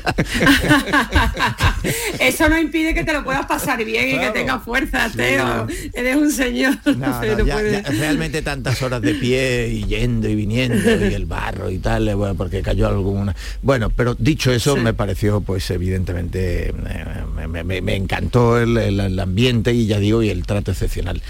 Eso 2.19 2.49
no 2.49 2.59
impide 2.59 2.95
que 2.95 3.05
te 3.05 3.13
lo 3.13 3.25
puedas 3.25 3.47
pasar 3.47 3.85
bien 3.85 4.17
y 4.17 4.19
que 4.19 4.31
tengas 4.31 4.63
fuerza, 4.63 5.11
Teo. 5.15 5.67
Eres 5.95 6.17
un 6.17 6.31
señor. 6.31 6.77
No, 6.85 6.95
no, 6.95 7.19
pero 7.21 7.45
ya- 7.47 7.55
puedes- 7.55 7.83
ya 7.85 7.91
realmente 7.91 8.43
tantas 8.43 8.81
horas 8.83 9.01
de 9.03 9.15
pie 9.15 9.69
y 9.69 9.85
yendo 9.85 10.29
y 10.29 10.35
viniendo 10.35 10.91
y 11.09 11.15
el 11.15 11.27
barro 11.27 11.71
y 11.71 11.79
tal, 11.79 12.09
eh, 12.09 12.15
bueno, 12.15 12.35
porque 12.35 12.63
cayó 12.63 12.89
alguna. 12.89 13.35
Bueno, 13.63 13.91
pero 13.91 14.15
dicho 14.15 14.53
eso, 14.53 14.77
me 14.77 14.95
pareció, 14.95 15.41
pues 15.41 15.71
evidentemente, 15.71 16.69
eh, 16.69 16.75
me, 17.49 17.63
me- 17.65 17.81
me 17.81 17.97
encantó 17.97 18.59
el, 18.59 18.77
el- 18.77 19.01
el 19.01 19.21
ambiente 19.21 19.73
y 19.73 19.87
ya 19.87 19.99
digo, 19.99 20.23
y 20.23 20.31
el 20.31 20.45
trato 20.47 20.71
excepcional. 20.83 21.23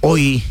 Hoy, 0.00 0.42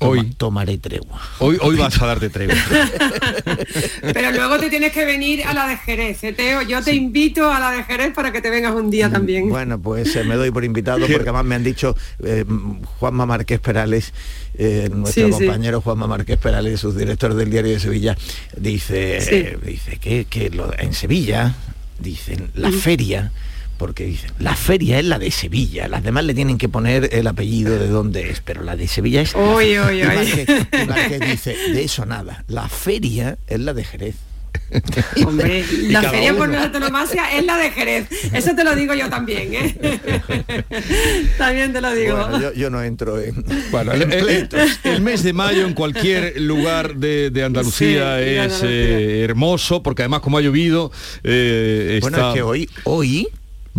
hoy 0.00 0.30
tomaré 0.36 0.78
tregua. 0.78 1.20
Hoy, 1.40 1.58
hoy 1.60 1.76
vas 1.76 2.00
a 2.00 2.06
darte 2.06 2.30
tregua. 2.30 2.54
Pero 4.14 4.30
luego 4.32 4.58
te 4.58 4.70
tienes 4.70 4.92
que 4.92 5.04
venir 5.04 5.44
a 5.44 5.52
la 5.54 5.66
de 5.66 5.76
Jerez, 5.76 6.22
¿eh, 6.24 6.32
Teo. 6.32 6.62
Yo 6.62 6.82
te 6.82 6.94
invito 6.94 7.50
a 7.50 7.58
la 7.58 7.72
de 7.72 7.82
Jerez 7.84 8.12
para 8.14 8.32
que 8.32 8.40
te 8.40 8.48
vengas 8.50 8.74
un 8.74 8.90
día 8.90 9.10
también. 9.10 9.48
Bueno, 9.48 9.78
pues 9.80 10.14
eh, 10.16 10.24
me 10.24 10.36
doy 10.36 10.50
por 10.50 10.64
invitado 10.64 11.00
porque 11.00 11.14
además 11.16 11.44
me 11.44 11.56
han 11.56 11.64
dicho 11.64 11.96
eh, 12.24 12.44
Juanma 12.98 13.26
Márquez 13.26 13.60
Perales, 13.60 14.12
eh, 14.54 14.88
nuestro 14.92 15.26
Sí, 15.26 15.32
sí. 15.32 15.38
compañero 15.46 15.80
Juanma 15.80 16.06
Márquez 16.06 16.38
Perales, 16.38 16.80
subdirector 16.80 17.34
del 17.34 17.50
diario 17.50 17.72
de 17.72 17.80
Sevilla, 17.80 18.16
dice, 18.56 19.20
Sí. 19.20 19.34
eh, 19.34 19.58
dice 19.64 19.96
que, 19.98 20.24
que 20.26 20.50
lo- 20.50 20.72
en 20.78 20.92
Sevilla, 20.94 21.54
dicen, 21.98 22.50
la 22.54 22.70
feria, 22.70 23.32
porque 23.78 24.04
dicen, 24.04 24.30
la 24.38 24.54
feria 24.56 24.98
es 24.98 25.04
la 25.06 25.18
de 25.18 25.30
Sevilla, 25.30 25.88
las 25.88 26.02
demás 26.02 26.24
le 26.24 26.34
tienen 26.34 26.58
que 26.58 26.68
poner 26.68 27.08
el 27.12 27.26
apellido 27.26 27.78
de 27.78 27.88
dónde 27.88 28.28
es, 28.30 28.40
pero 28.44 28.62
la 28.62 28.76
de 28.76 28.86
Sevilla 28.88 29.22
es... 29.22 29.34
la 29.34 30.84
Márquez 30.86 31.20
dice, 31.20 31.56
de 31.72 31.84
eso 31.84 32.04
nada, 32.04 32.44
la 32.48 32.68
feria 32.68 33.38
es 33.46 33.60
la 33.60 33.72
de 33.72 33.84
Jerez. 33.84 34.14
Hombre, 35.26 35.64
Y 35.70 35.88
la 35.88 36.02
feria 36.10 36.34
por 36.34 36.48
nuestra 36.48 36.66
antonomasia 36.66 37.36
es 37.38 37.44
la 37.44 37.56
de 37.58 37.70
Jerez. 37.70 38.06
Eso 38.32 38.54
te 38.54 38.64
lo 38.64 38.74
digo 38.74 38.92
yo 38.94 39.08
también, 39.08 39.54
¿eh? 39.54 40.00
también 41.38 41.72
te 41.72 41.80
lo 41.80 41.92
digo. 41.94 42.16
Bueno, 42.16 42.40
yo, 42.40 42.52
yo 42.54 42.70
no 42.70 42.82
entro 42.82 43.20
en... 43.20 43.44
Bueno, 43.70 43.92
el, 43.92 44.10
el- 44.12 44.48
el 44.84 45.00
mes 45.02 45.22
de 45.22 45.32
mayo 45.32 45.66
en 45.66 45.74
cualquier 45.74 46.40
lugar 46.40 46.96
de, 46.96 47.30
de 47.30 47.44
Andalucía 47.44 48.16
Sí, 48.18 48.24
es 48.24 48.38
Andalucía. 48.40 48.68
eh, 48.70 49.24
hermoso 49.24 49.82
porque 49.82 50.02
además 50.02 50.20
como 50.20 50.38
ha 50.38 50.40
llovido 50.40 50.90
eh, 51.24 51.98
Bueno, 52.00 52.16
está- 52.16 52.28
es 52.30 52.34
que 52.34 52.42
hoy, 52.42 52.68
hoy 52.84 53.28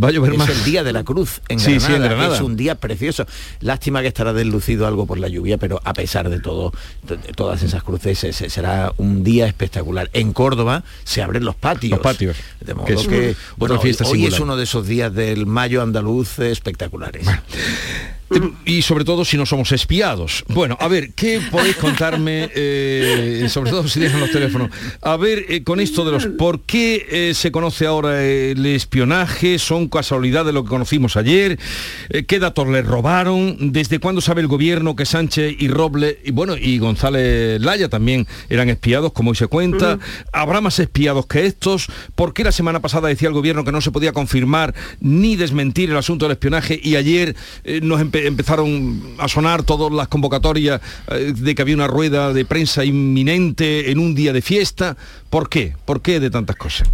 va 0.01 0.09
a 0.09 0.11
llover 0.11 0.33
es 0.33 0.37
más. 0.37 0.49
el 0.49 0.63
día 0.63 0.83
de 0.83 0.93
la 0.93 1.03
cruz 1.03 1.41
en 1.49 1.57
Granada. 1.59 1.79
sí, 1.87 1.93
en 1.93 2.01
Granada. 2.03 2.35
Es 2.35 2.41
un 2.41 2.55
día 2.55 2.75
precioso. 2.75 3.25
Lástima 3.61 4.01
que 4.01 4.07
estará 4.07 4.33
deslucido 4.33 4.87
algo 4.87 5.05
por 5.05 5.19
la 5.19 5.27
lluvia, 5.27 5.57
pero 5.57 5.81
a 5.83 5.93
pesar 5.93 6.29
de 6.29 6.39
todo, 6.39 6.71
de- 7.07 7.17
todas 7.33 7.63
esas 7.63 7.83
cruces, 7.83 8.23
ese 8.23 8.49
será 8.49 8.93
un 8.97 9.23
día 9.23 9.47
espectacular. 9.47 10.09
En 10.13 10.33
Córdoba 10.33 10.83
se 11.03 11.21
abren 11.21 11.43
los 11.45 11.55
patios. 11.55 11.91
Los 11.91 11.99
patios, 11.99 12.35
De 12.59 12.73
modo 12.73 12.85
que 12.85 12.93
es 12.93 13.07
que, 13.07 13.29
otra 13.31 13.35
bueno, 13.57 13.79
hoy, 14.05 14.25
es 14.25 14.39
uno 14.39 14.55
de 14.57 14.63
esos 14.63 14.87
días 14.87 15.13
del 15.13 15.45
mayo 15.45 15.81
andaluz 15.81 16.39
espectaculares. 16.39 17.25
Y 18.65 18.81
sobre 18.81 19.05
todo 19.05 19.25
si 19.25 19.37
no 19.37 19.45
somos 19.45 19.71
espiados. 19.71 20.43
Bueno, 20.47 20.77
a 20.79 20.87
ver, 20.87 21.13
¿qué 21.13 21.41
podéis 21.49 21.75
contarme, 21.77 22.49
eh, 22.55 23.47
sobre 23.49 23.71
todo 23.71 23.87
si 23.87 23.99
dejan 23.99 24.19
los 24.19 24.31
teléfonos? 24.31 24.69
A 25.01 25.17
ver, 25.17 25.45
eh, 25.49 25.63
con 25.63 25.79
esto 25.79 26.05
de 26.05 26.11
los 26.11 26.25
por 26.27 26.61
qué 26.61 27.05
eh, 27.09 27.33
se 27.33 27.51
conoce 27.51 27.85
ahora 27.85 28.23
el 28.23 28.65
espionaje, 28.65 29.57
son 29.59 29.87
casualidad 29.89 30.45
de 30.45 30.53
lo 30.53 30.63
que 30.63 30.69
conocimos 30.69 31.17
ayer, 31.17 31.57
qué 32.27 32.39
datos 32.39 32.67
le 32.67 32.81
robaron, 32.81 33.71
desde 33.71 33.99
cuándo 33.99 34.21
sabe 34.21 34.41
el 34.41 34.47
gobierno 34.47 34.95
que 34.95 35.05
Sánchez 35.05 35.55
y 35.59 35.67
Roble, 35.67 36.19
y 36.23 36.31
bueno, 36.31 36.55
y 36.57 36.77
González 36.77 37.59
Laya 37.61 37.89
también 37.89 38.27
eran 38.49 38.69
espiados, 38.69 39.11
como 39.13 39.31
hoy 39.31 39.35
se 39.35 39.47
cuenta, 39.47 39.99
habrá 40.31 40.61
más 40.61 40.79
espiados 40.79 41.25
que 41.25 41.45
estos, 41.45 41.87
por 42.15 42.33
qué 42.33 42.43
la 42.43 42.51
semana 42.51 42.79
pasada 42.79 43.07
decía 43.07 43.27
el 43.27 43.33
gobierno 43.33 43.63
que 43.63 43.71
no 43.71 43.81
se 43.81 43.91
podía 43.91 44.13
confirmar 44.13 44.73
ni 44.99 45.35
desmentir 45.35 45.89
el 45.89 45.97
asunto 45.97 46.25
del 46.25 46.33
espionaje 46.33 46.79
y 46.81 46.95
ayer 46.95 47.35
nos 47.81 48.01
empe- 48.01 48.18
empezaron 48.27 49.15
a 49.17 49.27
sonar 49.27 49.63
todas 49.63 49.91
las 49.91 50.07
convocatorias 50.07 50.81
eh, 51.11 51.33
de 51.35 51.55
que 51.55 51.61
había 51.61 51.75
una 51.75 51.87
rueda 51.87 52.33
de 52.33 52.45
prensa 52.45 52.85
inminente 52.85 53.91
en 53.91 53.99
un 53.99 54.15
día 54.15 54.33
de 54.33 54.41
fiesta. 54.41 54.97
¿Por 55.29 55.49
qué? 55.49 55.75
¿Por 55.85 56.01
qué 56.01 56.19
de 56.19 56.29
tantas 56.29 56.55
cosas? 56.55 56.89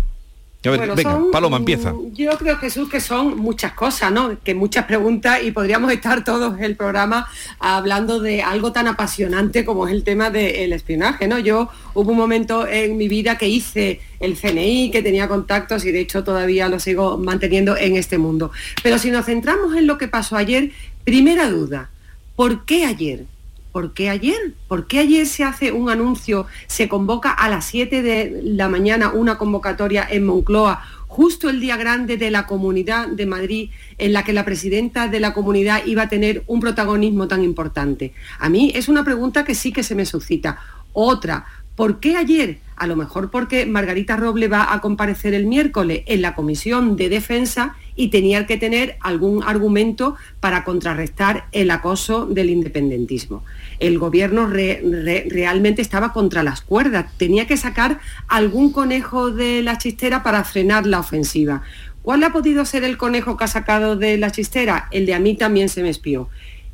A 0.67 0.71
ver, 0.71 0.79
Bueno, 0.79 0.95
venga, 0.95 1.11
son, 1.11 1.31
Paloma, 1.31 1.57
empieza. 1.57 1.93
Yo 2.13 2.37
creo, 2.37 2.57
Jesús, 2.57 2.89
que 2.89 2.99
son 2.99 3.37
muchas 3.37 3.73
cosas, 3.73 4.11
¿no? 4.11 4.37
Que 4.43 4.55
muchas 4.55 4.85
preguntas 4.85 5.39
y 5.43 5.51
podríamos 5.51 5.91
estar 5.91 6.23
todos 6.23 6.59
el 6.59 6.75
programa 6.75 7.27
hablando 7.59 8.19
de 8.19 8.41
algo 8.41 8.71
tan 8.71 8.87
apasionante 8.87 9.63
como 9.65 9.87
es 9.87 9.93
el 9.93 10.03
tema 10.03 10.29
del 10.29 10.73
espionaje, 10.73 11.27
¿no? 11.27 11.39
Yo 11.39 11.69
hubo 11.93 12.11
un 12.11 12.17
momento 12.17 12.67
en 12.67 12.97
mi 12.97 13.07
vida 13.07 13.37
que 13.37 13.47
hice 13.47 14.01
el 14.19 14.35
CNI, 14.37 14.91
que 14.91 15.03
tenía 15.03 15.27
contactos 15.27 15.85
y 15.85 15.91
de 15.91 15.99
hecho 15.99 16.23
todavía 16.23 16.67
lo 16.67 16.79
sigo 16.79 17.17
manteniendo 17.17 17.77
en 17.77 17.95
este 17.95 18.17
mundo. 18.17 18.51
Pero 18.81 18.97
si 18.97 19.11
nos 19.11 19.25
centramos 19.25 19.75
en 19.75 19.87
lo 19.87 19.97
que 19.97 20.07
pasó 20.07 20.35
ayer, 20.35 20.71
primera 21.05 21.49
duda, 21.49 21.91
¿por 22.35 22.65
qué 22.65 22.85
ayer? 22.85 23.25
¿Por 23.71 23.93
qué 23.93 24.09
ayer? 24.09 24.53
¿Por 24.67 24.87
qué 24.87 24.99
ayer 24.99 25.27
se 25.27 25.43
hace 25.43 25.71
un 25.71 25.89
anuncio, 25.89 26.47
se 26.65 26.89
convoca 26.89 27.31
a 27.31 27.47
las 27.47 27.65
7 27.65 28.01
de 28.01 28.41
la 28.43 28.67
mañana 28.69 29.11
una 29.13 29.37
convocatoria 29.37 30.07
en 30.09 30.25
Moncloa, 30.25 30.81
justo 31.07 31.49
el 31.49 31.59
día 31.59 31.77
grande 31.77 32.17
de 32.17 32.31
la 32.31 32.47
Comunidad 32.47 33.07
de 33.07 33.25
Madrid, 33.27 33.69
en 33.99 34.13
la 34.13 34.23
que 34.23 34.33
la 34.33 34.45
presidenta 34.45 35.07
de 35.07 35.19
la 35.19 35.33
comunidad 35.33 35.85
iba 35.85 36.03
a 36.03 36.09
tener 36.09 36.43
un 36.47 36.59
protagonismo 36.59 37.27
tan 37.27 37.43
importante? 37.43 38.13
A 38.39 38.49
mí 38.49 38.71
es 38.73 38.89
una 38.89 39.03
pregunta 39.03 39.45
que 39.45 39.53
sí 39.53 39.71
que 39.71 39.83
se 39.83 39.93
me 39.93 40.05
suscita. 40.05 40.57
Otra, 40.91 41.45
¿por 41.75 41.99
qué 41.99 42.17
ayer? 42.17 42.59
A 42.77 42.87
lo 42.87 42.95
mejor 42.95 43.29
porque 43.29 43.67
Margarita 43.67 44.17
Roble 44.17 44.47
va 44.47 44.73
a 44.73 44.81
comparecer 44.81 45.35
el 45.35 45.45
miércoles 45.45 46.01
en 46.07 46.21
la 46.23 46.33
Comisión 46.33 46.95
de 46.95 47.09
Defensa 47.09 47.75
y 47.95 48.09
tenía 48.09 48.45
que 48.45 48.57
tener 48.57 48.97
algún 49.01 49.43
argumento 49.43 50.15
para 50.39 50.63
contrarrestar 50.63 51.47
el 51.51 51.71
acoso 51.71 52.25
del 52.25 52.49
independentismo. 52.49 53.43
El 53.79 53.97
gobierno 53.99 54.47
re- 54.47 54.81
re- 54.83 55.27
realmente 55.29 55.81
estaba 55.81 56.11
contra 56.13 56.43
las 56.43 56.61
cuerdas, 56.61 57.05
tenía 57.17 57.47
que 57.47 57.57
sacar 57.57 57.99
algún 58.27 58.71
conejo 58.71 59.31
de 59.31 59.61
la 59.61 59.77
chistera 59.77 60.23
para 60.23 60.43
frenar 60.43 60.85
la 60.85 60.99
ofensiva. 60.99 61.61
¿Cuál 62.01 62.23
ha 62.23 62.31
podido 62.31 62.65
ser 62.65 62.83
el 62.83 62.97
conejo 62.97 63.37
que 63.37 63.45
ha 63.45 63.47
sacado 63.47 63.95
de 63.95 64.17
la 64.17 64.29
chistera? 64.31 64.87
El 64.91 65.05
de 65.05 65.13
a 65.15 65.19
mí 65.19 65.35
también 65.35 65.69
se 65.69 65.81
me 65.81 65.89
espió. 65.89 66.29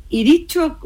Y 0.08 0.24
dicho 0.24 0.78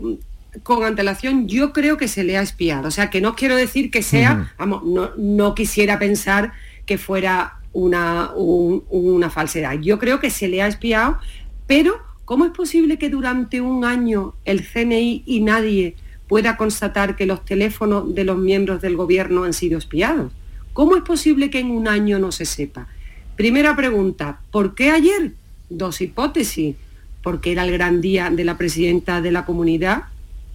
con 0.62 0.84
antelación, 0.84 1.49
yo 1.49 1.72
creo 1.72 1.97
que 1.97 2.09
se 2.09 2.24
le 2.24 2.39
ha 2.39 2.43
espiado. 2.43 2.89
O 2.89 2.91
sea, 2.91 3.11
que 3.11 3.20
no 3.20 3.34
quiero 3.34 3.57
decir 3.57 3.91
que 3.91 4.03
sea, 4.03 4.55
vamos, 4.57 4.84
no, 4.84 5.11
no 5.18 5.55
quisiera 5.55 5.99
pensar 5.99 6.53
que 6.87 6.97
fuera 6.97 7.57
una, 7.77 9.31
falsedad. 9.31 9.79
Yo 9.81 9.99
creo 9.99 10.18
que 10.18 10.31
se 10.31 10.49
le 10.49 10.62
ha 10.62 10.66
espiado, 10.66 11.18
pero 11.66 11.99
¿cómo 12.24 12.45
es 12.45 12.51
posible 12.53 12.99
que 12.99 13.11
durante 13.11 13.61
un 13.61 13.85
año 13.85 14.35
el 14.45 14.66
CNI 14.66 15.22
y 15.27 15.41
nadie 15.41 15.95
pueda 16.27 16.57
constatar 16.57 17.16
que 17.16 17.27
los 17.27 17.45
teléfonos 17.45 18.14
de 18.14 18.24
los 18.24 18.39
miembros 18.39 18.81
del 18.81 18.97
gobierno 18.97 19.45
han 19.45 19.53
sido 19.53 19.79
espiados? 19.79 20.33
¿Cómo 20.72 20.97
es 20.97 21.03
posible 21.03 21.51
que 21.51 21.61
en 21.61 21.70
un 21.70 21.87
año 21.87 22.18
no 22.18 22.33
se 22.33 22.45
sepa? 22.45 22.89
Primera 23.37 23.77
pregunta, 23.77 24.41
¿por 24.51 24.74
qué 24.74 24.91
ayer? 24.91 25.33
Dos 25.68 26.01
hipótesis. 26.01 26.77
Porque 27.22 27.53
era 27.53 27.64
el 27.64 27.72
gran 27.72 28.01
día 28.01 28.31
de 28.31 28.45
la 28.45 28.57
presidenta 28.57 29.20
de 29.20 29.33
la 29.33 29.45
comunidad, 29.45 30.05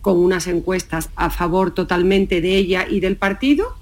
con 0.02 0.18
unas 0.18 0.48
encuestas 0.48 1.10
a 1.16 1.30
favor 1.30 1.72
totalmente 1.72 2.40
de 2.40 2.56
ella 2.56 2.88
y 2.90 3.02
del 3.02 3.18
partido, 3.18 3.76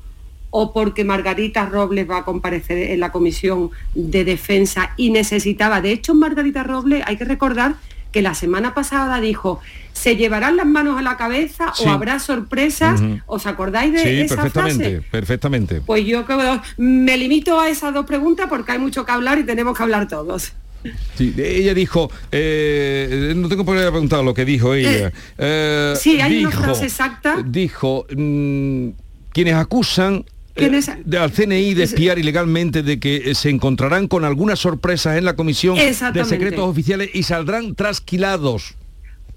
o 0.52 0.74
porque 0.74 1.04
Margarita 1.04 1.66
Robles 1.66 2.10
va 2.10 2.20
a 2.20 2.26
comparecer 2.26 2.92
en 2.92 3.00
la 3.00 3.12
Comisión 3.12 3.70
de 3.94 4.24
Defensa 4.24 4.94
y 4.98 5.12
necesitaba, 5.12 5.82
de 5.82 5.92
hecho 5.92 6.16
Margarita 6.16 6.64
Robles, 6.64 7.04
hay 7.06 7.18
que 7.18 7.26
recordar 7.26 7.76
que 8.12 8.22
la 8.22 8.34
semana 8.34 8.74
pasada 8.74 9.22
dijo, 9.22 9.60
se 9.94 10.16
llevarán 10.16 10.58
las 10.58 10.66
manos 10.66 10.98
a 10.98 11.02
la 11.02 11.18
cabeza 11.18 11.74
o 11.86 11.90
habrá 11.90 12.20
sorpresas, 12.20 13.02
¿os 13.28 13.46
acordáis 13.46 13.94
de 13.94 14.00
sí, 14.00 14.10
esa 14.22 14.36
perfectamente, 14.36 14.90
frase? 14.90 15.08
perfectamente. 15.12 15.82
Pues 15.82 16.06
yo 16.06 16.26
me 16.78 17.18
limito 17.18 17.60
a 17.60 17.70
esas 17.70 17.94
dos 17.94 18.06
preguntas 18.06 18.48
porque 18.50 18.72
hay 18.72 18.80
mucho 18.80 19.06
que 19.06 19.12
hablar 19.12 19.38
y 19.38 19.44
tenemos 19.44 19.78
que 19.78 19.84
hablar 19.84 20.08
todos. 20.08 20.54
Sí, 21.16 21.36
ella 21.38 21.74
dijo, 21.74 22.10
eh, 22.32 23.34
no 23.36 23.50
tengo 23.50 23.66
por 23.66 23.78
qué 23.78 23.82
preguntar 23.92 24.24
lo 24.24 24.34
que 24.34 24.46
dijo 24.46 24.74
ella. 24.74 25.12
Eh, 25.38 25.94
sí, 26.00 26.22
hay 26.22 26.38
dijo, 26.38 26.50
una 26.50 26.60
frase 26.60 26.86
exacta. 26.86 27.44
Dijo, 27.46 28.06
mm, 28.16 28.90
quienes 29.34 29.56
acusan 29.56 30.24
de, 30.60 31.18
al 31.18 31.32
CNI 31.32 31.74
de 31.74 31.84
espiar 31.84 32.20
ilegalmente, 32.20 32.84
de 32.84 33.00
que 33.00 33.34
se 33.36 33.50
encontrarán 33.50 34.08
con 34.08 34.26
algunas 34.26 34.60
sorpresas 34.60 35.18
en 35.18 35.26
la 35.26 35.36
Comisión 35.36 35.78
de 35.78 36.26
Secretos 36.26 36.68
Oficiales 36.68 37.10
y 37.14 37.24
saldrán 37.24 37.76
trasquilados. 37.76 38.76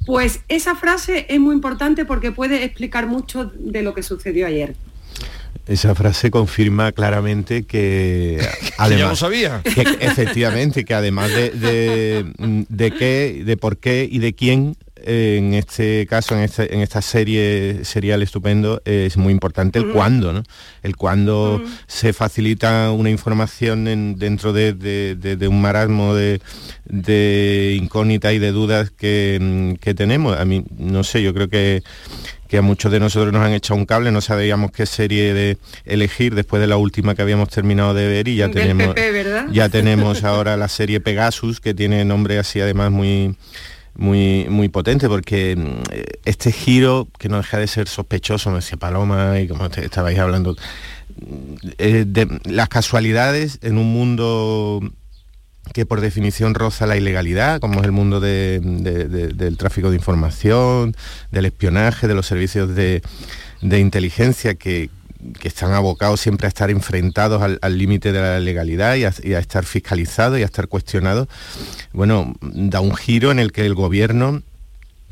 Pues 0.05 0.41
esa 0.49 0.75
frase 0.75 1.27
es 1.29 1.39
muy 1.39 1.55
importante 1.55 2.05
porque 2.05 2.33
puede 2.33 2.65
explicar 2.65 3.07
mucho 3.07 3.53
de 3.55 3.83
lo 3.83 3.95
que 3.95 4.03
sucedió 4.03 4.47
ayer. 4.47 4.75
Esa 5.67 5.95
frase 5.95 6.31
confirma 6.33 6.91
claramente 6.91 7.63
que 7.63 8.45
además 8.79 9.01
ya 9.01 9.09
lo 9.09 9.17
sabía. 9.17 9.63
Que, 9.63 9.83
efectivamente 10.01 10.85
que 10.85 10.95
además 10.95 11.31
de, 11.31 11.51
de, 11.51 12.65
de 12.69 12.91
qué, 12.91 13.43
de 13.45 13.57
por 13.57 13.77
qué 13.77 14.09
y 14.11 14.19
de 14.19 14.33
quién 14.33 14.77
en 15.05 15.55
este 15.55 16.07
caso, 16.07 16.35
en, 16.35 16.43
este, 16.43 16.75
en 16.75 16.81
esta 16.81 17.03
serie 17.03 17.85
serial 17.85 18.23
estupendo, 18.23 18.81
es 18.85 19.17
muy 19.17 19.33
importante 19.33 19.79
el 19.79 19.93
cuándo, 19.93 20.33
¿no? 20.33 20.43
El 20.83 20.97
cuándo 20.97 21.63
se 21.87 22.13
facilita 22.13 22.91
una 22.91 23.11
información 23.11 23.85
dentro 24.19 24.53
de, 24.53 25.49
un 25.49 25.61
marasmo 25.61 26.15
de, 26.15 26.41
de 26.85 27.79
incógnita 27.81 28.33
y 28.33 28.39
de 28.39 28.53
dudas 28.53 28.91
que, 28.91 29.77
que, 29.81 29.95
tenemos. 29.95 30.39
A 30.39 30.45
mí, 30.45 30.65
no 30.77 31.05
sé, 31.05 31.23
yo 31.23 31.35
creo 31.35 31.49
que, 31.49 31.83
que 32.53 32.59
a 32.59 32.63
muchos 32.63 32.93
de 32.93 33.01
nosotros 33.01 33.33
nos 33.33 33.43
han 33.43 33.55
echado 33.55 33.81
un 33.81 33.87
cable, 33.87 34.13
no 34.13 34.21
sabíamos 34.21 34.73
qué 34.73 34.85
serie 34.85 35.33
de 35.33 35.57
elegir 35.87 36.35
después 36.35 36.61
de 36.61 36.67
la 36.67 36.77
última 36.77 37.15
que 37.15 37.23
habíamos 37.23 37.49
terminado 37.49 37.95
de 37.95 38.07
ver 38.07 38.29
y 38.29 38.37
ya 38.37 38.51
tenemos, 38.51 38.95
ya 39.51 39.71
tenemos 39.71 40.23
ahora 40.25 40.59
la 40.59 40.69
serie 40.69 41.01
Pegasus, 41.01 41.61
que 41.61 41.73
tiene 41.73 42.05
nombre 42.05 42.39
así 42.39 42.61
además 42.61 42.91
muy 42.91 43.37
muy, 43.95 44.47
muy 44.49 44.69
potente 44.69 45.09
porque 45.09 45.57
mm, 45.57 45.83
este 46.25 46.53
giro, 46.53 47.09
que 47.19 47.29
no 47.29 47.39
deja 47.39 47.59
de 47.59 47.67
ser 47.67 47.89
sospechoso, 47.89 48.51
me 48.51 48.57
decía 48.57 48.79
Paloma 48.79 49.41
y 49.41 49.49
como 49.49 49.67
estabais 49.67 50.19
hablando, 50.19 50.55
mm, 50.55 51.55
eh, 51.79 52.05
de 52.07 52.41
las 52.45 52.69
casualidades 52.69 53.59
en 53.63 53.79
un 53.79 53.93
mundo 53.93 54.81
que 55.73 55.87
por 55.87 56.01
definición 56.01 56.55
roza 56.55 56.87
la 56.87 56.97
ilegalidad, 56.97 57.61
como 57.61 57.81
es 57.81 57.87
el 57.87 57.93
mundo 57.93 58.21
del 58.21 59.57
tráfico 59.57 59.91
de 59.91 59.97
información, 59.97 60.95
del 61.31 61.47
espionaje, 61.47 62.09
de 62.09 62.15
los 62.15 62.27
servicios 62.27 62.75
de, 62.75 63.01
de 63.63 63.79
inteligencia 63.79 64.55
que, 64.55 64.91
que 65.39 65.49
están 65.49 65.73
abocados 65.73 66.21
siempre 66.21 66.47
a 66.47 66.49
estar 66.49 66.71
enfrentados 66.71 67.43
al 67.43 67.79
límite 67.79 68.13
de 68.13 68.21
la 68.21 68.41
legalidad 68.41 68.97
y 68.97 69.05
a, 69.05 69.39
estar 69.39 69.65
fiscalizados 69.65 70.39
y 70.39 70.43
a 70.43 70.47
estar 70.47 70.69
cuestionados, 70.69 71.29
bueno, 71.93 72.35
da 72.41 72.81
un 72.81 72.95
giro 72.95 73.31
en 73.31 73.39
el 73.39 73.53
que 73.53 73.65
el 73.67 73.75
gobierno, 73.75 74.43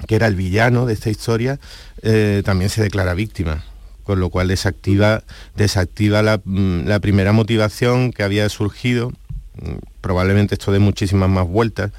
que 0.06 0.16
era 0.16 0.26
el 0.26 0.34
villano 0.34 0.86
de 0.86 0.94
esta 0.94 1.10
historia, 1.10 1.58
eh, 2.02 2.42
también 2.44 2.70
se 2.70 2.82
declara 2.82 3.14
víctima 3.14 3.64
con 4.10 4.18
lo 4.18 4.28
cual 4.28 4.48
desactiva, 4.48 5.22
desactiva 5.54 6.20
la, 6.20 6.40
mm, 6.44 6.88
primera 7.00 7.32
motivación 7.32 8.12
que 8.12 8.24
había 8.24 8.48
surgido, 8.48 9.10
mm, 9.10 9.74
probablemente 10.00 10.56
esto 10.56 10.72
de 10.72 10.80
muchísimas 10.80 11.28
más 11.28 11.46
vueltas, 11.46 11.92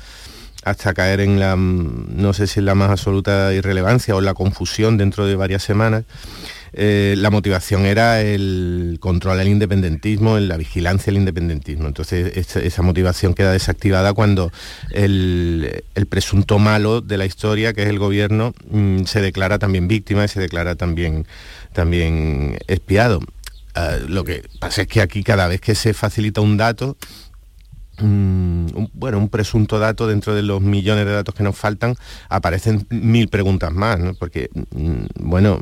hasta 0.65 0.93
caer 0.93 1.21
en 1.21 1.39
la, 1.39 1.55
mm, 1.55 2.21
no 2.21 2.33
sé 2.33 2.47
si 2.47 2.59
en 2.59 2.65
la 2.65 2.75
más 2.75 2.91
absoluta 2.91 3.53
irrelevancia 3.53 4.13
o 4.13 4.19
la 4.19 4.33
confusión 4.33 4.97
dentro 4.97 5.25
de 5.25 5.35
varias 5.35 5.63
semanas, 5.63 6.03
eh, 6.73 7.15
la 7.17 7.29
motivación 7.29 7.85
era 7.85 8.21
el 8.21 8.97
control 9.01 9.39
al 9.39 9.47
independentismo, 9.47 10.39
la 10.39 10.57
vigilancia 10.57 11.11
al 11.11 11.17
independentismo. 11.17 11.87
Entonces 11.87 12.55
esa, 12.55 12.81
motivación 12.81 13.33
queda 13.33 13.51
desactivada 13.51 14.13
cuando 14.13 14.51
el, 14.91 15.83
presunto 16.09 16.59
malo 16.59 17.01
de 17.01 17.17
la 17.17 17.25
historia, 17.25 17.73
que 17.73 17.83
es 17.83 17.89
el 17.89 17.99
gobierno, 17.99 18.53
mm, 18.69 19.03
se 19.03 19.21
declara 19.21 19.59
también 19.59 19.87
víctima 19.87 20.25
y 20.25 20.27
se 20.27 20.39
declara 20.39 20.75
también, 20.75 21.27
también 21.73 22.57
espiado. 22.67 23.19
Ah, 23.75 23.97
lo 24.07 24.23
que 24.23 24.43
pasa 24.59 24.83
es 24.83 24.87
que 24.87 25.01
aquí 25.01 25.23
cada 25.23 25.47
vez 25.47 25.61
que 25.61 25.75
se 25.75 25.93
facilita 25.93 26.41
un 26.41 26.57
dato, 26.57 26.97
mm, 27.99 28.65
bueno, 28.93 29.17
un 29.17 29.29
presunto 29.29 29.79
dato 29.79 30.07
dentro 30.07 30.35
de 30.35 30.41
los 30.41 30.61
millones 30.61 31.05
de 31.05 31.11
datos 31.11 31.35
que 31.35 31.43
nos 31.43 31.57
faltan, 31.57 31.95
aparecen 32.29 32.87
mil 32.89 33.27
preguntas 33.29 33.71
más, 33.73 33.99
Porque, 34.19 34.49
mm, 34.53 35.05
bueno, 35.19 35.61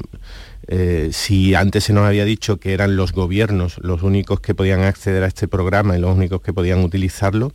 eh, 0.72 1.10
si 1.12 1.56
antes 1.56 1.86
se 1.86 1.94
nos 1.94 2.06
había 2.06 2.26
dicho 2.26 2.58
que 2.58 2.74
eran 2.74 2.96
los 2.96 3.12
gobiernos 3.12 3.80
los 3.82 4.04
únicos 4.04 4.40
que 4.40 4.54
podían 4.54 4.82
acceder 4.82 5.24
a 5.24 5.28
este 5.28 5.48
programa 5.48 5.98
y 5.98 6.00
los 6.00 6.16
únicos 6.16 6.42
que 6.44 6.54
podían 6.54 6.84
utilizarlo, 6.84 7.52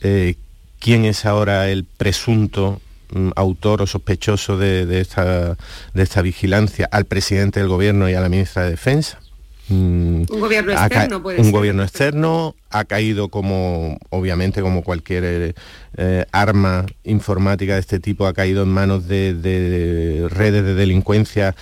eh, 0.00 0.36
¿quién 0.80 1.04
es 1.04 1.26
ahora 1.26 1.68
el 1.68 1.84
presunto 1.84 2.80
mm, 3.12 3.32
autor 3.36 3.82
o 3.82 3.86
sospechoso 3.86 4.56
de, 4.56 5.00
esta, 5.02 5.58
de 5.92 6.02
esta 6.02 6.22
vigilancia 6.22 6.88
al 6.90 7.04
presidente 7.04 7.60
del 7.60 7.68
gobierno 7.68 8.08
y 8.08 8.14
a 8.14 8.22
la 8.22 8.30
ministra 8.30 8.62
de 8.62 8.70
Defensa? 8.70 9.20
Mm, 9.68 10.24
un 10.30 10.40
gobierno 10.40 10.72
externo 10.72 11.22
puede 11.22 11.40
Un 11.40 11.50
gobierno 11.50 11.82
externo 11.82 12.54
ha 12.70 12.84
caído 12.84 13.28
como, 13.28 13.98
obviamente, 14.08 14.62
como 14.62 14.82
cualquier 14.82 15.54
eh, 15.96 16.24
arma 16.32 16.86
informática 17.02 17.74
de 17.74 17.80
este 17.80 18.00
tipo, 18.00 18.26
ha 18.26 18.32
caído 18.32 18.62
en 18.62 18.68
manos 18.70 19.08
de 19.08 20.26
redes 20.30 20.64
de 20.64 20.74
delincuencia 20.74 21.54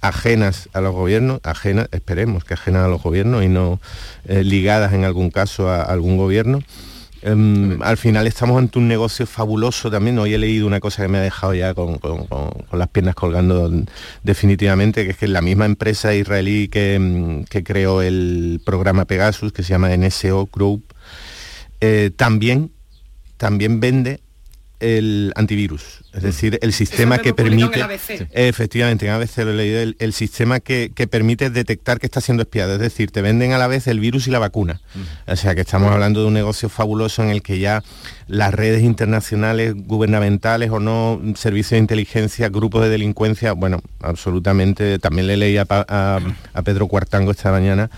ajenas 0.00 0.68
a 0.72 0.80
los 0.80 0.94
gobiernos, 0.94 1.40
ajenas, 1.42 1.88
esperemos 1.92 2.44
que 2.44 2.54
ajenas 2.54 2.84
a 2.84 2.88
los 2.88 3.02
gobiernos 3.02 3.44
y 3.44 3.48
no 3.48 3.80
eh, 4.26 4.44
ligadas 4.44 4.92
en 4.92 5.04
algún 5.04 5.30
caso 5.30 5.68
a, 5.68 5.82
algún 5.82 6.16
gobierno. 6.16 6.60
Em, 7.20 7.82
al 7.82 7.96
final 7.96 8.28
estamos 8.28 8.58
ante 8.58 8.78
un 8.78 8.86
negocio 8.86 9.26
fabuloso 9.26 9.90
también. 9.90 10.18
Hoy 10.18 10.34
he 10.34 10.38
leído 10.38 10.66
una 10.66 10.78
cosa 10.78 11.02
que 11.02 11.08
me 11.08 11.18
ha 11.18 11.22
dejado 11.22 11.52
ya 11.52 11.74
con, 11.74 11.98
las 12.72 12.88
piernas 12.88 13.14
colgando 13.16 13.70
definitivamente, 14.22 15.04
que 15.04 15.10
es 15.10 15.16
que 15.16 15.26
la 15.26 15.42
misma 15.42 15.66
empresa 15.66 16.14
israelí 16.14 16.68
que, 16.68 16.94
em, 16.94 17.44
creó 17.44 18.02
el 18.02 18.60
programa 18.64 19.04
Pegasus, 19.04 19.52
que 19.52 19.62
se 19.62 19.70
llama 19.70 19.92
NSO 19.92 20.48
Group, 20.52 20.84
eh, 21.80 22.10
también, 22.16 22.70
también 23.36 23.80
vende 23.80 24.20
el 24.80 25.32
antivirus, 25.36 26.00
es 26.14 26.22
decir, 26.22 26.58
el 26.62 26.72
sistema 26.72 27.18
que 27.18 27.34
permite, 27.34 27.84
efectivamente, 28.32 29.10
a 29.10 29.18
veces 29.18 29.44
lo 29.44 29.52
he 29.52 29.54
leído, 29.54 29.94
el, 29.98 30.12
sistema 30.12 30.60
que, 30.60 30.90
permite 31.10 31.50
detectar 31.50 31.98
que 31.98 32.06
está 32.06 32.20
siendo 32.20 32.42
espiado, 32.42 32.74
es 32.74 32.80
decir, 32.80 33.10
te 33.10 33.22
venden 33.22 33.52
a 33.52 33.58
la 33.58 33.66
vez 33.66 33.86
el 33.86 34.00
virus 34.00 34.28
y 34.28 34.30
la 34.30 34.38
vacuna. 34.38 34.80
O 35.26 35.36
sea 35.36 35.54
que 35.54 35.62
estamos 35.62 35.90
hablando 35.90 36.20
de 36.20 36.26
un 36.26 36.34
negocio 36.34 36.68
fabuloso 36.68 37.22
en 37.22 37.30
el 37.30 37.42
que 37.42 37.58
ya 37.58 37.82
las 38.26 38.54
redes 38.54 38.82
internacionales, 38.82 39.74
gubernamentales 39.74 40.70
o 40.70 40.80
no, 40.80 41.20
servicios 41.34 41.72
de 41.72 41.78
inteligencia, 41.78 42.48
grupos 42.48 42.82
de 42.82 42.90
delincuencia, 42.90 43.52
bueno, 43.52 43.80
absolutamente, 44.00 44.98
también 44.98 45.26
le 45.26 45.36
leí 45.36 45.56
a, 45.56 45.66
a 45.68 46.62
Pedro 46.62 46.86
Cuartango 46.86 47.30
esta 47.30 47.50
mañana, 47.50 47.90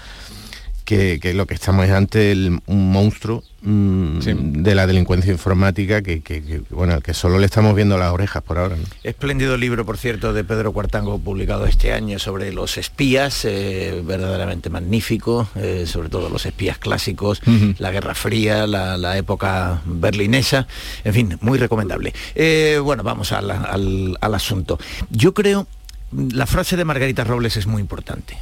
que, 0.91 1.34
lo 1.34 1.47
que 1.47 1.55
estamos 1.55 1.86
es 1.86 1.93
ante 1.93 2.32
un 2.66 2.93
monstruo 2.93 3.45
mm, 3.62 4.18
de 4.62 4.74
la 4.74 4.88
delincuencia 4.88 5.30
informática 5.30 6.03
que, 6.03 6.62
bueno, 6.70 7.01
que 7.01 7.14
solo 7.14 7.38
le 7.38 7.47
estamos 7.47 7.76
viendo 7.76 7.97
las 7.97 8.12
orejas 8.12 8.43
por 8.43 8.59
ahora. 8.59 8.76
Espléndido 9.05 9.57
libro, 9.57 9.86
por 9.86 9.99
cierto, 9.99 10.32
de 10.32 10.43
Pedro 10.43 10.72
Cuartango, 10.72 11.18
publicado 11.20 11.66
este 11.66 11.93
año 11.93 12.18
sobre 12.18 12.53
los 12.53 12.76
espías, 12.76 13.45
eh, 13.45 14.03
verdaderamente 14.05 14.68
magnífico, 14.68 15.49
eh, 15.55 15.84
sobre 15.86 16.09
todo 16.09 16.28
los 16.28 16.45
espías 16.45 16.78
clásicos, 16.78 17.41
la 17.78 17.93
Guerra 17.93 18.14
Fría, 18.14 18.66
la, 18.66 19.16
época 19.16 19.82
berlinesa, 19.84 20.66
en 21.05 21.14
fin, 21.14 21.38
muy 21.41 21.59
recomendable. 21.59 22.14
Eh, 22.34 22.80
bueno, 22.82 23.03
vamos 23.03 23.32
al, 23.32 23.51
al 23.51 24.34
asunto. 24.34 24.78
Yo 25.11 25.34
creo, 25.34 25.66
la 26.12 26.47
frase 26.47 26.76
de 26.76 26.84
Margarita 26.84 27.22
Robles 27.24 27.57
es 27.57 27.66
muy 27.66 27.80
importante, 27.80 28.36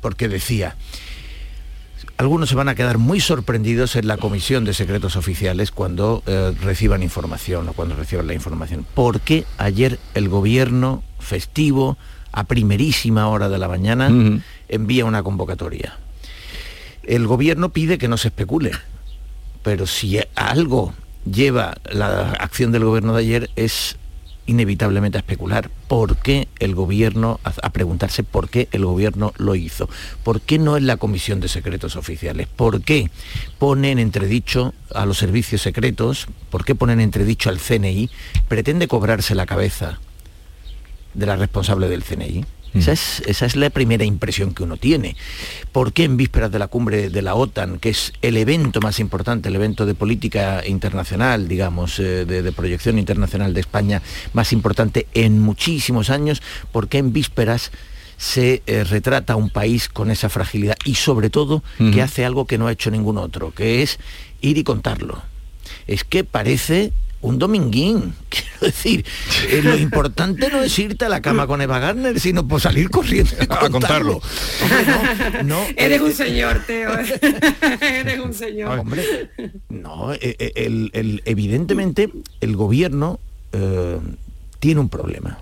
porque 0.00 0.28
decía, 0.28 0.76
algunos 2.18 2.48
se 2.48 2.56
van 2.56 2.68
a 2.68 2.74
quedar 2.74 2.98
muy 2.98 3.20
sorprendidos 3.20 3.94
en 3.94 4.08
la 4.08 4.16
Comisión 4.16 4.64
de 4.64 4.74
Secretos 4.74 5.14
Oficiales 5.14 5.70
cuando 5.70 6.24
eh, 6.26 6.52
reciban 6.60 7.04
información 7.04 7.68
o 7.68 7.72
cuando 7.72 7.94
reciban 7.94 8.26
la 8.26 8.34
información. 8.34 8.84
¿Por 8.94 9.20
qué 9.20 9.44
ayer 9.56 10.00
el 10.14 10.28
gobierno 10.28 11.04
festivo, 11.20 11.96
a 12.32 12.42
primerísima 12.44 13.28
hora 13.28 13.48
de 13.48 13.58
la 13.58 13.68
mañana, 13.68 14.10
envía 14.68 15.04
una 15.04 15.22
convocatoria? 15.22 15.96
El 17.04 17.28
gobierno 17.28 17.68
pide 17.68 17.98
que 17.98 18.08
no 18.08 18.16
se 18.16 18.28
especule, 18.28 18.72
pero 19.62 19.86
si 19.86 20.18
algo 20.34 20.94
lleva 21.24 21.76
la 21.88 22.32
acción 22.32 22.72
del 22.72 22.84
gobierno 22.84 23.14
de 23.14 23.20
ayer 23.20 23.50
es 23.54 23.96
inevitablemente 24.48 25.18
a 25.18 25.20
especular 25.20 25.70
por 25.88 26.16
qué 26.16 26.48
el 26.58 26.74
gobierno, 26.74 27.38
a, 27.44 27.70
preguntarse 27.70 28.24
por 28.24 28.48
qué 28.48 28.66
el 28.72 28.84
gobierno 28.84 29.32
lo 29.36 29.54
hizo, 29.54 29.88
por 30.24 30.40
qué 30.40 30.58
no 30.58 30.76
es 30.76 30.82
la 30.82 30.96
Comisión 30.96 31.38
de 31.38 31.48
Secretos 31.48 31.96
Oficiales, 31.96 32.48
por 32.48 32.82
qué 32.82 33.10
ponen 33.58 33.98
entredicho 33.98 34.74
a 34.94 35.04
los 35.04 35.18
servicios 35.18 35.60
secretos, 35.60 36.26
por 36.50 36.64
qué 36.64 36.74
ponen 36.74 37.00
entredicho 37.00 37.50
al 37.50 37.58
CNI, 37.58 38.10
pretende 38.48 38.88
cobrarse 38.88 39.34
la 39.34 39.46
cabeza 39.46 40.00
de 41.12 41.26
la 41.26 41.36
responsable 41.36 41.88
del 41.88 42.02
CNI. 42.02 42.44
Mm. 42.72 42.78
Esa 42.78 43.46
es, 43.46 43.56
la 43.56 43.70
primera 43.70 44.04
impresión 44.04 44.54
que 44.54 44.62
uno 44.62 44.76
tiene. 44.76 45.16
¿Por 45.72 45.92
qué 45.92 46.04
en 46.04 46.16
vísperas 46.16 46.50
de 46.50 46.58
la 46.58 46.68
cumbre 46.68 47.10
de 47.10 47.22
la 47.22 47.34
OTAN, 47.34 47.78
que 47.78 47.90
es 47.90 48.12
el 48.22 48.36
evento 48.36 48.80
más 48.80 49.00
importante, 49.00 49.48
el 49.48 49.56
evento 49.56 49.86
de 49.86 49.94
política 49.94 50.62
internacional, 50.66 51.48
digamos, 51.48 51.98
eh, 51.98 52.24
de, 52.24 52.52
proyección 52.52 52.98
internacional 52.98 53.54
de 53.54 53.60
España 53.60 54.02
más 54.32 54.52
importante 54.52 55.06
en 55.14 55.40
muchísimos 55.40 56.10
años, 56.10 56.42
por 56.72 56.88
qué 56.88 56.98
en 56.98 57.12
vísperas 57.12 57.70
se 58.16 58.62
eh, 58.66 58.84
retrata 58.84 59.34
a 59.34 59.36
un 59.36 59.50
país 59.50 59.88
con 59.88 60.10
esa 60.10 60.28
fragilidad 60.28 60.76
y 60.84 60.96
sobre 60.96 61.30
todo 61.30 61.62
que 61.92 62.02
hace 62.02 62.24
algo 62.24 62.46
que 62.46 62.58
no 62.58 62.66
ha 62.66 62.72
hecho 62.72 62.90
ningún 62.90 63.16
otro, 63.16 63.52
que 63.52 63.82
es 63.82 63.98
ir 64.40 64.58
y 64.58 64.64
contarlo? 64.64 65.22
Es 65.86 66.02
que 66.02 66.24
parece 66.24 66.92
un 67.20 67.38
dominguín. 67.38 68.14
Quiero 68.28 68.46
decir, 68.60 69.04
eh, 69.50 69.60
lo 69.62 69.76
importante 69.76 70.48
no 70.50 70.62
es 70.62 70.78
irte 70.78 71.04
a 71.04 71.08
la 71.08 71.20
cama 71.20 71.46
con 71.46 71.60
Eva 71.60 71.78
Garner, 71.78 72.18
sino 72.20 72.46
por 72.46 72.60
salir 72.60 72.90
corriendo 72.90 73.32
a 73.48 73.68
contarlo. 73.70 74.20
no, 75.44 75.64
Eres 75.76 76.00
un 76.00 76.10
eh, 76.10 76.14
señor, 76.14 76.62
Teo. 76.66 76.92
Eres 77.80 78.20
un 78.20 78.34
señor. 78.34 78.78
Hombre, 78.78 79.30
no, 79.68 80.12
eh, 80.14 80.52
el, 80.54 81.22
evidentemente 81.24 82.10
el 82.40 82.56
gobierno 82.56 83.20
tiene 84.60 84.80
un 84.80 84.88
problema. 84.88 85.38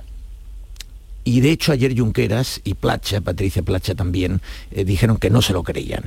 Y 1.24 1.41
de 1.41 1.51
hecho 1.51 1.72
ayer 1.72 1.99
Junqueras 1.99 2.61
y 2.62 2.74
Placha, 2.74 3.20
Patricia 3.20 3.62
Placha 3.62 3.97
también, 3.97 4.41
dijeron 4.70 5.16
que 5.16 5.29
no 5.29 5.43
se 5.43 5.53
lo 5.53 5.64
creían 5.64 6.05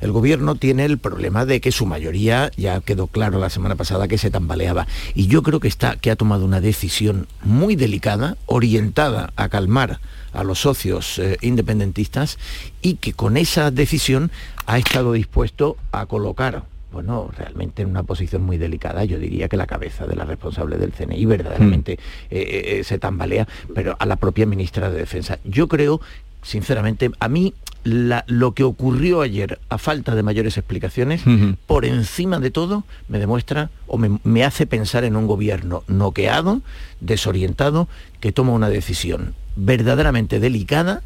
el 0.00 0.12
gobierno 0.12 0.54
tiene 0.54 0.84
el 0.84 0.98
problema 0.98 1.44
de 1.44 1.60
que 1.60 1.72
su 1.72 1.86
mayoría, 1.86 2.50
ya 2.56 2.80
quedó 2.80 3.06
claro 3.06 3.38
la 3.38 3.50
semana 3.50 3.76
pasada 3.76 4.08
que 4.08 4.18
se 4.18 4.30
tambaleaba. 4.30 4.86
Y 5.14 5.26
yo 5.26 5.42
creo 5.42 5.60
que, 5.60 5.68
está, 5.68 5.96
que 5.96 6.10
ha 6.10 6.16
tomado 6.16 6.44
una 6.44 6.60
decisión 6.60 7.26
muy 7.42 7.76
delicada, 7.76 8.36
orientada 8.46 9.32
a 9.36 9.48
calmar 9.48 10.00
a 10.32 10.44
los 10.44 10.60
socios 10.60 11.18
eh, 11.18 11.36
independentistas 11.40 12.38
y 12.82 12.94
que 12.94 13.12
con 13.12 13.36
esa 13.36 13.70
decisión 13.70 14.30
ha 14.66 14.78
estado 14.78 15.12
dispuesto 15.12 15.76
a 15.92 16.06
colocar 16.06 16.64
bueno, 16.92 17.30
realmente 17.36 17.82
en 17.82 17.88
una 17.88 18.02
posición 18.02 18.42
muy 18.42 18.58
delicada, 18.58 19.04
yo 19.04 19.18
diría 19.18 19.48
que 19.48 19.56
la 19.56 19.66
cabeza 19.66 20.06
de 20.06 20.16
la 20.16 20.24
responsable 20.24 20.76
del 20.76 20.92
CNI 20.92 21.24
verdaderamente 21.24 21.94
mm. 21.94 22.34
eh, 22.34 22.78
eh, 22.78 22.84
se 22.84 22.98
tambalea, 22.98 23.46
pero 23.74 23.96
a 23.98 24.06
la 24.06 24.16
propia 24.16 24.46
ministra 24.46 24.90
de 24.90 24.98
Defensa. 24.98 25.38
Yo 25.44 25.68
creo, 25.68 26.00
sinceramente, 26.42 27.10
a 27.18 27.28
mí 27.28 27.54
lo 27.82 28.52
que 28.52 28.62
ocurrió 28.62 29.22
ayer, 29.22 29.58
a 29.70 29.78
falta 29.78 30.14
de 30.14 30.22
mayores 30.22 30.58
explicaciones, 30.58 31.22
por 31.66 31.84
encima 31.84 32.38
de 32.38 32.50
todo, 32.50 32.84
me 33.08 33.18
demuestra 33.18 33.70
o 33.86 33.98
me, 33.98 34.44
hace 34.44 34.66
pensar 34.66 35.04
en 35.04 35.16
un 35.16 35.26
gobierno 35.26 35.82
noqueado, 35.86 36.60
desorientado, 37.00 37.88
que 38.20 38.32
toma 38.32 38.52
una 38.52 38.68
decisión 38.68 39.34
verdaderamente 39.56 40.40
delicada 40.40 41.02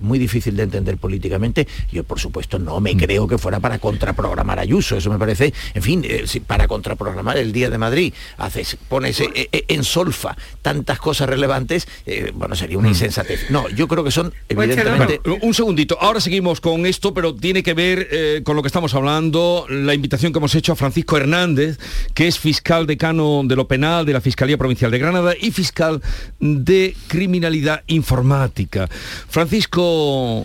muy 0.00 0.18
difícil 0.18 0.56
de 0.56 0.64
entender 0.64 0.96
políticamente. 0.96 1.66
Yo, 1.92 2.04
por 2.04 2.20
supuesto, 2.20 2.58
no 2.58 2.80
me 2.80 2.94
mm. 2.94 2.98
creo 2.98 3.28
que 3.28 3.38
fuera 3.38 3.60
para 3.60 3.78
contraprogramar 3.78 4.58
a 4.58 4.62
Ayuso. 4.62 4.96
Eso 4.96 5.10
me 5.10 5.18
parece, 5.18 5.52
en 5.74 5.82
fin, 5.82 6.02
eh, 6.04 6.24
para 6.46 6.68
contraprogramar 6.68 7.36
el 7.38 7.52
Día 7.52 7.70
de 7.70 7.78
Madrid, 7.78 8.12
haces, 8.36 8.76
pones 8.88 9.20
eh, 9.20 9.30
eh, 9.34 9.64
en 9.68 9.84
solfa 9.84 10.36
tantas 10.62 10.98
cosas 10.98 11.28
relevantes, 11.28 11.88
bueno, 12.34 12.54
sería 12.54 12.78
una 12.78 12.88
mm. 12.88 12.92
insensatez. 12.92 13.50
No, 13.50 13.68
yo 13.68 13.88
creo 13.88 14.04
que 14.04 14.10
son 14.10 14.32
pues 14.54 14.70
evidentemente... 14.70 15.20
un 15.42 15.54
segundito, 15.54 15.98
ahora 16.00 16.20
seguimos 16.20 16.60
con 16.60 16.86
esto, 16.86 17.14
pero 17.14 17.34
tiene 17.34 17.62
que 17.62 17.74
ver 17.74 18.42
con 18.44 18.56
lo 18.56 18.62
que 18.62 18.68
estamos 18.68 18.94
hablando, 18.94 19.66
la 19.68 19.94
invitación 19.94 20.32
que 20.32 20.38
hemos 20.38 20.54
hecho 20.54 20.72
a 20.72 20.76
Francisco 20.76 21.16
Hernández, 21.16 21.78
que 22.14 22.28
es 22.28 22.38
fiscal 22.38 22.86
decano 22.86 23.42
de 23.44 23.56
lo 23.56 23.66
penal 23.66 24.04
de 24.04 24.12
la 24.12 24.20
Fiscalía 24.20 24.58
Provincial 24.58 24.90
de 24.90 24.98
Granada 24.98 25.34
y 25.38 25.50
fiscal 25.50 26.02
de 26.40 26.96
criminalidad 27.08 27.82
informática. 27.86 28.88
Francisco, 29.28 29.77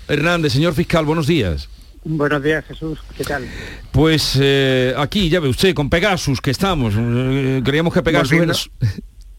Hernández, 0.08 0.54
señor 0.54 0.74
fiscal, 0.74 1.06
buenos 1.06 1.26
días. 1.26 1.68
Buenos 2.06 2.44
días, 2.44 2.66
Jesús. 2.66 3.00
¿Qué 3.18 3.24
tal? 3.24 3.48
Pues 3.92 4.38
eh, 4.40 4.94
aquí, 4.98 5.30
ya 5.30 5.40
ve 5.40 5.48
usted, 5.48 5.74
con 5.74 5.90
Pegasus 5.90 6.40
que 6.42 6.52
estamos. 6.52 6.94
Eh, 6.98 7.62
creíamos 7.64 7.94
que 7.94 8.04
Pegasus... 8.04 8.70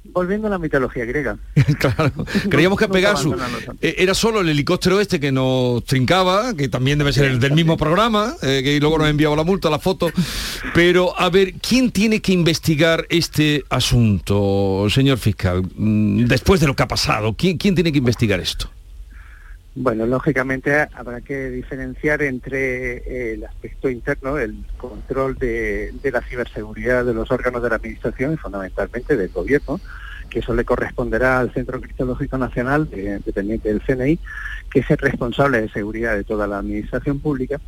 Volviendo, 0.05 0.47
a 0.47 0.51
la 0.51 0.59
mitología 0.59 1.05
griega. 1.05 1.37
claro, 1.79 2.13
creíamos 2.49 2.79
que 2.79 2.89
Pegasus 2.89 3.35
eh, 3.81 3.97
era 3.99 4.15
solo 4.15 4.43
el 4.43 4.49
helicóptero 4.49 5.01
este 5.01 5.19
que 5.19 5.33
nos 5.33 5.85
trincaba, 5.85 6.55
que 6.55 6.69
también 6.69 6.99
debe 6.99 7.13
ser 7.13 7.25
el 7.25 7.41
del 7.41 7.53
mismo 7.53 7.77
programa, 7.77 8.35
que 8.41 8.79
luego 8.81 8.99
nos 8.99 9.09
enviaba 9.09 9.35
la 9.35 9.43
multa, 9.43 9.69
la 9.71 9.81
foto. 9.81 10.11
Pero, 10.73 11.19
a 11.19 11.31
ver, 11.31 11.55
¿quién 11.55 11.91
tiene 11.91 12.21
que 12.21 12.33
investigar 12.33 13.07
este 13.11 13.65
asunto, 13.71 14.87
señor 14.89 15.19
fiscal? 15.19 15.63
Mm, 15.77 16.27
después 16.27 16.61
de 16.61 16.69
lo 16.69 16.77
que 16.77 16.85
ha 16.85 16.89
pasado, 16.89 17.35
¿quién, 17.35 17.59
quién 17.59 17.75
tiene 17.75 17.91
que 17.91 17.99
investigar 17.99 18.39
esto? 18.39 18.71
Bueno, 19.77 20.07
lógicamente 20.07 20.87
habrá 20.95 21.21
que 21.21 21.51
diferenciar 21.51 22.23
entre 22.23 22.99
eh, 22.99 23.35
el 23.35 23.45
aspecto 23.45 23.89
interno, 23.89 24.39
el 24.39 24.65
control 24.77 25.35
de, 25.37 25.93
la 26.13 26.21
ciberseguridad 26.21 27.05
de 27.05 27.13
los 27.13 27.29
órganos 27.33 27.61
de 27.61 27.71
la 27.71 27.77
Administración 27.77 28.35
y 28.35 28.37
fundamentalmente 28.37 29.17
del 29.17 29.31
Gobierno, 29.31 29.81
que 30.31 30.39
eso 30.39 30.55
le 30.55 30.65
corresponderá 30.65 31.41
al 31.41 31.53
Centro 31.53 31.81
Cristológico 31.81 32.39
Nacional, 32.39 32.89
dependiente 32.89 33.69
del 33.69 33.83
CNI, 33.83 34.19
que 34.71 34.79
es 34.79 34.91
el 34.91 34.99
responsable 34.99 35.63
de 35.63 35.69
seguridad 35.69 36.15
de 36.15 36.23
toda 36.23 36.47
la 36.47 36.59
Administración 36.59 37.19
Pública, 37.19 37.61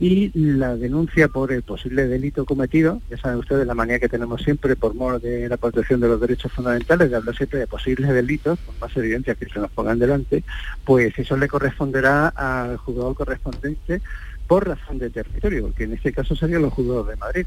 y 0.00 0.30
la 0.34 0.76
denuncia 0.76 1.28
por 1.28 1.52
el 1.52 1.62
posible 1.62 2.06
delito 2.06 2.44
cometido, 2.44 3.02
ya 3.10 3.16
saben 3.18 3.38
ustedes 3.38 3.66
la 3.66 3.74
manía 3.74 3.98
que 3.98 4.08
tenemos 4.08 4.42
siempre 4.42 4.76
por 4.76 4.94
modo 4.94 5.18
de 5.18 5.48
la 5.48 5.56
protección 5.56 6.00
de 6.00 6.08
los 6.08 6.20
derechos 6.20 6.52
fundamentales, 6.52 7.10
de 7.10 7.16
hablar 7.16 7.36
siempre 7.36 7.58
de 7.58 7.66
posibles 7.66 8.08
delitos, 8.08 8.58
con 8.60 8.78
más 8.78 8.96
evidencia 8.96 9.34
que 9.34 9.46
se 9.46 9.58
nos 9.58 9.70
pongan 9.72 9.98
delante, 9.98 10.44
pues 10.84 11.18
eso 11.18 11.36
le 11.36 11.48
corresponderá 11.48 12.28
al 12.28 12.76
juzgado 12.76 13.14
correspondiente 13.14 14.00
por 14.46 14.68
razón 14.68 14.98
de 14.98 15.10
territorio, 15.10 15.74
que 15.74 15.84
en 15.84 15.94
este 15.94 16.12
caso 16.12 16.36
serían 16.36 16.62
los 16.62 16.72
juzgados 16.72 17.08
de 17.08 17.16
Madrid 17.16 17.46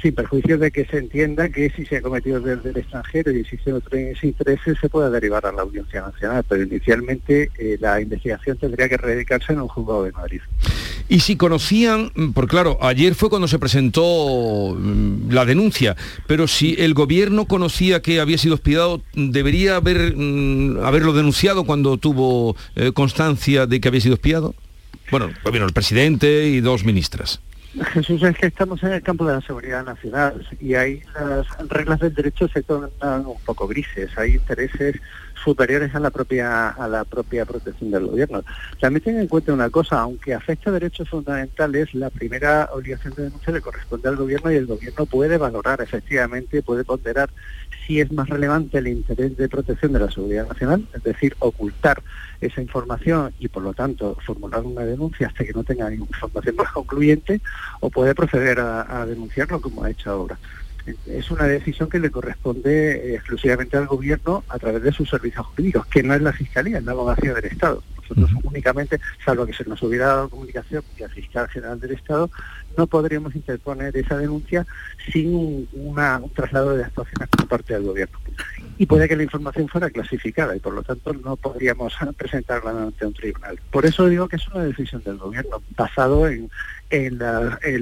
sin 0.00 0.14
perjuicio 0.14 0.58
de 0.58 0.70
que 0.70 0.84
se 0.86 0.98
entienda 0.98 1.48
que 1.48 1.70
si 1.70 1.84
se 1.84 1.98
ha 1.98 2.02
cometido 2.02 2.40
desde 2.40 2.70
el 2.70 2.76
extranjero 2.76 3.30
y 3.32 3.40
existen 3.40 3.74
otros 3.74 4.00
intereses 4.22 4.78
se 4.80 4.88
pueda 4.88 5.10
derivar 5.10 5.44
a 5.46 5.52
la 5.52 5.62
Audiencia 5.62 6.02
Nacional, 6.02 6.44
pero 6.48 6.62
inicialmente 6.62 7.50
eh, 7.58 7.76
la 7.80 8.00
investigación 8.00 8.56
tendría 8.56 8.88
que 8.88 8.96
radicarse 8.96 9.52
en 9.52 9.60
un 9.60 9.68
juzgado 9.68 10.04
de 10.04 10.12
Madrid. 10.12 10.40
Y 11.08 11.20
si 11.20 11.36
conocían, 11.36 12.12
mm, 12.14 12.30
por 12.30 12.46
claro, 12.46 12.78
ayer 12.80 13.14
fue 13.14 13.30
cuando 13.30 13.48
se 13.48 13.58
presentó 13.58 14.76
mm, 14.78 15.32
la 15.32 15.44
denuncia, 15.44 15.96
pero 16.26 16.46
si 16.46 16.76
el 16.78 16.94
gobierno 16.94 17.46
conocía 17.46 18.00
que 18.00 18.20
había 18.20 18.38
sido 18.38 18.54
espiado, 18.54 19.02
¿debería 19.14 19.76
haber, 19.76 20.14
mm, 20.16 20.78
haberlo 20.84 21.12
denunciado 21.12 21.64
cuando 21.64 21.96
tuvo 21.98 22.56
eh, 22.76 22.92
constancia 22.92 23.66
de 23.66 23.80
que 23.80 23.88
había 23.88 24.00
sido 24.00 24.14
espiado? 24.14 24.54
Bueno, 25.10 25.30
pues 25.42 25.52
vino 25.52 25.66
el 25.66 25.72
presidente 25.72 26.46
y 26.46 26.60
dos 26.60 26.84
ministras. 26.84 27.40
Jesús, 27.72 28.20
es 28.24 28.36
que 28.36 28.46
estamos 28.46 28.82
en 28.82 28.92
el 28.92 29.02
campo 29.02 29.24
de 29.24 29.34
la 29.34 29.40
seguridad 29.42 29.84
nacional 29.84 30.44
y 30.60 30.74
ahí 30.74 31.02
las 31.14 31.46
reglas 31.68 32.00
del 32.00 32.12
derecho 32.12 32.48
se 32.48 32.62
tornan 32.62 33.26
un 33.26 33.40
poco 33.44 33.68
grises. 33.68 34.10
Hay 34.18 34.34
intereses 34.34 34.96
superiores 35.44 35.94
a 35.94 36.00
la 36.00 36.10
propia 36.10 36.70
a 36.70 36.88
la 36.88 37.04
propia 37.04 37.44
protección 37.46 37.92
del 37.92 38.08
gobierno. 38.08 38.42
También 38.80 39.04
tengan 39.04 39.22
en 39.22 39.28
cuenta 39.28 39.52
una 39.52 39.70
cosa, 39.70 40.00
aunque 40.00 40.34
afecta 40.34 40.70
a 40.70 40.72
derechos 40.72 41.08
fundamentales, 41.08 41.94
la 41.94 42.10
primera 42.10 42.68
obligación 42.72 43.14
de 43.14 43.24
denuncia 43.24 43.52
le 43.52 43.60
corresponde 43.60 44.08
al 44.08 44.16
gobierno 44.16 44.50
y 44.50 44.56
el 44.56 44.66
gobierno 44.66 45.06
puede 45.06 45.38
valorar, 45.38 45.80
efectivamente, 45.80 46.62
puede 46.62 46.84
ponderar 46.84 47.30
si 47.90 48.00
es 48.00 48.12
más 48.12 48.28
relevante 48.28 48.78
el 48.78 48.86
interés 48.86 49.36
de 49.36 49.48
protección 49.48 49.92
de 49.92 49.98
la 49.98 50.08
seguridad 50.08 50.46
nacional, 50.46 50.86
es 50.94 51.02
decir, 51.02 51.34
ocultar 51.40 52.00
esa 52.40 52.62
información 52.62 53.34
y 53.40 53.48
por 53.48 53.64
lo 53.64 53.74
tanto 53.74 54.16
formular 54.24 54.62
una 54.62 54.82
denuncia 54.82 55.26
hasta 55.26 55.44
que 55.44 55.52
no 55.52 55.64
tenga 55.64 55.92
información 55.92 56.54
más 56.62 56.70
concluyente 56.70 57.40
o 57.80 57.90
puede 57.90 58.14
proceder 58.14 58.60
a, 58.60 59.00
a 59.00 59.06
denunciarlo 59.06 59.60
como 59.60 59.82
ha 59.82 59.90
hecho 59.90 60.08
ahora 60.08 60.38
es 61.06 61.30
una 61.30 61.44
decisión 61.44 61.88
que 61.88 61.98
le 61.98 62.10
corresponde 62.10 63.12
eh, 63.12 63.14
exclusivamente 63.14 63.76
al 63.76 63.86
gobierno 63.86 64.44
a 64.48 64.58
través 64.58 64.82
de 64.82 64.92
sus 64.92 65.08
servicios 65.08 65.46
jurídicos, 65.46 65.86
que 65.86 66.02
no 66.02 66.14
es 66.14 66.22
la 66.22 66.32
Fiscalía, 66.32 66.78
es 66.78 66.84
la 66.84 66.92
Abogacía 66.92 67.34
del 67.34 67.44
Estado. 67.44 67.82
Nosotros 68.16 68.44
únicamente, 68.44 69.00
salvo 69.24 69.46
que 69.46 69.52
se 69.52 69.64
nos 69.64 69.82
hubiera 69.82 70.06
dado 70.06 70.28
comunicación 70.28 70.82
y 70.98 71.02
al 71.02 71.10
fiscal 71.10 71.48
general 71.48 71.80
del 71.80 71.92
Estado, 71.92 72.30
no 72.76 72.86
podríamos 72.86 73.34
interponer 73.34 73.96
esa 73.96 74.16
denuncia 74.16 74.66
sin 75.12 75.34
un, 75.34 75.68
un 75.72 76.30
traslado 76.34 76.76
de 76.76 76.84
actuaciones 76.84 77.28
por 77.28 77.48
parte 77.48 77.74
del 77.74 77.84
gobierno. 77.84 78.18
Y 78.78 78.86
puede 78.86 79.08
que 79.08 79.16
la 79.16 79.22
información 79.22 79.68
fuera 79.68 79.90
clasificada 79.90 80.56
y 80.56 80.60
por 80.60 80.74
lo 80.74 80.82
tanto 80.82 81.12
no 81.12 81.36
podríamos 81.36 81.94
presentarla 82.16 82.70
ante 82.70 83.06
un 83.06 83.12
tribunal. 83.12 83.58
Por 83.70 83.86
eso 83.86 84.06
digo 84.06 84.28
que 84.28 84.36
es 84.36 84.48
una 84.48 84.64
decisión 84.64 85.02
del 85.02 85.18
gobierno, 85.18 85.62
basado 85.76 86.26
en, 86.28 86.50
en, 86.90 87.18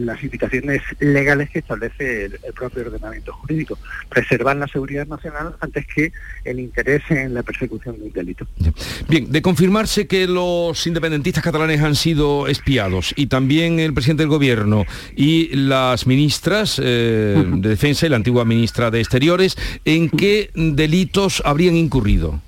las 0.06 0.22
indicaciones 0.22 0.82
legales 1.00 1.50
que 1.50 1.60
establece 1.60 2.26
el, 2.26 2.38
propio 2.54 2.86
ordenamiento 2.86 3.32
jurídico. 3.32 3.78
Preservar 4.08 4.56
la 4.56 4.68
seguridad 4.68 5.06
nacional 5.06 5.56
antes 5.60 5.86
que 5.86 6.12
el 6.44 6.60
interés 6.60 7.02
en 7.10 7.34
la 7.34 7.42
persecución 7.42 7.98
del 7.98 8.12
delito. 8.12 8.46
Bien, 9.08 9.30
de 9.30 9.42
confirmarse 9.42 10.06
que 10.06 10.26
los 10.26 10.86
independentistas 10.86 11.42
catalanes 11.42 11.80
han 11.80 11.94
sido 11.94 12.46
espiados 12.48 13.14
y 13.16 13.26
también 13.26 13.80
el 13.80 13.94
presidente 13.94 14.22
del 14.22 14.30
gobierno 14.30 14.84
y 15.16 15.48
las 15.54 16.06
ministras 16.06 16.80
eh, 16.82 17.42
de 17.56 17.68
defensa 17.68 18.06
y 18.06 18.10
la 18.10 18.16
antigua 18.16 18.44
ministra 18.44 18.90
de 18.90 19.00
Exteriores, 19.00 19.56
¿en 19.84 20.10
qué 20.10 20.50
delitos 20.54 21.42
habrían 21.44 21.76
incurrido? 21.76 22.40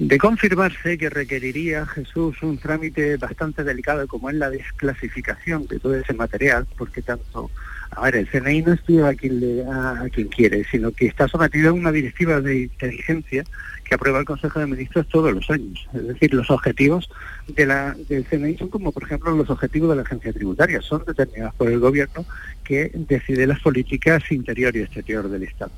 De 0.00 0.16
confirmarse 0.16 0.96
que 0.96 1.10
requeriría 1.10 1.84
Jesús 1.84 2.42
un 2.42 2.56
trámite 2.56 3.18
bastante 3.18 3.62
delicado 3.62 4.08
como 4.08 4.30
es 4.30 4.36
la 4.36 4.48
desclasificación 4.48 5.66
de 5.66 5.78
todo 5.78 5.94
ese 5.94 6.14
material, 6.14 6.66
porque 6.78 7.02
tanto, 7.02 7.50
a 7.90 8.04
ver, 8.04 8.16
el 8.16 8.26
CNI 8.26 8.62
no 8.62 8.72
estudia 8.72 9.08
a 9.08 9.14
quien, 9.14 9.40
le, 9.40 9.62
a, 9.66 10.06
quien 10.10 10.28
quiere, 10.28 10.64
sino 10.70 10.90
que 10.90 11.04
está 11.04 11.28
sometido 11.28 11.68
a 11.68 11.74
una 11.74 11.92
directiva 11.92 12.40
de 12.40 12.62
inteligencia 12.62 13.44
que 13.84 13.94
aprueba 13.94 14.20
el 14.20 14.24
Consejo 14.24 14.58
de 14.58 14.68
Ministros 14.68 15.06
todos 15.08 15.34
los 15.34 15.50
años. 15.50 15.86
Es 15.92 16.08
decir, 16.08 16.32
los 16.32 16.50
objetivos 16.50 17.10
de 17.48 17.66
la, 17.66 17.94
del 18.08 18.24
CNI 18.24 18.56
son 18.56 18.68
como, 18.68 18.92
por 18.92 19.02
ejemplo, 19.02 19.36
los 19.36 19.50
objetivos 19.50 19.90
de 19.90 19.96
la 19.96 20.02
agencia 20.02 20.32
tributaria, 20.32 20.80
son 20.80 21.04
determinados 21.06 21.54
por 21.56 21.70
el 21.70 21.78
gobierno 21.78 22.24
que 22.64 22.90
decide 22.94 23.46
las 23.46 23.60
políticas 23.60 24.22
interior 24.32 24.74
y 24.74 24.80
exterior 24.80 25.28
del 25.28 25.42
Estado 25.42 25.72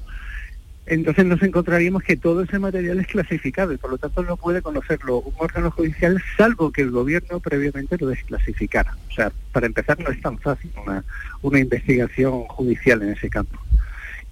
entonces 0.86 1.24
nos 1.24 1.42
encontraríamos 1.42 2.02
que 2.02 2.16
todo 2.16 2.42
ese 2.42 2.58
material 2.58 2.98
es 2.98 3.06
clasificado 3.06 3.72
y 3.72 3.76
por 3.76 3.90
lo 3.90 3.98
tanto 3.98 4.22
no 4.24 4.36
puede 4.36 4.62
conocerlo 4.62 5.20
un 5.20 5.34
órgano 5.38 5.70
judicial 5.70 6.20
salvo 6.36 6.72
que 6.72 6.82
el 6.82 6.90
gobierno 6.90 7.38
previamente 7.38 7.96
lo 7.98 8.08
desclasificara. 8.08 8.96
O 9.08 9.12
sea, 9.12 9.32
para 9.52 9.66
empezar 9.66 9.98
no 10.00 10.10
es 10.10 10.20
tan 10.20 10.38
fácil 10.38 10.72
una, 11.42 11.60
investigación 11.60 12.44
judicial 12.44 13.02
en 13.02 13.10
ese 13.10 13.30
campo. 13.30 13.58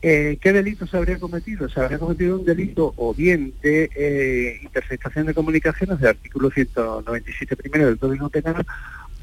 Eh, 0.03 0.39
¿Qué 0.41 0.53
delito 0.53 0.87
se 0.87 0.97
habría 0.97 1.21
cometido? 1.21 1.69
Se 1.69 1.79
habría 1.79 1.99
cometido 1.99 2.39
un 2.39 2.45
delito 2.45 2.95
o 2.97 3.15
bien 3.15 3.53
de 3.63 3.91
eh, 3.95 4.59
interceptación 4.63 5.27
de 5.27 5.35
comunicaciones 5.35 6.01
del 6.01 6.09
artículo 6.09 6.51
197 6.51 7.55
primero 7.57 7.87
del 7.87 7.99
Código 7.99 8.29
Penal 8.31 8.65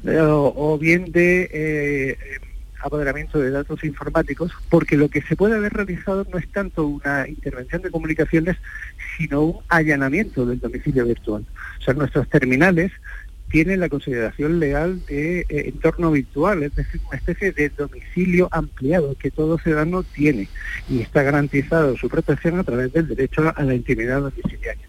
eh, 0.04 0.18
o, 0.20 0.78
bien 0.78 1.10
de 1.10 2.16
apoderamiento 2.80 3.38
de 3.38 3.50
datos 3.50 3.82
informáticos, 3.84 4.52
porque 4.68 4.96
lo 4.96 5.08
que 5.08 5.22
se 5.22 5.36
puede 5.36 5.56
haber 5.56 5.72
realizado 5.72 6.26
no 6.30 6.38
es 6.38 6.48
tanto 6.50 6.86
una 6.86 7.28
intervención 7.28 7.82
de 7.82 7.90
comunicaciones, 7.90 8.56
sino 9.16 9.42
un 9.42 9.58
allanamiento 9.68 10.46
del 10.46 10.60
domicilio 10.60 11.04
virtual. 11.06 11.44
O 11.80 11.82
sea, 11.82 11.94
nuestros 11.94 12.28
terminales 12.28 12.92
tienen 13.50 13.80
la 13.80 13.88
consideración 13.88 14.60
legal 14.60 15.04
de 15.06 15.40
eh, 15.40 15.46
entorno 15.48 16.10
virtual, 16.10 16.62
es 16.62 16.74
decir, 16.74 17.00
una 17.08 17.16
especie 17.16 17.52
de 17.52 17.70
domicilio 17.70 18.48
ampliado 18.50 19.16
que 19.16 19.30
todo 19.30 19.58
ciudadano 19.58 20.02
tiene 20.02 20.48
y 20.88 21.00
está 21.00 21.22
garantizado 21.22 21.96
su 21.96 22.08
protección 22.08 22.58
a 22.58 22.64
través 22.64 22.92
del 22.92 23.08
derecho 23.08 23.52
a 23.54 23.62
la 23.62 23.74
intimidad 23.74 24.20
domiciliaria. 24.20 24.87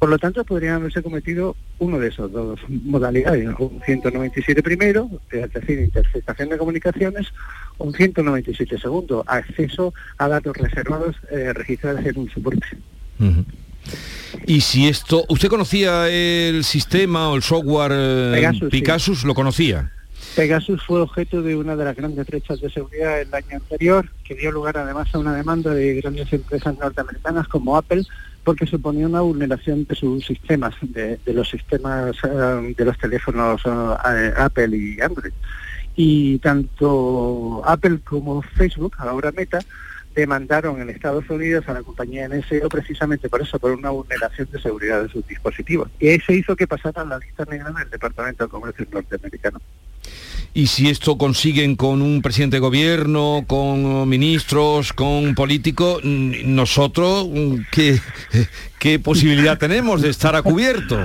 Por 0.00 0.08
lo 0.08 0.18
tanto, 0.18 0.42
podrían 0.44 0.76
haberse 0.76 1.02
cometido 1.02 1.54
uno 1.78 1.98
de 1.98 2.08
esos 2.08 2.32
dos 2.32 2.58
modalidades, 2.68 3.46
un 3.58 3.82
197 3.84 4.62
primero, 4.62 5.10
es 5.30 5.52
decir, 5.52 5.78
interceptación 5.78 6.48
de 6.48 6.56
comunicaciones, 6.56 7.26
un 7.76 7.92
197 7.92 8.78
segundo, 8.78 9.22
acceso 9.26 9.92
a 10.16 10.26
datos 10.26 10.56
reservados 10.56 11.16
eh, 11.30 11.52
registrados 11.52 12.02
en 12.06 12.18
un 12.18 12.30
soporte. 12.30 12.66
Y 14.46 14.62
si 14.62 14.88
esto, 14.88 15.26
¿usted 15.28 15.48
conocía 15.48 16.08
el 16.08 16.64
sistema 16.64 17.28
o 17.28 17.36
el 17.36 17.42
software 17.42 17.92
eh, 17.94 18.70
Pegasus, 18.70 19.24
¿Lo 19.24 19.34
conocía? 19.34 19.92
Pegasus 20.34 20.82
fue 20.82 21.02
objeto 21.02 21.42
de 21.42 21.56
una 21.56 21.76
de 21.76 21.84
las 21.84 21.94
grandes 21.94 22.26
brechas 22.26 22.58
de 22.62 22.70
seguridad 22.70 23.20
el 23.20 23.34
año 23.34 23.56
anterior, 23.56 24.08
que 24.24 24.34
dio 24.34 24.50
lugar 24.50 24.78
además 24.78 25.14
a 25.14 25.18
una 25.18 25.34
demanda 25.34 25.74
de 25.74 26.00
grandes 26.00 26.32
empresas 26.32 26.78
norteamericanas 26.78 27.48
como 27.48 27.76
Apple 27.76 28.04
porque 28.44 28.66
suponía 28.66 29.06
una 29.06 29.20
vulneración 29.20 29.84
de 29.84 29.94
sus 29.94 30.24
sistemas, 30.24 30.74
de, 30.82 31.18
los 31.26 31.48
sistemas 31.48 32.16
eh, 32.24 32.74
de 32.76 32.84
los 32.84 32.98
teléfonos 32.98 33.62
eh, 33.64 34.32
Apple 34.36 34.76
y 34.76 35.00
Android. 35.00 35.32
Y 35.96 36.38
tanto 36.38 37.62
Apple 37.64 38.00
como 38.04 38.42
Facebook, 38.42 38.94
ahora 38.98 39.32
Meta, 39.32 39.58
demandaron 40.14 40.80
en 40.80 40.90
Estados 40.90 41.28
Unidos 41.28 41.68
a 41.68 41.74
la 41.74 41.82
compañía 41.82 42.28
NSO 42.28 42.68
precisamente 42.68 43.28
por 43.28 43.42
eso, 43.42 43.58
por 43.58 43.72
una 43.72 43.90
vulneración 43.90 44.48
de 44.50 44.60
seguridad 44.60 45.02
de 45.02 45.08
sus 45.08 45.26
dispositivos. 45.26 45.88
Y 45.98 46.08
eso 46.08 46.32
hizo 46.32 46.56
que 46.56 46.66
pasara 46.66 47.04
la 47.04 47.18
lista 47.18 47.44
negra 47.44 47.70
del 47.70 47.90
Departamento 47.90 48.44
de 48.44 48.50
Comercio 48.50 48.86
norteamericano. 48.90 49.60
Y 50.52 50.66
si 50.66 50.88
esto 50.88 51.16
consiguen 51.16 51.76
con 51.76 52.02
un 52.02 52.22
presidente 52.22 52.56
de 52.56 52.60
gobierno, 52.60 53.44
con 53.46 54.08
ministros, 54.08 54.92
con 54.92 55.34
políticos, 55.34 56.00
mm, 56.02 56.54
nosotros, 56.54 57.28
mm, 57.28 57.54
¿qué, 57.70 58.00
qué 58.78 58.98
posibilidad 58.98 59.58
tenemos 59.58 60.02
de 60.02 60.10
estar 60.10 60.34
a 60.34 60.42
cubierto? 60.42 60.96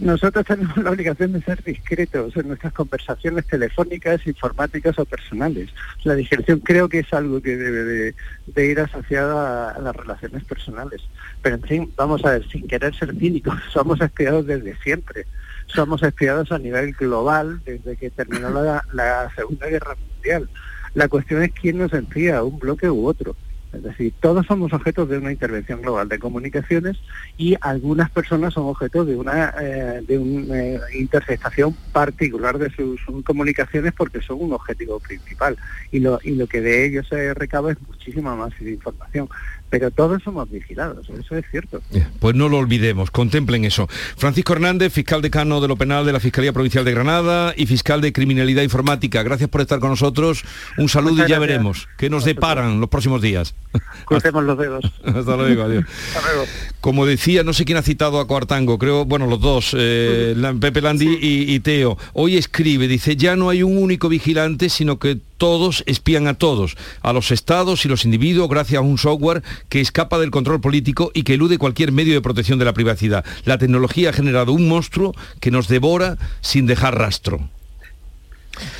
Nosotros 0.00 0.46
tenemos 0.46 0.76
la 0.78 0.90
obligación 0.90 1.32
de 1.32 1.42
ser 1.42 1.62
discretos 1.62 2.34
en 2.36 2.48
nuestras 2.48 2.72
conversaciones 2.72 3.46
telefónicas, 3.46 4.26
informáticas 4.26 4.98
o 4.98 5.04
personales. 5.04 5.68
La 6.04 6.14
discreción 6.14 6.60
creo 6.60 6.88
que 6.88 7.00
es 7.00 7.12
algo 7.12 7.40
que 7.42 7.56
debe 7.56 8.14
de, 8.46 8.66
ir 8.66 8.80
asociado 8.80 9.38
a, 9.38 9.78
las 9.80 9.94
relaciones 9.94 10.44
personales. 10.44 11.02
Pero 11.42 11.56
en 11.56 11.62
fin, 11.62 11.92
vamos 11.96 12.24
a 12.24 12.32
ver, 12.32 12.48
sin 12.48 12.66
querer 12.66 12.94
ser 12.94 13.14
cínicos, 13.16 13.54
somos 13.72 14.00
espiados 14.00 14.46
desde 14.46 14.76
siempre. 14.78 15.26
Somos 15.68 16.02
espiados 16.02 16.50
a 16.52 16.58
nivel 16.58 16.92
global 16.92 17.60
desde 17.64 17.96
que 17.96 18.10
terminó 18.10 18.50
la, 18.50 19.32
Segunda 19.36 19.66
Guerra 19.66 19.96
Mundial. 19.96 20.48
La 20.94 21.08
cuestión 21.08 21.42
es 21.42 21.52
quién 21.52 21.78
nos 21.78 21.92
enfía, 21.92 22.42
un 22.42 22.58
bloque 22.58 22.90
u 22.90 23.06
otro. 23.06 23.36
Es 23.72 23.82
decir, 23.82 24.14
todos 24.20 24.46
somos 24.46 24.72
objetos 24.72 25.10
de 25.10 25.18
una 25.18 25.30
intervención 25.30 25.82
global 25.82 26.08
de 26.08 26.18
comunicaciones 26.18 26.96
y 27.36 27.54
algunas 27.60 28.10
personas 28.10 28.54
son 28.54 28.64
objetos 28.64 29.06
de 29.06 29.14
una, 29.14 29.52
eh, 29.60 30.02
de 30.08 30.18
una 30.18 30.58
eh, 30.58 30.80
interceptación 30.94 31.76
particular 31.92 32.56
de 32.56 32.70
sus, 32.70 32.98
comunicaciones 33.24 33.92
porque 33.92 34.22
son 34.22 34.38
un 34.40 34.54
objetivo 34.54 34.98
principal 35.00 35.58
y 35.92 36.00
lo, 36.00 36.18
y 36.24 36.34
lo 36.34 36.46
que 36.46 36.62
de 36.62 36.86
ellos 36.86 37.06
se 37.08 37.34
recaba 37.34 37.72
es 37.72 37.78
muchísima 37.82 38.34
más 38.34 38.58
información 38.58 39.28
pero 39.70 39.90
todos 39.90 40.22
somos 40.22 40.50
vigilados, 40.50 41.08
eso 41.10 41.36
es 41.36 41.44
cierto. 41.50 41.80
Pues 42.20 42.34
no 42.34 42.48
lo 42.48 42.58
olvidemos, 42.58 43.10
contemplen 43.10 43.64
eso. 43.64 43.88
Francisco 44.16 44.54
Hernández, 44.54 44.92
fiscal 44.92 45.22
decano 45.22 45.60
de 45.60 45.68
lo 45.68 45.76
penal 45.76 46.06
de 46.06 46.12
la 46.12 46.20
Fiscalía 46.20 46.52
Provincial 46.52 46.84
de 46.84 46.92
Granada 46.92 47.52
y 47.56 47.66
fiscal 47.66 48.00
de 48.00 48.12
Criminalidad 48.12 48.62
Informática. 48.62 49.22
Gracias 49.22 49.50
por 49.50 49.60
estar 49.60 49.78
con 49.78 49.90
nosotros. 49.90 50.44
Un 50.78 50.88
saludo 50.88 51.24
y 51.24 51.28
ya 51.28 51.38
veremos 51.38 51.88
qué 51.96 52.08
nos 52.08 52.24
deparan 52.24 52.80
los 52.80 52.88
próximos 52.88 53.20
días. 53.20 53.54
Crucemos 54.06 54.44
los 54.44 54.58
dedos. 54.58 54.84
Hasta 55.04 55.36
luego, 55.36 55.62
adiós. 55.62 55.84
Hasta 56.16 56.32
luego. 56.32 56.44
Como 56.80 57.06
decía, 57.06 57.42
no 57.42 57.52
sé 57.52 57.64
quién 57.64 57.78
ha 57.78 57.82
citado 57.82 58.20
a 58.20 58.26
Coartango, 58.26 58.78
creo, 58.78 59.04
bueno, 59.04 59.26
los 59.26 59.40
dos, 59.40 59.74
eh, 59.78 60.34
Pepe 60.60 60.80
Landi 60.80 61.18
y 61.20 61.60
Teo. 61.60 61.98
Hoy 62.14 62.36
escribe, 62.36 62.88
dice, 62.88 63.16
ya 63.16 63.36
no 63.36 63.50
hay 63.50 63.62
un 63.62 63.76
único 63.76 64.08
vigilante, 64.08 64.68
sino 64.68 64.98
que 64.98 65.18
todos 65.38 65.82
espían 65.86 66.26
a 66.26 66.34
todos, 66.34 66.76
a 67.00 67.12
los 67.12 67.30
estados 67.30 67.84
y 67.84 67.88
los 67.88 68.04
individuos 68.04 68.48
gracias 68.48 68.78
a 68.78 68.82
un 68.82 68.98
software 68.98 69.42
que 69.68 69.80
escapa 69.80 70.18
del 70.18 70.30
control 70.30 70.60
político 70.60 71.10
y 71.14 71.22
que 71.22 71.34
elude 71.34 71.56
cualquier 71.56 71.92
medio 71.92 72.14
de 72.14 72.20
protección 72.20 72.58
de 72.58 72.66
la 72.66 72.74
privacidad. 72.74 73.24
La 73.44 73.56
tecnología 73.56 74.10
ha 74.10 74.12
generado 74.12 74.52
un 74.52 74.68
monstruo 74.68 75.14
que 75.40 75.50
nos 75.50 75.68
devora 75.68 76.18
sin 76.40 76.66
dejar 76.66 76.98
rastro. 76.98 77.48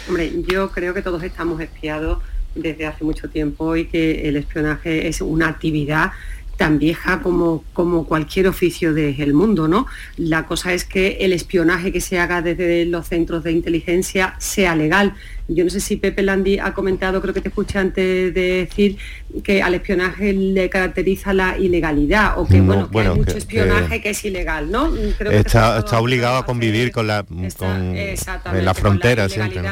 Hombre, 0.08 0.32
yo 0.46 0.70
creo 0.70 0.92
que 0.92 1.02
todos 1.02 1.22
estamos 1.22 1.60
espiados 1.60 2.18
desde 2.54 2.86
hace 2.86 3.04
mucho 3.04 3.28
tiempo 3.28 3.76
y 3.76 3.86
que 3.86 4.28
el 4.28 4.36
espionaje 4.36 5.08
es 5.08 5.20
una 5.20 5.48
actividad 5.48 6.12
tan 6.58 6.78
vieja 6.78 7.22
como, 7.22 7.64
como 7.72 8.04
cualquier 8.04 8.48
oficio 8.48 8.92
del 8.92 9.32
mundo, 9.32 9.68
¿no? 9.68 9.86
La 10.16 10.44
cosa 10.44 10.72
es 10.74 10.84
que 10.84 11.18
el 11.20 11.32
espionaje 11.32 11.92
que 11.92 12.00
se 12.00 12.18
haga 12.18 12.42
desde 12.42 12.84
los 12.84 13.06
centros 13.06 13.44
de 13.44 13.52
inteligencia 13.52 14.34
sea 14.38 14.74
legal. 14.74 15.14
Yo 15.46 15.62
no 15.62 15.70
sé 15.70 15.78
si 15.78 15.96
Pepe 15.96 16.22
Landi 16.22 16.58
ha 16.58 16.74
comentado, 16.74 17.22
creo 17.22 17.32
que 17.32 17.40
te 17.40 17.48
escuché 17.48 17.78
antes 17.78 18.34
de 18.34 18.66
decir 18.66 18.98
que 19.44 19.62
al 19.62 19.74
espionaje 19.74 20.32
le 20.32 20.68
caracteriza 20.68 21.32
la 21.32 21.56
ilegalidad 21.56 22.38
o 22.38 22.46
que, 22.46 22.60
bueno, 22.60 22.90
que 22.90 22.98
hay 22.98 23.08
mucho 23.14 23.38
espionaje 23.38 24.02
que, 24.02 24.10
es 24.10 24.24
ilegal, 24.24 24.70
¿no? 24.70 24.92
está, 25.30 25.78
está 25.78 26.00
obligado 26.00 26.38
a 26.38 26.44
convivir 26.44 26.90
con 26.90 27.06
la, 27.06 27.22
con, 27.22 27.96
en 27.96 28.64
la 28.64 28.74
frontera 28.74 29.28
siempre. 29.28 29.62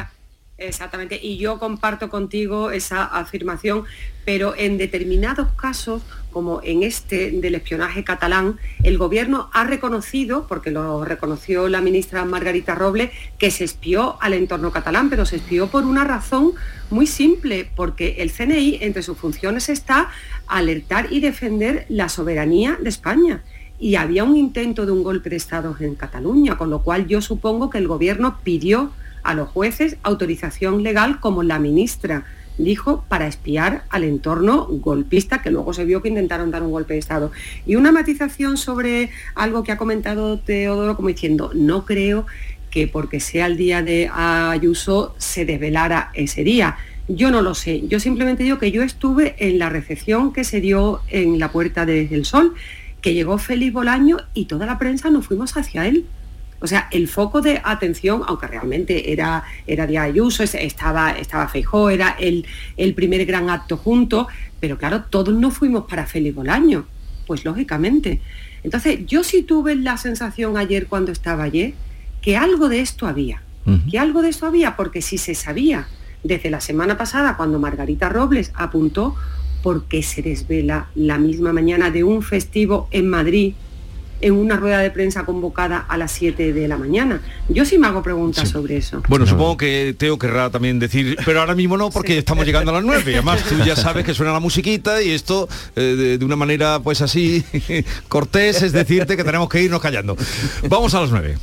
Exactamente, 0.58 1.20
y 1.22 1.36
yo 1.36 1.58
comparto 1.58 2.08
contigo 2.08 2.70
esa 2.70 3.04
afirmación, 3.04 3.84
pero 4.24 4.54
en 4.56 4.78
determinados 4.78 5.48
casos, 5.52 6.00
como 6.32 6.62
en 6.62 6.82
este 6.82 7.30
del 7.30 7.56
espionaje 7.56 8.04
catalán, 8.04 8.58
el 8.82 8.96
gobierno 8.96 9.50
ha 9.52 9.64
reconocido, 9.64 10.46
porque 10.46 10.70
lo 10.70 11.04
reconoció 11.04 11.68
la 11.68 11.82
ministra 11.82 12.24
Margarita 12.24 12.74
Roble, 12.74 13.10
que 13.38 13.50
se 13.50 13.64
espió 13.64 14.16
al 14.22 14.32
entorno 14.32 14.72
catalán, 14.72 15.10
pero 15.10 15.26
se 15.26 15.36
espió 15.36 15.66
por 15.66 15.84
una 15.84 16.04
razón 16.04 16.52
muy 16.88 17.06
simple, 17.06 17.70
porque 17.76 18.16
el 18.20 18.32
CNI 18.32 18.78
entre 18.80 19.02
sus 19.02 19.18
funciones 19.18 19.68
está 19.68 20.08
alertar 20.46 21.12
y 21.12 21.20
defender 21.20 21.84
la 21.90 22.08
soberanía 22.08 22.78
de 22.80 22.88
España. 22.88 23.42
Y 23.78 23.96
había 23.96 24.24
un 24.24 24.38
intento 24.38 24.86
de 24.86 24.92
un 24.92 25.02
golpe 25.02 25.28
de 25.28 25.36
Estado 25.36 25.76
en 25.80 25.96
Cataluña, 25.96 26.56
con 26.56 26.70
lo 26.70 26.82
cual 26.82 27.06
yo 27.06 27.20
supongo 27.20 27.68
que 27.68 27.76
el 27.76 27.88
gobierno 27.88 28.40
pidió 28.42 28.90
a 29.26 29.34
los 29.34 29.48
jueces 29.48 29.96
autorización 30.02 30.82
legal 30.82 31.20
como 31.20 31.42
la 31.42 31.58
ministra 31.58 32.24
dijo 32.58 33.04
para 33.08 33.26
espiar 33.26 33.84
al 33.90 34.04
entorno 34.04 34.66
golpista 34.66 35.42
que 35.42 35.50
luego 35.50 35.72
se 35.72 35.84
vio 35.84 36.02
que 36.02 36.08
intentaron 36.08 36.50
dar 36.50 36.62
un 36.62 36.70
golpe 36.70 36.94
de 36.94 37.00
Estado. 37.00 37.30
Y 37.66 37.76
una 37.76 37.92
matización 37.92 38.56
sobre 38.56 39.10
algo 39.34 39.62
que 39.62 39.72
ha 39.72 39.76
comentado 39.76 40.38
Teodoro 40.38 40.96
como 40.96 41.08
diciendo, 41.08 41.50
no 41.54 41.84
creo 41.84 42.26
que 42.70 42.88
porque 42.88 43.20
sea 43.20 43.46
el 43.46 43.56
día 43.56 43.82
de 43.82 44.10
Ayuso 44.12 45.14
se 45.18 45.44
desvelara 45.44 46.10
ese 46.14 46.44
día. 46.44 46.76
Yo 47.08 47.30
no 47.30 47.40
lo 47.40 47.54
sé, 47.54 47.86
yo 47.86 48.00
simplemente 48.00 48.42
digo 48.42 48.58
que 48.58 48.72
yo 48.72 48.82
estuve 48.82 49.36
en 49.38 49.58
la 49.58 49.68
recepción 49.68 50.32
que 50.32 50.42
se 50.42 50.60
dio 50.60 51.00
en 51.08 51.38
la 51.38 51.52
Puerta 51.52 51.86
del 51.86 52.24
Sol, 52.24 52.54
que 53.00 53.14
llegó 53.14 53.38
Félix 53.38 53.72
Bolaño 53.72 54.16
y 54.34 54.46
toda 54.46 54.66
la 54.66 54.78
prensa 54.78 55.10
nos 55.10 55.26
fuimos 55.26 55.56
hacia 55.56 55.86
él 55.86 56.06
o 56.66 56.68
sea, 56.68 56.88
el 56.90 57.06
foco 57.06 57.42
de 57.42 57.60
atención, 57.62 58.22
aunque 58.26 58.48
realmente 58.48 59.12
era, 59.12 59.44
era 59.68 59.86
de 59.86 59.98
Ayuso, 59.98 60.42
estaba, 60.42 61.12
estaba 61.12 61.46
Feijó, 61.46 61.90
era 61.90 62.16
el, 62.18 62.44
el 62.76 62.92
primer 62.92 63.24
gran 63.24 63.50
acto 63.50 63.76
junto, 63.76 64.26
pero 64.58 64.76
claro, 64.76 65.04
todos 65.04 65.32
no 65.32 65.52
fuimos 65.52 65.84
para 65.84 66.06
Félix 66.06 66.34
Bolaño, 66.34 66.84
pues 67.24 67.44
lógicamente. 67.44 68.20
Entonces, 68.64 69.06
yo 69.06 69.22
sí 69.22 69.44
tuve 69.44 69.76
la 69.76 69.96
sensación 69.96 70.56
ayer 70.56 70.88
cuando 70.88 71.12
estaba 71.12 71.44
ayer 71.44 71.74
que 72.20 72.36
algo 72.36 72.68
de 72.68 72.80
esto 72.80 73.06
había, 73.06 73.42
que 73.88 74.00
algo 74.00 74.20
de 74.22 74.30
esto 74.30 74.46
había, 74.46 74.74
porque 74.74 75.02
si 75.02 75.18
se 75.18 75.36
sabía 75.36 75.86
desde 76.24 76.50
la 76.50 76.60
semana 76.60 76.98
pasada, 76.98 77.36
cuando 77.36 77.60
Margarita 77.60 78.08
Robles 78.08 78.50
apuntó, 78.56 79.14
¿por 79.62 79.84
qué 79.84 80.02
se 80.02 80.20
desvela 80.20 80.88
la 80.96 81.18
misma 81.18 81.52
mañana 81.52 81.92
de 81.92 82.02
un 82.02 82.22
festivo 82.22 82.88
en 82.90 83.08
Madrid 83.08 83.54
en 84.20 84.34
una 84.34 84.56
rueda 84.56 84.78
de 84.80 84.90
prensa 84.90 85.24
convocada 85.24 85.78
a 85.78 85.96
las 85.96 86.12
7 86.12 86.52
de 86.52 86.68
la 86.68 86.76
mañana. 86.76 87.20
Yo 87.48 87.64
sí 87.64 87.78
me 87.78 87.86
hago 87.86 88.02
preguntas 88.02 88.48
sobre 88.48 88.76
eso. 88.76 89.02
Bueno, 89.08 89.26
supongo 89.26 89.56
que 89.56 89.94
Teo 89.96 90.18
querrá 90.18 90.50
también 90.50 90.78
decir, 90.78 91.16
pero 91.24 91.40
ahora 91.40 91.54
mismo 91.54 91.76
no, 91.76 91.90
porque 91.90 92.18
estamos 92.18 92.46
llegando 92.46 92.70
a 92.70 92.74
las 92.74 92.84
9. 92.84 93.10
Y 93.10 93.14
además 93.14 93.42
tú 93.44 93.56
ya 93.64 93.76
sabes 93.76 94.04
que 94.04 94.14
suena 94.14 94.32
la 94.32 94.40
musiquita 94.40 95.02
y 95.02 95.10
esto 95.10 95.48
eh, 95.74 96.16
de, 96.18 96.24
una 96.24 96.36
manera 96.36 96.80
pues 96.80 97.02
así 97.02 97.44
cortés 98.08 98.62
es 98.62 98.72
decirte 98.72 99.16
que 99.16 99.24
tenemos 99.24 99.48
que 99.48 99.62
irnos 99.62 99.80
callando. 99.80 100.16
Vamos 100.68 100.94
a 100.94 101.00
las 101.00 101.10
9. 101.10 101.36